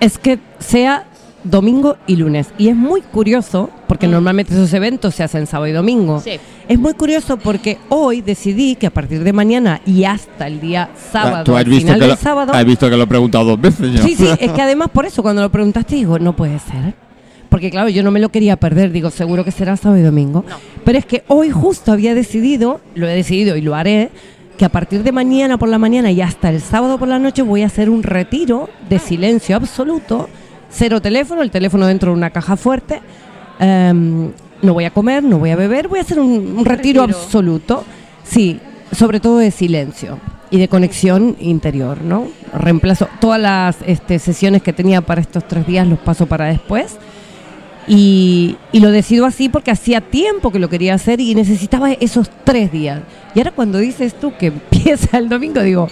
es 0.00 0.18
que 0.18 0.38
sea 0.58 1.06
domingo 1.44 1.96
y 2.06 2.16
lunes. 2.16 2.48
Y 2.58 2.68
es 2.68 2.76
muy 2.76 3.00
curioso, 3.00 3.70
porque 3.86 4.06
normalmente 4.06 4.52
esos 4.52 4.72
eventos 4.72 5.14
se 5.14 5.22
hacen 5.22 5.46
sábado 5.46 5.68
y 5.68 5.72
domingo. 5.72 6.18
Mm. 6.18 6.22
Sí. 6.22 6.30
Es 6.68 6.78
muy 6.78 6.94
curioso 6.94 7.36
porque 7.38 7.78
hoy 7.88 8.20
decidí 8.20 8.76
que 8.76 8.86
a 8.86 8.90
partir 8.90 9.24
de 9.24 9.32
mañana 9.32 9.80
y 9.86 10.04
hasta 10.04 10.46
el 10.46 10.60
día 10.60 10.90
sábado, 11.10 11.44
Tú 11.44 11.56
has 11.56 11.64
visto, 11.64 11.80
final 11.80 11.94
que 11.96 12.00
del 12.00 12.10
lo, 12.10 12.16
sábado, 12.16 12.52
has 12.52 12.64
visto 12.64 12.88
que 12.88 12.96
lo 12.96 13.02
he 13.04 13.06
preguntado 13.06 13.44
dos 13.44 13.60
veces 13.60 13.92
ya. 13.92 14.02
Sí, 14.02 14.14
sí, 14.14 14.28
es 14.38 14.52
que 14.52 14.62
además 14.62 14.88
por 14.92 15.06
eso 15.06 15.22
cuando 15.22 15.42
lo 15.42 15.50
preguntaste 15.50 15.96
digo, 15.96 16.18
no 16.18 16.36
puede 16.36 16.58
ser. 16.58 16.94
Porque 17.48 17.70
claro, 17.70 17.88
yo 17.88 18.04
no 18.04 18.12
me 18.12 18.20
lo 18.20 18.28
quería 18.28 18.56
perder, 18.56 18.92
digo, 18.92 19.10
seguro 19.10 19.44
que 19.44 19.50
será 19.50 19.76
sábado 19.76 20.00
y 20.00 20.04
domingo. 20.04 20.44
No. 20.48 20.56
Pero 20.84 20.98
es 20.98 21.04
que 21.04 21.24
hoy 21.26 21.50
justo 21.50 21.90
había 21.90 22.14
decidido, 22.14 22.80
lo 22.94 23.08
he 23.08 23.14
decidido 23.14 23.56
y 23.56 23.60
lo 23.60 23.74
haré, 23.74 24.10
que 24.60 24.66
a 24.66 24.68
partir 24.68 25.02
de 25.02 25.10
mañana 25.10 25.56
por 25.56 25.70
la 25.70 25.78
mañana 25.78 26.10
y 26.10 26.20
hasta 26.20 26.50
el 26.50 26.60
sábado 26.60 26.98
por 26.98 27.08
la 27.08 27.18
noche 27.18 27.40
voy 27.40 27.62
a 27.62 27.66
hacer 27.66 27.88
un 27.88 28.02
retiro 28.02 28.68
de 28.90 28.98
silencio 28.98 29.56
absoluto, 29.56 30.28
cero 30.68 31.00
teléfono, 31.00 31.40
el 31.40 31.50
teléfono 31.50 31.86
dentro 31.86 32.10
de 32.10 32.18
una 32.18 32.28
caja 32.28 32.58
fuerte. 32.58 33.00
em, 33.58 34.30
no 34.60 34.74
voy 34.74 34.84
a 34.84 34.90
comer, 34.90 35.24
no 35.24 35.38
voy 35.38 35.48
a 35.48 35.56
beber, 35.56 35.88
voy 35.88 36.00
a 36.00 36.02
hacer 36.02 36.20
un, 36.20 36.58
un 36.58 36.64
retiro, 36.66 37.06
retiro. 37.06 37.18
absoluto. 37.22 37.84
Sí, 38.22 38.60
sobre 38.92 39.18
todo 39.18 39.38
de 39.38 39.50
silencio 39.50 40.18
y 40.50 40.58
de 40.58 40.68
conexión 40.68 41.36
interior, 41.40 42.02
¿no? 42.02 42.28
Reemplazo 42.52 43.08
todas 43.18 43.40
las 43.40 43.78
este, 43.86 44.18
sesiones 44.18 44.60
que 44.60 44.74
tenía 44.74 45.00
para 45.00 45.22
estos 45.22 45.48
tres 45.48 45.66
días, 45.66 45.86
los 45.86 46.00
paso 46.00 46.26
para 46.26 46.44
después. 46.44 46.98
Y, 47.88 48.56
y 48.72 48.80
lo 48.80 48.90
decido 48.90 49.26
así 49.26 49.48
porque 49.48 49.70
hacía 49.70 50.00
tiempo 50.00 50.50
que 50.52 50.58
lo 50.58 50.68
quería 50.68 50.94
hacer 50.94 51.20
y 51.20 51.34
necesitaba 51.34 51.90
esos 51.92 52.30
tres 52.44 52.70
días. 52.70 53.00
Y 53.34 53.40
ahora 53.40 53.52
cuando 53.52 53.78
dices 53.78 54.14
tú 54.20 54.32
que 54.38 54.46
empieza 54.72 55.18
el 55.18 55.28
domingo, 55.28 55.60
digo, 55.62 55.88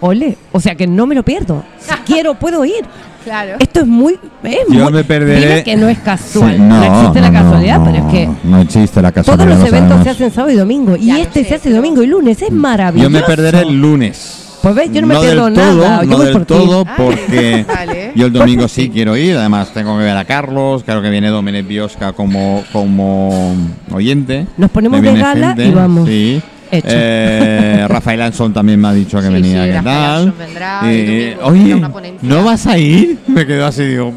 ole. 0.00 0.36
O 0.52 0.60
sea 0.60 0.74
que 0.74 0.86
no 0.86 1.06
me 1.06 1.14
lo 1.14 1.22
pierdo. 1.24 1.64
Si 1.78 1.94
quiero, 2.06 2.34
puedo 2.34 2.64
ir. 2.64 2.84
Claro. 3.24 3.56
Esto 3.58 3.80
es 3.80 3.86
muy. 3.86 4.18
Es 4.42 4.60
Yo 4.70 4.84
muy- 4.84 4.92
me 4.94 5.04
perderé- 5.06 5.62
que 5.62 5.76
no 5.76 5.88
es 5.90 5.98
casual. 5.98 6.54
Sí, 6.54 6.58
no, 6.58 6.82
existe 6.82 7.20
la 7.20 7.30
no, 7.30 7.42
casualidad, 7.42 7.78
no, 7.78 7.84
pero 7.84 7.96
es 8.06 8.12
que. 8.14 8.28
No 8.44 8.60
existe 8.62 9.02
la 9.02 9.12
casualidad. 9.12 9.44
Todos 9.46 9.58
los 9.60 9.70
lo 9.70 9.76
eventos 9.76 9.88
sabemos. 9.98 10.04
se 10.04 10.10
hacen 10.10 10.30
sábado 10.34 10.52
y 10.54 10.56
domingo. 10.56 10.96
Y 10.96 11.06
Ya 11.06 11.14
lo 11.18 11.22
este 11.24 11.42
sé, 11.42 11.48
se 11.50 11.54
hace 11.56 11.70
domingo 11.70 12.02
y 12.02 12.06
lunes. 12.06 12.40
Es 12.40 12.50
maravilloso. 12.50 13.10
Yo 13.10 13.10
me 13.10 13.22
perderé 13.22 13.60
el 13.60 13.78
lunes. 13.78 14.39
Pues 14.62 14.74
ves, 14.74 14.90
yo 14.92 15.00
no 15.00 15.06
me 15.06 15.14
del 15.14 15.22
pierdo 15.22 15.50
todo, 15.52 15.76
nada, 15.86 16.02
yo 16.02 16.10
No 16.10 16.16
voy 16.18 16.24
del 16.26 16.32
por 16.34 16.44
todo, 16.44 16.84
Ay, 16.86 16.94
porque 16.96 17.64
vale. 17.68 18.12
yo 18.14 18.26
el 18.26 18.32
domingo 18.32 18.68
sí 18.68 18.90
quiero 18.90 19.16
ir. 19.16 19.36
Además, 19.36 19.72
tengo 19.72 19.96
que 19.96 20.04
ver 20.04 20.16
a 20.16 20.24
Carlos. 20.26 20.84
Claro 20.84 21.00
que 21.00 21.08
viene 21.10 21.28
Domenech 21.28 21.66
Biosca 21.66 22.12
como, 22.12 22.62
como 22.72 23.54
oyente. 23.90 24.46
Nos 24.58 24.70
ponemos 24.70 25.00
Me 25.00 25.12
de 25.12 25.18
gala 25.18 25.54
y 25.58 25.70
vamos. 25.70 26.06
Sí. 26.08 26.42
Hecho. 26.72 26.86
Eh, 26.90 27.84
Rafael 27.88 28.20
Anson 28.22 28.52
también 28.52 28.78
me 28.80 28.88
ha 28.88 28.92
dicho 28.92 29.18
que 29.20 29.26
Sí, 29.28 29.32
venía. 29.32 29.64
sí, 29.64 29.70
¿Qué 29.70 29.76
Rafael 29.76 29.84
tal? 29.96 30.20
Anson 30.20 30.34
vendrá 30.38 30.80
el 30.84 30.96
Eh, 31.08 31.36
oye, 31.42 31.74
una. 31.74 31.90
¿no 32.22 32.44
vas 32.44 32.66
a 32.66 32.78
ir? 32.78 33.18
Me 33.26 33.46
quedo 33.46 33.66
así, 33.66 33.82
digo. 33.84 34.12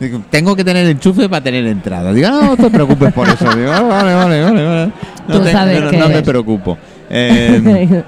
digo, 0.00 0.22
Tengo 0.30 0.54
que 0.56 0.64
tener 0.64 0.86
enchufe 0.86 1.28
para 1.28 1.42
tener 1.42 1.66
entrada. 1.66 2.12
Digo, 2.12 2.30
no, 2.30 2.42
no 2.42 2.56
te 2.56 2.70
preocupes 2.70 3.12
por 3.12 3.28
eso. 3.28 3.44
Digo, 3.54 3.72
"Ah, 3.72 3.82
vale, 3.82 4.14
vale, 4.14 4.42
vale. 4.44 4.64
vale. 4.64 4.92
No, 5.28 5.34
Tú 5.38 5.44
te- 5.44 5.52
sabes 5.52 5.82
no- 5.82 5.90
que- 5.90 5.96
no 5.98 6.08
me 6.08 6.22
preocupo. 6.22 6.78
Eh, 7.10 8.02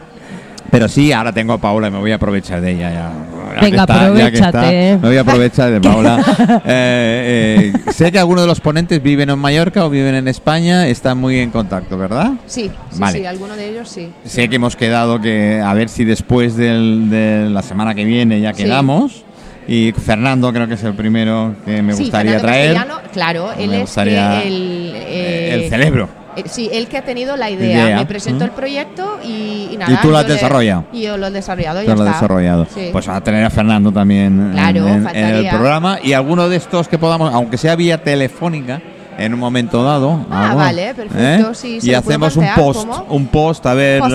pero 0.71 0.89
sí, 0.89 1.13
ahora 1.13 1.33
tengo 1.33 1.53
a 1.55 1.59
Paula 1.59 1.89
y 1.89 1.91
me 1.91 1.99
voy 1.99 2.13
a 2.13 2.17
aprovechar 2.17 2.61
de 2.61 2.73
ella. 2.73 2.91
Ya, 2.93 3.61
Venga, 3.61 3.83
está- 3.83 4.15
ya 4.15 4.31
que 4.31 4.37
está, 4.39 4.61
me 4.63 4.97
voy 4.97 5.17
a 5.17 5.21
aprovechar 5.23 5.71
de 5.71 5.81
Paula. 5.81 6.19
Eh, 6.67 7.73
eh, 7.87 7.93
sé 7.93 8.11
que 8.13 8.19
algunos 8.19 8.43
de 8.43 8.49
los 8.49 8.61
ponentes 8.61 9.03
viven 9.03 9.31
en 9.31 9.39
Mallorca 9.39 9.85
o 9.85 9.91
viven 9.91 10.15
en 10.15 10.29
España. 10.29 10.87
Están 10.89 11.19
muy 11.19 11.39
en 11.39 11.51
contacto, 11.51 11.97
¿verdad? 11.97 12.33
Sí, 12.47 12.71
sí, 12.91 12.99
Vale. 13.01 13.19
sí, 13.19 13.25
alguno 13.27 13.57
de 13.57 13.71
ellos 13.71 13.89
sí. 13.89 14.11
Sé 14.25 14.49
que 14.49 14.57
hemos 14.57 14.77
quedado 14.77 15.21
que 15.21 15.61
a 15.65 15.73
ver 15.75 15.89
si 15.89 16.05
después 16.05 16.57
del- 16.57 17.09
de 17.11 17.49
la 17.51 17.63
semana 17.63 17.95
que 17.95 18.05
viene 18.05 18.41
ya 18.41 18.53
Sí. 18.53 18.65
quedamos. 18.65 19.25
Y 19.69 19.93
Fernando 19.93 20.53
creo 20.53 20.69
que 20.69 20.75
es 20.75 20.85
el 20.85 20.95
primero 20.95 21.55
que 21.65 21.83
me 21.83 21.93
Sí, 21.95 22.03
gustaría 22.05 22.39
Fernando 22.39 22.95
traer. 22.97 23.11
Claro, 23.13 23.53
él 23.59 23.69
Me 23.71 23.77
es 23.77 23.81
gustaría, 23.83 24.43
que 24.43 24.49
el, 24.49 24.93
Eh, 24.95 25.05
eh, 25.07 25.55
el 25.55 25.71
cerebro. 25.71 26.09
Eh, 26.37 26.45
Sí, 26.47 26.69
él 26.73 26.87
que 26.89 26.99
ha 26.99 27.05
tenido 27.05 27.37
la 27.37 27.51
idea. 27.51 27.85
Idea. 27.87 27.97
Me 27.99 28.07
presentó 28.07 28.45
Mm. 28.45 28.49
el 28.49 28.51
proyecto 28.53 29.19
y, 29.25 29.71
y 29.73 29.77
nada. 29.79 29.93
Y 29.93 29.97
tú 29.97 30.11
lo 30.11 30.19
has 30.19 30.27
le- 30.27 30.35
desarrollado. 30.35 30.85
Y 30.93 31.03
yo 31.03 31.17
lo 31.17 31.27
he 31.27 31.31
desarrollado. 31.31 31.83
y 31.83 31.87
Todo 31.87 31.95
ya 31.97 31.99
lo 31.99 32.07
está. 32.07 32.15
desarrollado. 32.21 32.67
Sí. 32.75 32.89
Pues 32.93 33.09
va 33.09 33.17
a 33.17 33.21
tener 33.23 33.45
a 33.45 33.51
Fernando 33.51 33.91
también 33.93 34.51
Claro, 34.53 34.87
en, 34.89 35.07
en- 35.09 35.17
en 35.17 35.35
el 35.37 35.49
programa. 35.49 35.99
Y 36.03 36.13
alguno 36.13 36.49
de 36.49 36.57
estos 36.57 36.89
que 36.89 36.99
podamos, 36.99 37.33
aunque 37.35 37.57
sea 37.59 37.75
vía 37.77 38.03
telefónica, 38.03 38.81
en 39.19 39.33
un 39.33 39.41
momento 39.41 39.83
dado. 39.83 40.27
Ah, 40.31 40.43
alguno, 40.51 40.57
vale, 40.65 40.95
perfecto, 40.95 41.55
sí, 41.55 41.81
se 41.81 41.87
y 41.87 41.95
hacemos 41.95 42.37
un 42.37 42.47
post, 42.55 42.81
¿cómo? 42.87 43.07
un 43.09 43.27
post 43.29 43.65
a 43.65 43.73
ver, 43.73 43.99
Post 44.01 44.15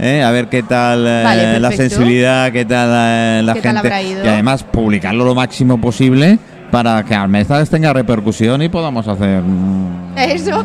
eh, 0.00 0.20
a 0.20 0.30
ver 0.32 0.48
qué 0.48 0.64
tal 0.64 1.06
eh, 1.06 1.22
la 1.60 1.68
perfecto. 1.68 1.76
sensibilidad, 1.76 2.50
qué 2.50 2.64
tal 2.64 2.88
eh, 2.92 3.42
la 3.44 3.54
¿Qué 3.54 3.60
gente. 3.62 4.02
Y 4.24 4.26
además 4.26 4.64
publicarlo 4.64 5.24
lo 5.24 5.36
máximo 5.36 5.80
posible 5.80 6.40
para 6.72 7.04
que 7.04 7.14
al 7.14 7.28
mes 7.28 7.46
tenga 7.70 7.92
repercusión 7.92 8.60
y 8.62 8.68
podamos 8.68 9.06
hacer. 9.06 9.42
mm, 9.42 10.18
Eso. 10.18 10.64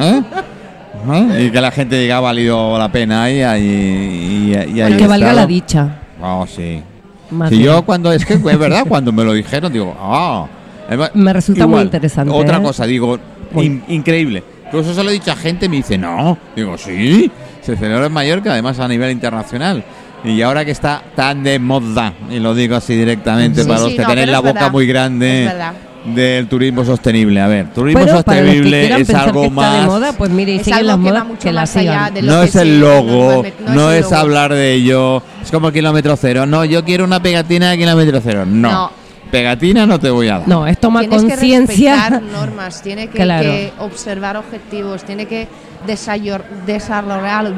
¿Eh? 0.00 0.22
¿Eh? 1.12 1.44
Y 1.46 1.50
que 1.50 1.60
la 1.60 1.70
gente 1.70 1.98
diga 1.98 2.18
ha 2.18 2.20
valido 2.20 2.78
la 2.78 2.90
pena 2.90 3.30
y, 3.30 3.38
y, 3.40 4.54
y 4.74 4.80
ahí 4.80 4.96
que 4.96 5.06
valga 5.06 5.32
la 5.32 5.46
dicha. 5.46 5.88
Oh, 6.22 6.46
sí. 6.46 6.82
Si 7.48 7.62
yo 7.62 7.82
cuando 7.84 8.12
es 8.12 8.24
que 8.26 8.34
es 8.34 8.42
verdad 8.58 8.84
cuando 8.86 9.10
me 9.12 9.24
lo 9.24 9.32
dijeron 9.32 9.72
digo 9.72 9.96
ah 9.98 10.46
Me 11.14 11.32
resulta 11.32 11.66
muy 11.66 11.80
interesante, 11.80 12.32
otra 12.32 12.58
¿eh? 12.58 12.62
cosa 12.62 12.84
digo 12.86 13.18
in- 13.56 13.82
increíble 13.88 14.42
incluso 14.66 14.94
se 14.94 15.02
lo 15.02 15.10
he 15.10 15.14
dicho 15.14 15.32
a 15.32 15.36
gente 15.36 15.66
y 15.66 15.68
me 15.70 15.76
dice 15.76 15.96
no 15.96 16.36
digo 16.54 16.76
sí 16.76 17.30
se 17.62 17.74
celebra 17.76 18.06
en 18.06 18.12
Mallorca 18.12 18.52
además 18.52 18.78
a 18.80 18.86
nivel 18.88 19.10
internacional 19.12 19.82
y 20.24 20.40
ahora 20.42 20.64
que 20.64 20.70
está 20.72 21.02
tan 21.16 21.42
de 21.42 21.58
moda 21.58 22.12
y 22.30 22.38
lo 22.38 22.54
digo 22.54 22.76
así 22.76 22.94
directamente 22.96 23.62
Sí, 23.62 23.68
para 23.68 23.80
sí, 23.80 23.84
los 23.86 23.94
que 23.94 24.02
no, 24.02 24.08
tenéis 24.08 24.28
la 24.28 24.40
boca 24.40 24.52
verdad, 24.52 24.72
muy 24.72 24.86
grande 24.86 25.44
es 25.44 25.48
verdad. 25.52 25.72
Del 26.04 26.48
turismo 26.48 26.84
sostenible 26.84 27.40
a 27.40 27.46
ver 27.46 27.68
turismo 27.72 28.00
Pero 28.04 28.22
para 28.24 28.40
los 28.42 28.50
que 28.50 28.50
sostenible 28.52 29.00
es 29.00 29.10
algo 29.14 29.40
que 29.42 29.46
está 29.46 29.54
más 29.60 29.80
de 29.80 29.86
moda, 29.86 30.12
pues 30.12 30.30
mire, 30.30 30.52
y 30.54 30.56
Es 30.56 30.68
algo 30.72 30.86
las 30.88 30.98
que 30.98 31.12
va 31.12 31.24
mucho 31.24 31.40
que 31.40 31.52
más 31.52 31.76
allá 31.76 32.10
de 32.12 32.22
lo 32.22 32.32
no 32.32 32.40
que 32.40 32.46
es 32.48 32.54
logo, 32.66 33.42
no, 33.68 33.90
el 33.92 33.98
es 33.98 34.04
logo. 34.04 34.16
hablar 34.16 34.52
de 34.52 34.72
ello. 34.72 35.22
Es 35.42 35.50
como 35.50 35.68
el 35.68 35.72
kilómetro 35.74 36.16
cero. 36.16 36.44
No, 36.46 36.64
yo 36.64 36.84
quiero 36.84 37.04
una 37.04 37.22
pegatina 37.22 37.70
de 37.70 37.78
kilómetro 37.78 38.20
cero. 38.22 38.44
No. 38.46 38.70
No. 38.72 38.90
Pegatina 39.30 39.86
no 39.86 39.98
te 39.98 40.10
voy 40.10 40.28
a 40.28 40.40
dar. 40.40 40.48
No, 40.48 40.66
es 40.66 40.78
tomar 40.78 41.04
que 41.04 41.08
conciencia. 41.10 41.94
respetar 42.08 42.22
normas, 42.22 42.82
tiene 42.82 43.06
que, 43.08 43.22
Claro. 43.22 43.44
que 43.50 43.72
observar 43.78 44.36
objetivos, 44.36 45.04
tiene 45.04 45.26
que 45.26 45.48
desayor- 45.86 46.44
desarrollar. 46.66 47.54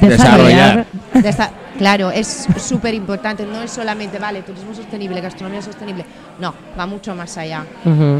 Desarrollar. 0.00 0.86
desa- 1.14 1.50
claro, 1.78 2.10
es 2.10 2.46
súper 2.58 2.94
importante. 2.94 3.44
No 3.46 3.60
es 3.62 3.70
solamente, 3.70 4.18
vale, 4.18 4.42
turismo 4.42 4.74
sostenible, 4.74 5.20
gastronomía 5.20 5.62
sostenible. 5.62 6.04
No, 6.40 6.52
va 6.78 6.86
mucho 6.86 7.14
más 7.14 7.36
allá. 7.38 7.64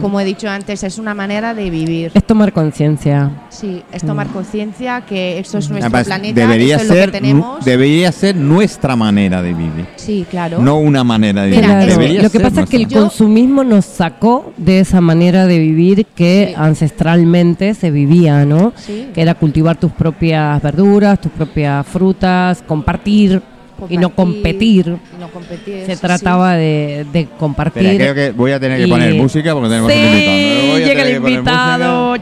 Como 0.01 0.21
he 0.21 0.25
dicho 0.25 0.49
antes, 0.49 0.83
es 0.85 0.99
una 0.99 1.15
manera 1.15 1.53
de 1.55 1.69
vivir. 1.71 2.13
Es 2.15 2.25
tomar 2.25 2.53
conciencia. 2.53 3.31
Sí, 3.51 3.83
es 3.93 4.03
tomar 4.05 4.29
conciencia 4.29 5.01
que 5.03 5.39
esto 5.39 5.59
es 5.59 5.69
nuestro 5.69 5.87
Además, 5.89 6.07
planeta, 6.07 6.41
debería 6.41 6.77
esto 6.77 6.85
es 6.85 6.89
lo 6.89 6.95
ser 6.95 7.11
que 7.11 7.19
tenemos. 7.21 7.65
debería 7.65 8.13
ser 8.13 8.37
nuestra 8.37 8.95
manera 8.97 9.43
de 9.43 9.53
vivir, 9.55 9.87
Sí, 9.97 10.27
claro. 10.31 10.59
no 10.61 10.79
una 10.79 11.03
manera 11.05 11.43
de 11.43 11.49
Mira, 11.51 11.61
vivir. 11.61 11.75
Claro, 11.75 11.93
Debería 12.01 12.23
Lo 12.23 12.31
que 12.31 12.39
ser 12.39 12.43
pasa 12.43 12.63
es 12.63 12.71
que 12.71 12.77
el. 12.77 12.87
Yo- 12.89 13.01
consumismo 13.01 13.65
nos 13.65 13.85
sacó 13.85 14.53
de 14.57 14.81
esa 14.81 15.01
manera 15.01 15.47
de 15.47 15.59
vivir 15.59 16.07
que 16.15 16.49
Sí. 16.51 16.55
ancestralmente 16.57 17.75
se 17.75 17.91
vivía, 17.91 18.45
¿no? 18.45 18.73
Sí. 18.77 19.09
Que 19.15 19.23
era 19.23 19.35
cultivar 19.35 19.77
tus 19.79 19.93
propias 19.93 20.63
verduras, 20.63 21.21
tus 21.21 21.33
propias 21.33 21.87
frutas, 21.87 22.63
compartir, 22.67 23.43
y 23.89 23.97
no 23.97 24.11
competir. 24.11 24.97
y 25.17 25.21
no 25.21 25.29
competir, 25.29 25.87
Se 25.87 25.97
sí, 25.97 26.01
trataba 26.01 26.55
de, 26.55 27.07
de 27.13 27.27
compartir. 27.39 27.85
Espera, 27.85 28.13
creo 28.13 28.15
que 28.15 28.37
voy 28.37 28.53
a 28.53 28.61
tener 28.61 28.81
que 28.81 28.89
poner 28.89 29.15
música 29.15 29.53
porque 29.55 29.69
tenemos 29.69 29.93
sí, 29.93 29.99
un 29.99 30.05
invitado. 30.07 30.73
Voy 30.73 30.83
a 30.83 30.87
llega 30.87 31.03
tener 31.03 31.07
el 31.07 31.17
invitado. 31.17 32.15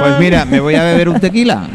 Pues 0.00 0.20
mira, 0.20 0.44
me 0.44 0.60
voy 0.60 0.74
a 0.74 0.84
beber 0.84 1.08
un 1.08 1.20
tequila. 1.20 1.68